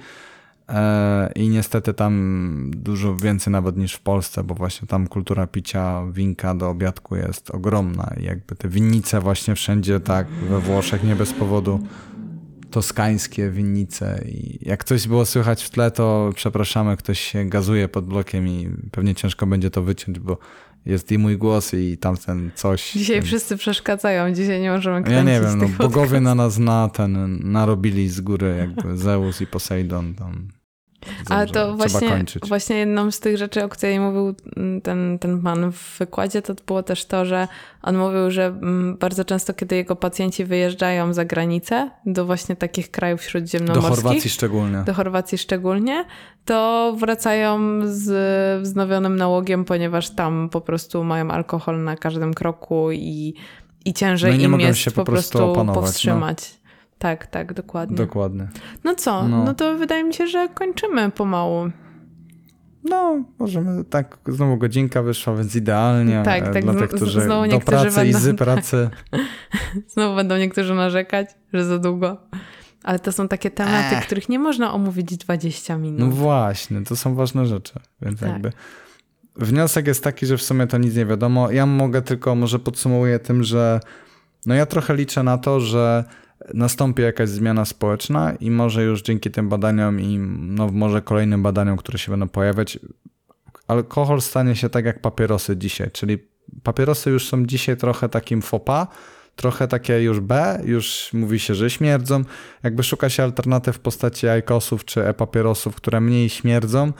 E, 0.70 1.32
I 1.36 1.50
niestety 1.50 1.94
tam 1.94 2.72
dużo 2.76 3.16
więcej 3.16 3.52
nawet 3.52 3.78
niż 3.78 3.94
w 3.94 4.00
Polsce, 4.00 4.44
bo 4.44 4.56
właśnie 4.56 4.88
tam 4.88 5.08
kultura 5.08 5.48
picia 5.48 6.06
winka 6.12 6.56
do 6.56 6.70
obiadku 6.70 7.16
jest 7.16 7.52
ogromna 7.52 8.14
i 8.20 8.24
jakby 8.24 8.56
te 8.56 8.70
winnice 8.70 9.20
właśnie 9.20 9.56
wszędzie 9.56 10.00
tak 10.00 10.28
we 10.28 10.60
Włoszech 10.60 11.04
nie 11.04 11.16
bez 11.16 11.34
powodu 11.34 11.80
toskańskie 12.74 13.50
winnice 13.50 14.24
i 14.26 14.60
jak 14.62 14.84
coś 14.84 15.08
było 15.08 15.26
słychać 15.26 15.64
w 15.64 15.70
tle, 15.70 15.92
to 15.92 16.30
przepraszamy, 16.36 16.98
ktoś 16.98 17.20
się 17.20 17.46
gazuje 17.46 17.88
pod 17.88 18.06
blokiem 18.06 18.48
i 18.48 18.70
pewnie 18.92 19.16
ciężko 19.16 19.46
będzie 19.46 19.70
to 19.70 19.82
wyciąć, 19.82 20.20
bo 20.20 20.38
jest 20.86 21.12
i 21.12 21.18
mój 21.18 21.38
głos 21.38 21.74
i 21.74 21.98
tamten 21.98 22.52
coś. 22.56 22.92
Dzisiaj 22.92 23.22
wszyscy 23.22 23.58
przeszkadzają, 23.58 24.34
dzisiaj 24.34 24.62
nie 24.62 24.72
możemy 24.72 24.98
ja 24.98 25.04
kręcić 25.04 25.26
nie 25.26 25.42
wiem, 25.42 25.58
no, 25.58 25.68
bogowie 25.78 26.22
na 26.22 26.36
nas 26.36 26.58
na 26.58 26.90
ten 26.90 27.40
narobili 27.52 28.10
z 28.10 28.22
góry 28.22 28.56
jakby 28.58 28.98
Zeus 28.98 29.42
i 29.42 29.48
Poseidon 29.48 30.14
tam. 30.14 30.48
Ale 31.30 31.46
Dobrze, 31.46 31.54
to 31.54 31.76
właśnie, 31.76 32.26
właśnie 32.48 32.76
jedną 32.76 33.12
z 33.12 33.20
tych 33.20 33.38
rzeczy, 33.38 33.64
o 33.64 33.70
której 33.70 34.00
mówił 34.00 34.36
mm, 34.58 34.82
ten, 34.82 35.20
ten 35.20 35.42
pan 35.42 35.72
w 35.72 35.98
wykładzie, 36.00 36.42
to 36.42 36.54
było 36.68 36.84
też 36.84 37.06
to, 37.06 37.26
że 37.26 37.48
on 37.82 37.98
mówił, 37.98 38.32
że 38.32 38.46
mm, 38.46 38.98
bardzo 38.98 39.26
często, 39.26 39.54
kiedy 39.54 39.76
jego 39.76 39.96
pacjenci 39.96 40.46
wyjeżdżają 40.46 41.14
za 41.14 41.26
granicę, 41.26 41.90
do 42.06 42.26
właśnie 42.26 42.56
takich 42.56 42.92
krajów 42.92 43.22
Do 43.22 43.28
śródziemnomorskich, 43.28 44.04
Chorwacji 44.04 44.30
szczególnie. 44.30 44.84
do 44.86 44.94
Chorwacji 44.94 45.38
szczególnie, 45.38 46.06
to 46.46 46.94
wracają 46.98 47.60
z 47.84 48.62
wznowionym 48.62 49.16
nałogiem, 49.16 49.66
ponieważ 49.66 50.10
tam 50.10 50.50
po 50.50 50.62
prostu 50.62 51.04
mają 51.04 51.32
alkohol 51.32 51.84
na 51.84 51.98
każdym 51.98 52.34
kroku 52.34 52.92
i, 52.92 53.34
i 53.86 53.94
ciężej 53.94 54.32
No 54.32 54.36
i 54.36 54.40
nie 54.40 54.46
im 54.46 54.52
mogą 54.52 54.64
jest 54.64 54.80
się 54.80 54.92
po 54.92 55.04
prostu 55.04 55.38
prostu 55.38 55.52
opanować, 55.52 56.06
no. 56.06 56.20
Tak, 57.04 57.28
tak, 57.28 57.54
dokładnie. 57.54 57.98
Dokładnie. 57.98 58.48
No 58.84 58.96
co? 58.96 59.28
No. 59.28 59.44
no 59.44 59.54
to 59.54 59.78
wydaje 59.78 60.04
mi 60.04 60.14
się, 60.14 60.28
że 60.28 60.50
kończymy 60.50 61.12
pomału. 61.12 61.70
No, 62.84 63.24
możemy 63.40 63.84
tak, 63.84 64.18
znowu 64.28 64.58
godzinka 64.58 65.02
wyszła, 65.02 65.36
więc 65.36 65.56
idealnie. 65.56 66.22
Tak, 66.26 66.44
e, 66.44 66.52
tak, 66.54 66.64
Dla 66.64 66.74
tych, 66.74 66.90
którzy 66.90 67.22
znowu 67.22 67.52
do 67.52 67.60
pracy 67.60 68.08
i 68.08 68.12
będą- 68.12 68.20
z 68.20 68.38
pracy. 68.38 68.90
Znowu 69.94 70.16
będą 70.16 70.38
niektórzy 70.38 70.74
narzekać, 70.74 71.28
że 71.54 71.66
za 71.66 71.80
długo. 71.80 72.18
Ale 72.84 73.00
to 73.00 73.12
są 73.12 73.28
takie 73.28 73.52
tematy, 73.52 73.96
Ech. 73.96 74.06
których 74.06 74.30
nie 74.30 74.40
można 74.40 74.74
omówić 74.74 75.18
20 75.18 75.78
minut. 75.78 76.00
No 76.00 76.08
właśnie, 76.08 76.82
to 76.82 76.96
są 76.96 77.16
ważne 77.16 77.46
rzeczy, 77.46 77.74
więc 78.02 78.20
Tak. 78.20 78.30
jakby 78.30 78.52
wniosek 79.36 79.88
jest 79.88 80.04
taki, 80.04 80.26
że 80.26 80.38
w 80.38 80.42
sumie 80.42 80.68
to 80.68 80.78
nic 80.78 80.96
nie 80.96 81.06
wiadomo. 81.06 81.52
Ja 81.52 81.66
mogę 81.66 82.02
tylko, 82.02 82.36
może 82.36 82.60
podsumuję 82.60 83.20
tym, 83.20 83.44
że 83.44 83.80
no 84.46 84.56
ja 84.56 84.66
trochę 84.66 84.96
liczę 84.96 85.24
na 85.24 85.38
to, 85.38 85.60
że 85.60 86.04
nastąpi 86.54 87.02
jakaś 87.02 87.30
zmiana 87.30 87.66
społeczna 87.66 88.34
i 88.40 88.52
może 88.52 88.84
już 88.84 89.02
dzięki 89.02 89.32
tym 89.32 89.50
badaniom 89.50 90.00
i 90.00 90.18
no 90.40 90.68
może 90.68 91.02
kolejnym 91.02 91.44
badaniom, 91.44 91.78
które 91.78 91.98
się 91.98 92.12
będą 92.12 92.30
pojawiać, 92.30 92.80
alkohol 93.68 94.22
stanie 94.22 94.56
się 94.56 94.70
tak 94.70 94.86
jak 94.86 95.02
papierosy 95.02 95.58
dzisiaj, 95.58 95.92
czyli 95.92 96.18
papierosy 96.64 97.10
już 97.10 97.28
są 97.28 97.46
dzisiaj 97.46 97.78
trochę 97.78 98.10
takim 98.10 98.42
fopa, 98.42 98.88
trochę 99.36 99.68
takie 99.68 100.04
już 100.04 100.20
B, 100.20 100.62
już 100.66 101.10
mówi 101.14 101.40
się, 101.40 101.56
że 101.56 101.70
śmierdzą. 101.70 102.24
Jakby 102.64 102.84
szuka 102.84 103.10
się 103.10 103.24
alternatyw 103.24 103.76
w 103.76 103.80
postaci 103.80 104.28
ajkosów 104.28 104.86
czy 104.86 105.08
e-papierosów, 105.08 105.76
które 105.76 106.02
mniej 106.02 106.30
śmierdzą, 106.30 106.92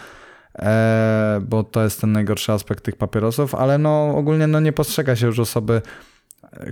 e, 0.56 1.42
bo 1.48 1.64
to 1.64 1.84
jest 1.84 2.02
ten 2.02 2.12
najgorszy 2.12 2.52
aspekt 2.52 2.84
tych 2.84 2.96
papierosów, 2.96 3.56
ale 3.56 3.78
no 3.78 4.16
ogólnie 4.18 4.48
no 4.48 4.60
nie 4.60 4.74
postrzega 4.74 5.16
się 5.16 5.28
już 5.28 5.40
osoby, 5.40 5.82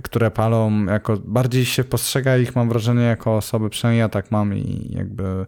które 0.02 0.30
palą 0.30 0.84
jako, 0.84 1.16
bardziej 1.24 1.64
się 1.64 1.84
postrzega 1.84 2.36
ich, 2.36 2.56
mam 2.56 2.68
wrażenie, 2.68 3.02
jako 3.02 3.36
osoby, 3.36 3.70
przynajmniej 3.70 4.00
ja 4.00 4.08
tak 4.08 4.30
mam 4.30 4.54
i 4.54 4.88
jakby 4.90 5.46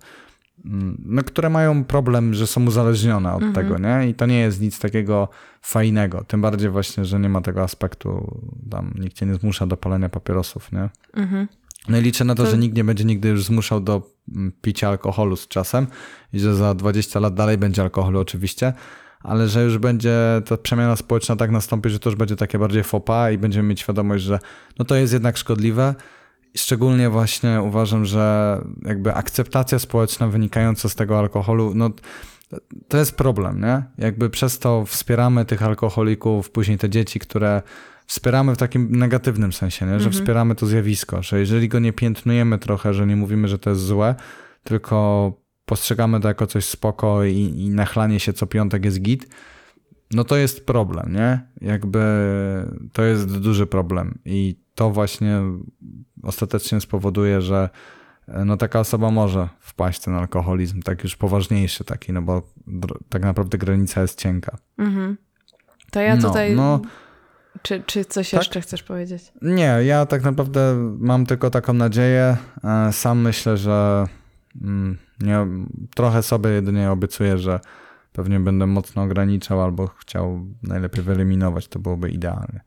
Mm, 0.65 1.03
no, 1.05 1.23
które 1.23 1.51
mają 1.51 1.85
problem, 1.85 2.35
że 2.35 2.47
są 2.47 2.67
uzależnione 2.67 3.35
od 3.35 3.43
mhm. 3.43 3.53
tego, 3.55 3.79
nie? 3.79 4.09
I 4.09 4.15
to 4.15 4.27
nie 4.27 4.39
jest 4.39 4.61
nic 4.61 4.79
takiego 4.79 5.29
fajnego. 5.63 6.25
Tym 6.25 6.41
bardziej 6.41 6.71
właśnie, 6.71 7.05
że 7.05 7.21
nie 7.21 7.29
ma 7.29 7.41
tego 7.41 7.63
aspektu, 7.63 8.41
tam 8.71 8.95
nikt 8.99 9.17
cię 9.17 9.27
nie 9.27 9.35
zmusza 9.35 9.67
do 9.67 9.77
palenia 9.77 10.09
papierosów, 10.09 10.73
nie? 10.73 10.89
Mhm. 11.15 11.49
No 11.89 11.99
i 11.99 12.03
liczę 12.03 12.25
na 12.25 12.35
to, 12.35 12.45
to, 12.45 12.51
że 12.51 12.59
nikt 12.59 12.77
nie 12.77 12.85
będzie 12.85 13.05
nigdy 13.05 13.29
już 13.29 13.45
zmuszał 13.45 13.81
do 13.81 14.11
mm, 14.35 14.53
picia 14.63 14.89
alkoholu 14.89 15.37
z 15.37 15.49
czasem 15.49 15.87
i 16.33 16.39
że 16.39 16.55
za 16.55 16.75
20 16.75 17.21
lat 17.21 17.35
dalej 17.35 17.59
będzie 17.59 17.83
alkoholu 17.83 18.21
oczywiście, 18.21 18.73
ale 19.25 19.49
że 19.49 19.65
już 19.65 19.79
będzie 19.79 20.17
ta 20.47 20.57
przemiana 20.57 20.97
społeczna 20.97 21.37
tak 21.37 21.51
nastąpi, 21.51 21.91
że 21.91 21.99
to 21.99 22.11
już 22.11 22.17
będzie 22.17 22.37
takie 22.37 22.59
bardziej 22.59 22.85
fopa 22.85 23.31
i 23.31 23.39
będziemy 23.39 23.69
mieć 23.69 23.81
świadomość, 23.81 24.25
że 24.25 24.39
no 24.79 24.85
to 24.85 24.95
jest 24.95 25.13
jednak 25.13 25.37
szkodliwe 25.37 25.95
Szczególnie 26.57 27.11
właśnie 27.11 27.63
uważam, 27.63 28.05
że 28.05 28.59
jakby 28.85 29.15
akceptacja 29.15 29.79
społeczna 29.79 30.29
wynikająca 30.29 30.89
z 30.89 30.95
tego 30.95 31.19
alkoholu, 31.19 31.73
no 31.75 31.91
to 32.89 32.99
jest 32.99 33.17
problem, 33.17 33.61
nie? 33.61 33.83
Jakby 33.99 34.31
przez 34.31 34.59
to 34.59 34.85
wspieramy 34.87 35.45
tych 35.45 35.63
alkoholików, 35.63 36.51
później 36.51 36.79
te 36.79 36.91
dzieci, 36.91 37.19
które 37.19 37.63
wspieramy 38.07 38.55
w 38.55 38.59
takim 38.59 38.97
negatywnym 38.97 39.53
sensie, 39.53 39.87
nie? 39.87 39.91
że 39.91 40.07
mhm. 40.07 40.13
wspieramy 40.13 40.55
to 40.55 40.67
zjawisko, 40.67 41.23
że 41.23 41.41
jeżeli 41.41 41.69
go 41.69 41.79
nie 41.79 41.93
piętnujemy 41.93 42.59
trochę, 42.59 42.95
że 42.95 43.07
nie 43.07 43.17
mówimy, 43.17 43.49
że 43.49 43.59
to 43.59 43.71
jest 43.71 43.83
złe, 43.83 44.15
tylko 44.65 45.33
postrzegamy 45.65 46.21
to 46.21 46.29
jako 46.29 46.47
coś 46.47 46.65
spoko 46.65 47.25
i, 47.25 47.37
i 47.37 47.71
nachlanie 47.71 48.21
się 48.21 48.33
co 48.33 48.47
piątek 48.47 48.85
jest 48.85 49.01
git, 49.01 49.29
no 50.11 50.25
to 50.25 50.37
jest 50.37 50.67
problem, 50.67 51.13
nie? 51.13 51.41
Jakby 51.61 52.01
to 52.93 53.03
jest 53.03 53.39
duży 53.39 53.67
problem 53.67 54.19
i 54.25 54.65
to 54.75 54.91
właśnie 54.91 55.41
ostatecznie 56.23 56.81
spowoduje, 56.81 57.41
że 57.41 57.69
e, 58.29 58.45
no 58.45 58.57
taka 58.57 58.81
osoba 58.81 59.11
może 59.11 59.49
wpaść 59.61 60.01
w 60.01 60.05
ten 60.05 60.15
alkoholizm, 60.15 60.83
tak 60.83 61.05
już 61.05 61.17
poważniejszy 61.17 61.85
taki, 61.85 62.13
no 62.13 62.23
bo 62.23 62.43
tak 63.09 63.23
naprawdę 63.23 63.59
granica 63.59 64.03
jest 64.03 64.21
cienka. 64.21 64.59
Mhm. 64.79 65.17
To 65.91 66.01
ja 66.01 66.17
no, 66.17 66.23
tutaj... 66.23 66.57
No, 66.57 66.81
czy, 67.63 67.83
czy 67.87 68.05
coś 68.05 68.31
tak? 68.31 68.41
jeszcze 68.41 68.61
chcesz 68.61 68.83
powiedzieć? 68.83 69.33
Nie, 69.43 69.79
ja 69.85 70.07
tak 70.07 70.23
naprawdę 70.23 70.75
mam 70.99 71.27
tylko 71.27 71.51
taką 71.51 71.73
nadzieję. 71.73 72.37
E, 72.65 72.93
sam 72.93 73.21
myślę, 73.21 73.57
że 73.57 74.07
nie, 75.21 75.47
trochę 75.95 76.23
sobie 76.23 76.51
jedynie 76.51 76.91
obiecuję, 76.91 77.39
że 77.39 77.61
pewnie 78.13 78.41
będę 78.41 78.67
mocno 78.67 79.03
ograniczał 79.03 79.63
albo 79.63 79.87
chciał 79.87 80.47
najlepiej 80.63 81.05
wyeliminować, 81.05 81.69
to 81.69 81.79
byłoby 81.79 82.11
idealnie. 82.11 82.61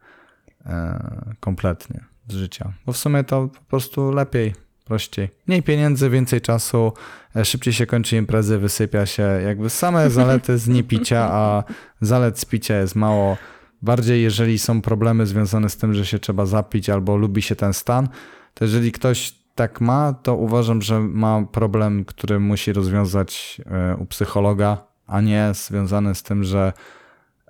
E, 0.66 1.36
kompletnie 1.40 2.04
z 2.28 2.34
życia. 2.34 2.74
Bo 2.86 2.94
w 2.94 2.98
sumie 2.98 3.24
to 3.24 3.48
po 3.48 3.62
prostu 3.62 4.12
lepiej, 4.12 4.54
prościej. 4.86 5.30
Mniej 5.48 5.64
pieniędzy, 5.64 6.10
więcej 6.10 6.42
czasu, 6.42 6.94
e, 7.36 7.46
szybciej 7.46 7.74
się 7.74 7.86
kończy 7.86 8.18
imprezy, 8.18 8.58
wysypia 8.58 9.06
się. 9.06 9.24
Jakby 9.24 9.70
same 9.70 10.10
zalety 10.20 10.58
z 10.58 10.68
niepicia, 10.68 11.30
a 11.32 11.64
zalet 12.02 12.40
z 12.40 12.46
picia 12.46 12.78
jest 12.78 12.96
mało. 12.96 13.38
Bardziej 13.82 14.24
jeżeli 14.24 14.60
są 14.60 14.82
problemy 14.82 15.26
związane 15.26 15.70
z 15.70 15.78
tym, 15.78 15.94
że 15.94 16.06
się 16.06 16.20
trzeba 16.20 16.46
zapić 16.46 16.90
albo 16.90 17.18
lubi 17.18 17.42
się 17.42 17.56
ten 17.56 17.74
stan, 17.74 18.10
to 18.54 18.66
jeżeli 18.66 18.92
ktoś 18.92 19.36
tak 19.58 19.82
ma, 19.82 20.14
to 20.14 20.36
uważam, 20.36 20.82
że 20.82 21.00
ma 21.00 21.46
problem, 21.52 22.06
który 22.06 22.40
musi 22.40 22.74
rozwiązać 22.74 23.62
e, 23.66 23.96
u 23.96 24.06
psychologa, 24.06 24.78
a 25.08 25.22
nie 25.22 25.52
związany 25.54 26.16
z 26.16 26.24
tym, 26.24 26.44
że 26.44 26.74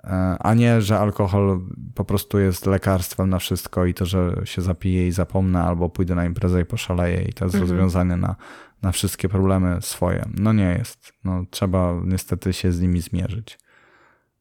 E, 0.04 0.36
a 0.40 0.54
nie, 0.54 0.80
że 0.82 0.98
alkohol 0.98 1.60
po 1.94 2.04
prostu 2.04 2.38
jest 2.38 2.66
lekarstwem 2.66 3.30
na 3.30 3.38
wszystko 3.38 3.86
i 3.86 3.94
to, 3.94 4.06
że 4.06 4.34
się 4.44 4.62
zapije 4.62 5.06
i 5.06 5.12
zapomnę, 5.12 5.62
albo 5.62 5.88
pójdę 5.88 6.14
na 6.14 6.24
imprezę 6.24 6.60
i 6.60 6.64
poszaleję 6.64 7.22
i 7.22 7.32
to 7.32 7.44
jest 7.44 7.54
mhm. 7.54 7.70
rozwiązanie 7.70 8.16
na, 8.16 8.36
na 8.82 8.92
wszystkie 8.92 9.28
problemy 9.28 9.78
swoje. 9.80 10.24
No 10.34 10.52
nie 10.52 10.76
jest. 10.78 11.12
No, 11.24 11.44
trzeba 11.50 11.94
niestety 12.04 12.52
się 12.52 12.72
z 12.72 12.80
nimi 12.80 13.00
zmierzyć. 13.00 13.58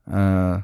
E, 0.07 0.61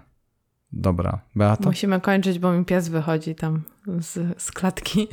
dobra. 0.71 1.19
Beata? 1.35 1.63
Musimy 1.65 2.01
kończyć, 2.01 2.39
bo 2.39 2.53
mi 2.53 2.65
pies 2.65 2.89
wychodzi 2.89 3.35
tam 3.35 3.61
z, 3.99 4.41
z 4.41 4.51
klatki. 4.51 5.07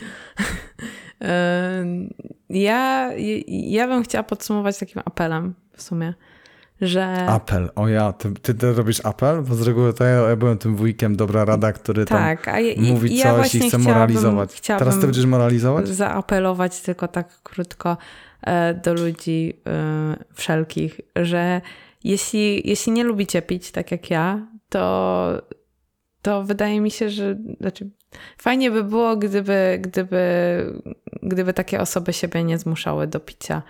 Ja, 2.50 3.10
ja 3.48 3.88
bym 3.88 4.02
chciała 4.02 4.22
podsumować 4.22 4.78
takim 4.78 5.02
apelem 5.04 5.54
w 5.72 5.82
sumie 5.82 6.14
że... 6.80 7.26
Apel, 7.26 7.70
o 7.76 7.88
ja, 7.88 8.12
ty, 8.12 8.32
ty, 8.32 8.54
ty 8.54 8.72
robisz 8.72 9.00
apel? 9.04 9.42
Bo 9.42 9.54
z 9.54 9.62
reguły 9.62 9.92
to 9.92 10.04
ja, 10.04 10.28
ja 10.28 10.36
byłem 10.36 10.58
tym 10.58 10.76
wujkiem 10.76 11.16
dobra 11.16 11.44
rada, 11.44 11.72
który 11.72 12.04
tak, 12.04 12.44
tam 12.44 12.64
ja, 12.64 12.74
mówi 12.92 13.16
ja 13.16 13.34
coś 13.34 13.54
i 13.54 13.60
chce 13.60 13.78
moralizować. 13.78 14.60
Teraz 14.60 14.94
ty 14.94 15.00
będziesz 15.00 15.26
moralizować? 15.26 15.88
Zaapelować 15.88 16.80
tylko 16.80 17.08
tak 17.08 17.42
krótko 17.42 17.96
e, 18.42 18.74
do 18.74 18.94
ludzi 18.94 19.60
e, 19.66 20.16
wszelkich, 20.34 21.00
że 21.16 21.60
jeśli, 22.04 22.68
jeśli 22.68 22.92
nie 22.92 23.04
lubicie 23.04 23.42
pić 23.42 23.70
tak 23.70 23.90
jak 23.90 24.10
ja, 24.10 24.46
to, 24.68 25.42
to 26.22 26.42
wydaje 26.42 26.80
mi 26.80 26.90
się, 26.90 27.10
że 27.10 27.36
znaczy, 27.60 27.90
fajnie 28.38 28.70
by 28.70 28.84
było, 28.84 29.16
gdyby, 29.16 29.78
gdyby, 29.82 30.20
gdyby 31.22 31.52
takie 31.52 31.80
osoby 31.80 32.12
siebie 32.12 32.44
nie 32.44 32.58
zmuszały 32.58 33.06
do 33.06 33.20
picia 33.20 33.62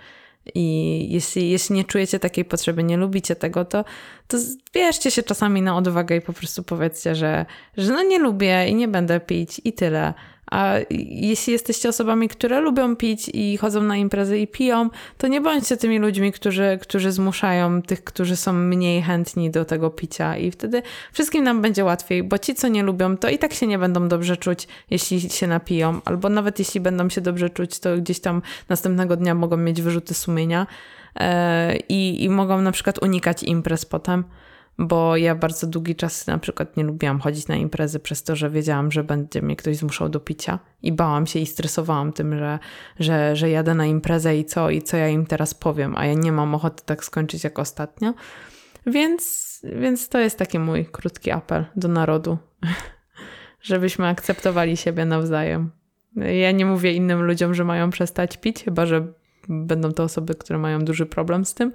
i 0.55 1.07
jeśli, 1.11 1.49
jeśli 1.49 1.75
nie 1.75 1.83
czujecie 1.83 2.19
takiej 2.19 2.45
potrzeby, 2.45 2.83
nie 2.83 2.97
lubicie 2.97 3.35
tego, 3.35 3.65
to, 3.65 3.85
to 4.27 4.37
bierzcie 4.73 5.11
się 5.11 5.23
czasami 5.23 5.61
na 5.61 5.77
odwagę 5.77 6.15
i 6.15 6.21
po 6.21 6.33
prostu 6.33 6.63
powiedzcie, 6.63 7.15
że, 7.15 7.45
że 7.77 7.93
no 7.93 8.03
nie 8.03 8.19
lubię 8.19 8.67
i 8.67 8.75
nie 8.75 8.87
będę 8.87 9.19
pić 9.19 9.61
i 9.63 9.73
tyle. 9.73 10.13
A 10.51 10.75
jeśli 11.09 11.53
jesteście 11.53 11.89
osobami, 11.89 12.29
które 12.29 12.59
lubią 12.59 12.95
pić 12.95 13.31
i 13.33 13.57
chodzą 13.57 13.81
na 13.81 13.97
imprezy 13.97 14.39
i 14.39 14.47
piją, 14.47 14.89
to 15.17 15.27
nie 15.27 15.41
bądźcie 15.41 15.77
tymi 15.77 15.99
ludźmi, 15.99 16.31
którzy, 16.31 16.79
którzy 16.81 17.11
zmuszają 17.11 17.81
tych, 17.81 18.03
którzy 18.03 18.35
są 18.35 18.53
mniej 18.53 19.01
chętni 19.01 19.51
do 19.51 19.65
tego 19.65 19.89
picia. 19.89 20.37
I 20.37 20.51
wtedy 20.51 20.81
wszystkim 21.13 21.43
nam 21.43 21.61
będzie 21.61 21.83
łatwiej, 21.83 22.23
bo 22.23 22.37
ci, 22.37 22.55
co 22.55 22.67
nie 22.67 22.83
lubią, 22.83 23.17
to 23.17 23.29
i 23.29 23.37
tak 23.37 23.53
się 23.53 23.67
nie 23.67 23.79
będą 23.79 24.07
dobrze 24.07 24.37
czuć, 24.37 24.67
jeśli 24.89 25.29
się 25.29 25.47
napiją, 25.47 26.01
albo 26.05 26.29
nawet 26.29 26.59
jeśli 26.59 26.79
będą 26.79 27.09
się 27.09 27.21
dobrze 27.21 27.49
czuć, 27.49 27.79
to 27.79 27.97
gdzieś 27.97 28.19
tam 28.19 28.41
następnego 28.69 29.15
dnia 29.17 29.35
mogą 29.35 29.57
mieć 29.57 29.81
wyrzuty 29.81 30.13
sumienia. 30.13 30.67
E, 31.15 31.77
I, 31.77 32.23
i 32.23 32.29
mogą 32.29 32.61
na 32.61 32.71
przykład 32.71 33.03
unikać 33.03 33.43
imprez 33.43 33.85
potem 33.85 34.23
bo 34.77 35.17
ja 35.17 35.35
bardzo 35.35 35.67
długi 35.67 35.95
czas 35.95 36.27
na 36.27 36.37
przykład 36.37 36.77
nie 36.77 36.83
lubiłam 36.83 37.19
chodzić 37.19 37.47
na 37.47 37.55
imprezy 37.55 37.99
przez 37.99 38.23
to, 38.23 38.35
że 38.35 38.49
wiedziałam, 38.49 38.91
że 38.91 39.03
będzie 39.03 39.41
mnie 39.41 39.55
ktoś 39.55 39.77
zmuszał 39.77 40.09
do 40.09 40.19
picia 40.19 40.59
i 40.81 40.91
bałam 40.91 41.27
się 41.27 41.39
i 41.39 41.45
stresowałam 41.45 42.13
tym, 42.13 42.37
że, 42.37 42.59
że, 42.99 43.35
że 43.35 43.49
jadę 43.49 43.75
na 43.75 43.85
imprezę 43.85 44.37
i 44.37 44.45
co, 44.45 44.69
i 44.69 44.81
co 44.81 44.97
ja 44.97 45.07
im 45.07 45.25
teraz 45.25 45.53
powiem, 45.53 45.93
a 45.97 46.05
ja 46.05 46.13
nie 46.13 46.31
mam 46.31 46.55
ochoty 46.55 46.83
tak 46.85 47.05
skończyć 47.05 47.43
jak 47.43 47.59
ostatnio. 47.59 48.13
Więc, 48.85 49.61
więc 49.75 50.09
to 50.09 50.19
jest 50.19 50.37
taki 50.37 50.59
mój 50.59 50.85
krótki 50.85 51.31
apel 51.31 51.65
do 51.75 51.87
narodu, 51.87 52.37
żebyśmy 53.61 54.07
akceptowali 54.07 54.77
siebie 54.77 55.05
nawzajem. 55.05 55.71
Ja 56.15 56.51
nie 56.51 56.65
mówię 56.65 56.93
innym 56.93 57.21
ludziom, 57.21 57.53
że 57.53 57.63
mają 57.63 57.89
przestać 57.89 58.37
pić, 58.37 58.63
chyba 58.63 58.85
że 58.85 59.07
będą 59.49 59.91
to 59.91 60.03
osoby, 60.03 60.35
które 60.35 60.59
mają 60.59 60.79
duży 60.79 61.05
problem 61.05 61.45
z 61.45 61.53
tym, 61.53 61.73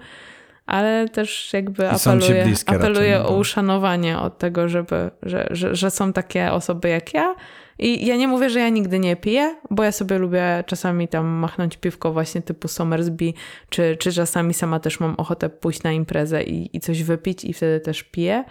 ale 0.67 1.09
też 1.09 1.53
jakby 1.53 1.91
apeluję, 1.91 2.55
apeluję 2.67 3.23
o 3.23 3.37
uszanowanie 3.37 4.19
od 4.19 4.39
tego, 4.39 4.69
żeby, 4.69 5.11
że, 5.23 5.49
że, 5.51 5.77
że 5.77 5.91
są 5.91 6.13
takie 6.13 6.53
osoby 6.53 6.89
jak 6.89 7.15
ja. 7.15 7.35
I 7.79 8.07
ja 8.07 8.17
nie 8.17 8.29
mówię, 8.29 8.51
że 8.51 8.61
ja 8.61 8.69
nigdy 8.69 8.99
nie 8.99 9.17
piję, 9.17 9.57
bo 9.71 9.85
ja 9.85 9.93
sobie 9.93 10.19
lubię 10.19 10.65
czasami 10.67 11.09
tam 11.09 11.27
machnąć 11.27 11.77
piwko 11.77 12.13
właśnie 12.13 12.43
typu 12.43 12.69
Somersby, 12.69 13.33
czy, 13.71 13.97
czy 14.01 14.13
czasami 14.13 14.55
sama 14.55 14.81
też 14.81 15.01
mam 15.01 15.15
ochotę 15.15 15.49
pójść 15.49 15.83
na 15.83 15.93
imprezę 15.93 16.43
i, 16.43 16.77
i 16.77 16.81
coś 16.81 17.03
wypić 17.03 17.45
i 17.45 17.53
wtedy 17.53 17.81
też 17.81 18.03
piję. 18.03 18.45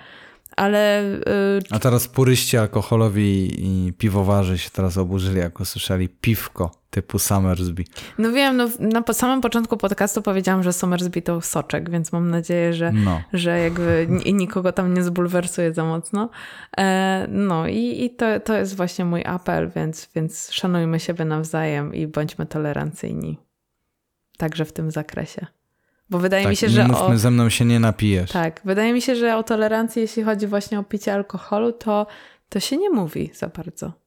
Ale. 0.55 1.03
Yy... 1.25 1.59
A 1.71 1.79
teraz 1.79 2.07
puryści 2.07 2.57
alkoholowi 2.57 3.51
i 3.57 3.93
piwowarzy 3.93 4.57
się 4.57 4.69
teraz 4.69 4.97
oburzyli, 4.97 5.39
jak 5.39 5.59
usłyszeli 5.59 6.09
piwko. 6.09 6.71
Typu 6.95 7.19
Summersby. 7.19 7.83
No 8.17 8.31
wiem, 8.31 8.57
no 8.57 8.67
na 8.79 9.13
samym 9.13 9.41
początku 9.41 9.77
podcastu 9.77 10.21
powiedziałam, 10.21 10.63
że 10.63 10.73
Somersby 10.73 11.21
to 11.21 11.41
soczek, 11.41 11.89
więc 11.89 12.11
mam 12.11 12.29
nadzieję, 12.29 12.73
że, 12.73 12.91
No. 12.91 13.21
że 13.33 13.59
jakby 13.59 14.07
nikogo 14.33 14.71
tam 14.71 14.93
nie 14.93 15.03
zbulwersuje 15.03 15.73
za 15.73 15.85
mocno. 15.85 16.29
E, 16.77 17.27
no 17.29 17.67
i, 17.67 18.03
i 18.05 18.09
to, 18.09 18.39
to 18.39 18.57
jest 18.57 18.75
właśnie 18.75 19.05
mój 19.05 19.25
apel, 19.25 19.71
więc, 19.75 20.09
więc 20.15 20.51
szanujmy 20.51 20.99
siebie 20.99 21.25
nawzajem 21.25 21.93
i 21.93 22.07
bądźmy 22.07 22.45
tolerancyjni. 22.45 23.37
Także 24.37 24.65
w 24.65 24.73
tym 24.73 24.91
zakresie. 24.91 25.45
Bo 26.09 26.19
wydaje 26.19 26.43
tak, 26.43 26.49
mi 26.49 26.55
się, 26.55 26.69
że 26.69 26.87
mówmy, 26.87 27.15
o, 27.15 27.17
ze 27.17 27.31
mną 27.31 27.49
się 27.49 27.65
nie 27.65 27.79
napijesz. 27.79 28.31
tak, 28.31 28.61
wydaje 28.65 28.93
mi 28.93 29.01
się, 29.01 29.15
że 29.15 29.37
o 29.37 29.43
tolerancji, 29.43 30.01
jeśli 30.01 30.23
chodzi 30.23 30.47
właśnie 30.47 30.79
o 30.79 30.83
picie 30.83 31.13
alkoholu, 31.13 31.71
to, 31.71 32.07
to 32.49 32.59
się 32.59 32.77
nie 32.77 32.89
mówi 32.89 33.31
za 33.33 33.47
bardzo. 33.47 34.04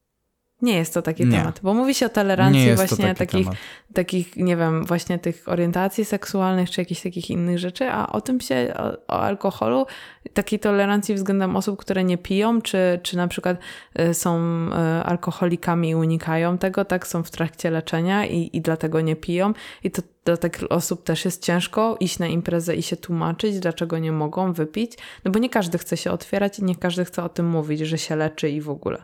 Nie 0.62 0.76
jest 0.76 0.94
to 0.94 1.02
taki 1.02 1.26
Nie. 1.26 1.38
temat, 1.38 1.60
bo 1.62 1.74
mówi 1.74 1.94
się 1.94 2.06
o 2.06 2.08
tolerancji 2.08 2.74
właśnie 2.74 3.14
taki 3.14 3.18
takich, 3.18 3.44
temat. 3.44 3.58
takich, 3.94 4.36
nie 4.36 4.56
wiem, 4.56 4.84
właśnie 4.84 5.18
tych 5.18 5.42
orientacji 5.46 6.04
seksualnych 6.04 6.70
czy 6.70 6.80
jakichś 6.80 7.02
takich 7.02 7.30
innych 7.30 7.58
rzeczy, 7.58 7.90
a 7.90 8.06
o 8.06 8.20
tym 8.20 8.40
się, 8.40 8.74
o, 8.76 9.14
o 9.14 9.20
alkoholu, 9.20 9.86
takiej 10.34 10.58
tolerancji 10.58 11.14
względem 11.14 11.56
osób, 11.56 11.78
które 11.80 12.04
nie 12.04 12.18
piją, 12.18 12.62
czy, 12.62 13.00
czy 13.02 13.16
na 13.16 13.28
przykład 13.28 13.58
y, 14.00 14.14
są 14.14 14.38
y, 14.68 15.04
alkoholikami 15.04 15.88
i 15.90 15.94
unikają 15.94 16.58
tego, 16.58 16.84
tak, 16.84 17.06
są 17.06 17.22
w 17.22 17.30
trakcie 17.30 17.70
leczenia 17.70 18.26
i, 18.26 18.50
i 18.52 18.60
dlatego 18.60 19.00
nie 19.00 19.16
piją. 19.16 19.52
I 19.84 19.90
to 19.90 20.02
dla 20.24 20.36
takich 20.36 20.72
osób 20.72 21.04
też 21.04 21.24
jest 21.24 21.44
ciężko 21.44 21.96
iść 22.00 22.18
na 22.18 22.26
imprezę 22.26 22.76
i 22.76 22.82
się 22.82 22.96
tłumaczyć, 22.96 23.60
dlaczego 23.60 23.98
nie 23.98 24.12
mogą 24.12 24.52
wypić, 24.52 24.92
no 25.24 25.30
bo 25.30 25.38
nie 25.38 25.50
każdy 25.50 25.78
chce 25.78 25.96
się 25.96 26.10
otwierać 26.10 26.58
i 26.58 26.64
nie 26.64 26.76
każdy 26.76 27.04
chce 27.04 27.24
o 27.24 27.28
tym 27.28 27.46
mówić, 27.46 27.80
że 27.80 27.98
się 27.98 28.16
leczy 28.16 28.50
i 28.50 28.60
w 28.60 28.70
ogóle. 28.70 29.02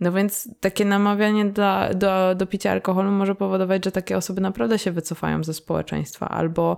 No 0.00 0.12
więc 0.12 0.48
takie 0.60 0.84
namawianie 0.84 1.44
dla, 1.44 1.94
do, 1.94 2.34
do 2.34 2.46
picia 2.46 2.70
alkoholu 2.70 3.10
może 3.10 3.34
powodować, 3.34 3.84
że 3.84 3.92
takie 3.92 4.16
osoby 4.16 4.40
naprawdę 4.40 4.78
się 4.78 4.92
wycofają 4.92 5.44
ze 5.44 5.54
społeczeństwa 5.54 6.28
albo, 6.28 6.76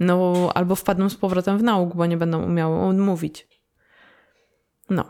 no, 0.00 0.50
albo 0.54 0.74
wpadną 0.74 1.08
z 1.08 1.16
powrotem 1.16 1.58
w 1.58 1.62
nauk, 1.62 1.96
bo 1.96 2.06
nie 2.06 2.16
będą 2.16 2.44
umiały 2.44 2.94
mówić. 2.94 3.48
No, 4.90 5.04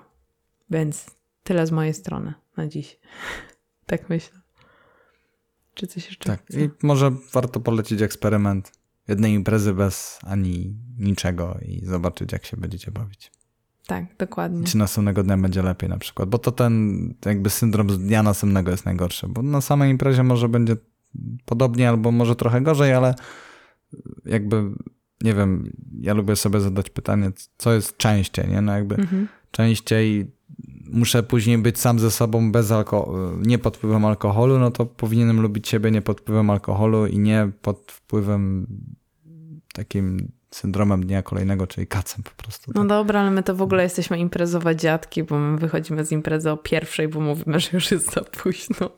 więc 0.70 1.06
tyle 1.44 1.66
z 1.66 1.72
mojej 1.72 1.94
strony 1.94 2.34
na 2.56 2.66
dziś. 2.66 2.98
tak 3.86 4.08
myślę. 4.08 4.40
Czy 5.74 5.86
coś 5.86 6.06
jeszcze? 6.06 6.24
Tak. 6.24 6.42
chce? 6.46 6.60
I 6.60 6.70
może 6.82 7.10
warto 7.32 7.60
polecić 7.60 8.02
eksperyment 8.02 8.72
jednej 9.08 9.32
imprezy 9.32 9.74
bez 9.74 10.18
ani 10.22 10.76
niczego 10.98 11.58
i 11.62 11.86
zobaczyć, 11.86 12.32
jak 12.32 12.46
się 12.46 12.56
będziecie 12.56 12.90
bawić. 12.90 13.32
Tak, 13.90 14.04
dokładnie. 14.18 14.64
Czy 14.66 14.76
następnego 14.78 15.22
dnia 15.22 15.36
będzie 15.38 15.62
lepiej 15.62 15.88
na 15.88 15.98
przykład. 15.98 16.28
Bo 16.28 16.38
to 16.38 16.52
ten 16.52 17.14
jakby 17.24 17.50
syndrom 17.50 17.90
z 17.90 17.98
dnia 17.98 18.22
następnego 18.22 18.70
jest 18.70 18.84
najgorszy. 18.84 19.28
Bo 19.28 19.42
na 19.42 19.60
samej 19.60 19.90
imprezie 19.90 20.22
może 20.22 20.48
będzie 20.48 20.76
podobnie 21.44 21.88
albo 21.88 22.10
może 22.12 22.36
trochę 22.36 22.60
gorzej, 22.60 22.92
ale 22.92 23.14
jakby 24.24 24.62
nie 25.24 25.34
wiem, 25.34 25.72
ja 26.00 26.14
lubię 26.14 26.36
sobie 26.36 26.60
zadać 26.60 26.90
pytanie, 26.90 27.32
co 27.58 27.72
jest 27.72 27.96
częściej, 27.96 28.48
nie? 28.48 28.60
No 28.60 28.72
jakby 28.72 28.94
Mhm. 28.94 29.28
częściej 29.50 30.30
muszę 30.92 31.22
później 31.22 31.58
być 31.58 31.78
sam 31.78 31.98
ze 31.98 32.10
sobą 32.10 32.52
bez 32.52 32.70
alko- 32.70 33.38
nie 33.46 33.58
pod 33.58 33.76
wpływem 33.76 34.04
alkoholu, 34.04 34.58
no 34.58 34.70
to 34.70 34.86
powinienem 34.86 35.40
lubić 35.40 35.68
siebie 35.68 35.90
nie 35.90 36.02
pod 36.02 36.20
wpływem 36.20 36.50
alkoholu 36.50 37.06
i 37.06 37.18
nie 37.18 37.50
pod 37.62 37.92
wpływem 37.92 38.66
takim 39.74 40.32
syndromem 40.50 41.06
dnia 41.06 41.22
kolejnego, 41.22 41.66
czyli 41.66 41.86
kacem 41.86 42.22
po 42.22 42.42
prostu. 42.42 42.72
No 42.74 42.80
tak. 42.80 42.88
dobra, 42.88 43.20
ale 43.20 43.30
my 43.30 43.42
to 43.42 43.54
w 43.54 43.62
ogóle 43.62 43.82
jesteśmy 43.82 44.18
imprezowe 44.18 44.76
dziadki, 44.76 45.22
bo 45.22 45.38
my 45.38 45.58
wychodzimy 45.58 46.04
z 46.04 46.12
imprezy 46.12 46.50
o 46.50 46.56
pierwszej, 46.56 47.08
bo 47.08 47.20
mówimy, 47.20 47.60
że 47.60 47.68
już 47.72 47.90
jest 47.90 48.12
za 48.12 48.20
późno. 48.20 48.90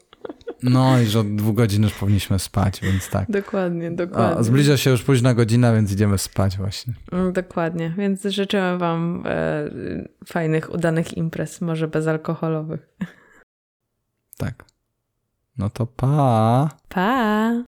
No 0.63 1.01
i 1.01 1.07
że 1.07 1.21
od 1.21 1.35
dwóch 1.35 1.55
godzin 1.55 1.83
już 1.83 1.93
powinniśmy 1.93 2.39
spać, 2.39 2.81
więc 2.81 3.09
tak. 3.11 3.31
Dokładnie, 3.31 3.91
dokładnie. 3.91 4.45
Zbliża 4.45 4.77
się 4.77 4.91
już 4.91 5.03
późna 5.03 5.35
godzina, 5.35 5.75
więc 5.75 5.93
idziemy 5.93 6.19
spać 6.19 6.57
właśnie. 6.57 6.95
Mm, 7.13 7.33
Dokładnie, 7.33 7.95
więc 7.99 8.25
życzymy 8.25 8.79
Wam 8.79 9.23
e, 9.27 9.71
fajnych, 10.27 10.75
udanych 10.75 11.17
imprez, 11.17 11.61
może 11.61 11.89
bezalkoholowych. 11.89 12.89
Tak. 14.37 14.65
No 15.59 15.71
to 15.71 15.87
pa! 15.87 16.69
Pa! 16.89 17.72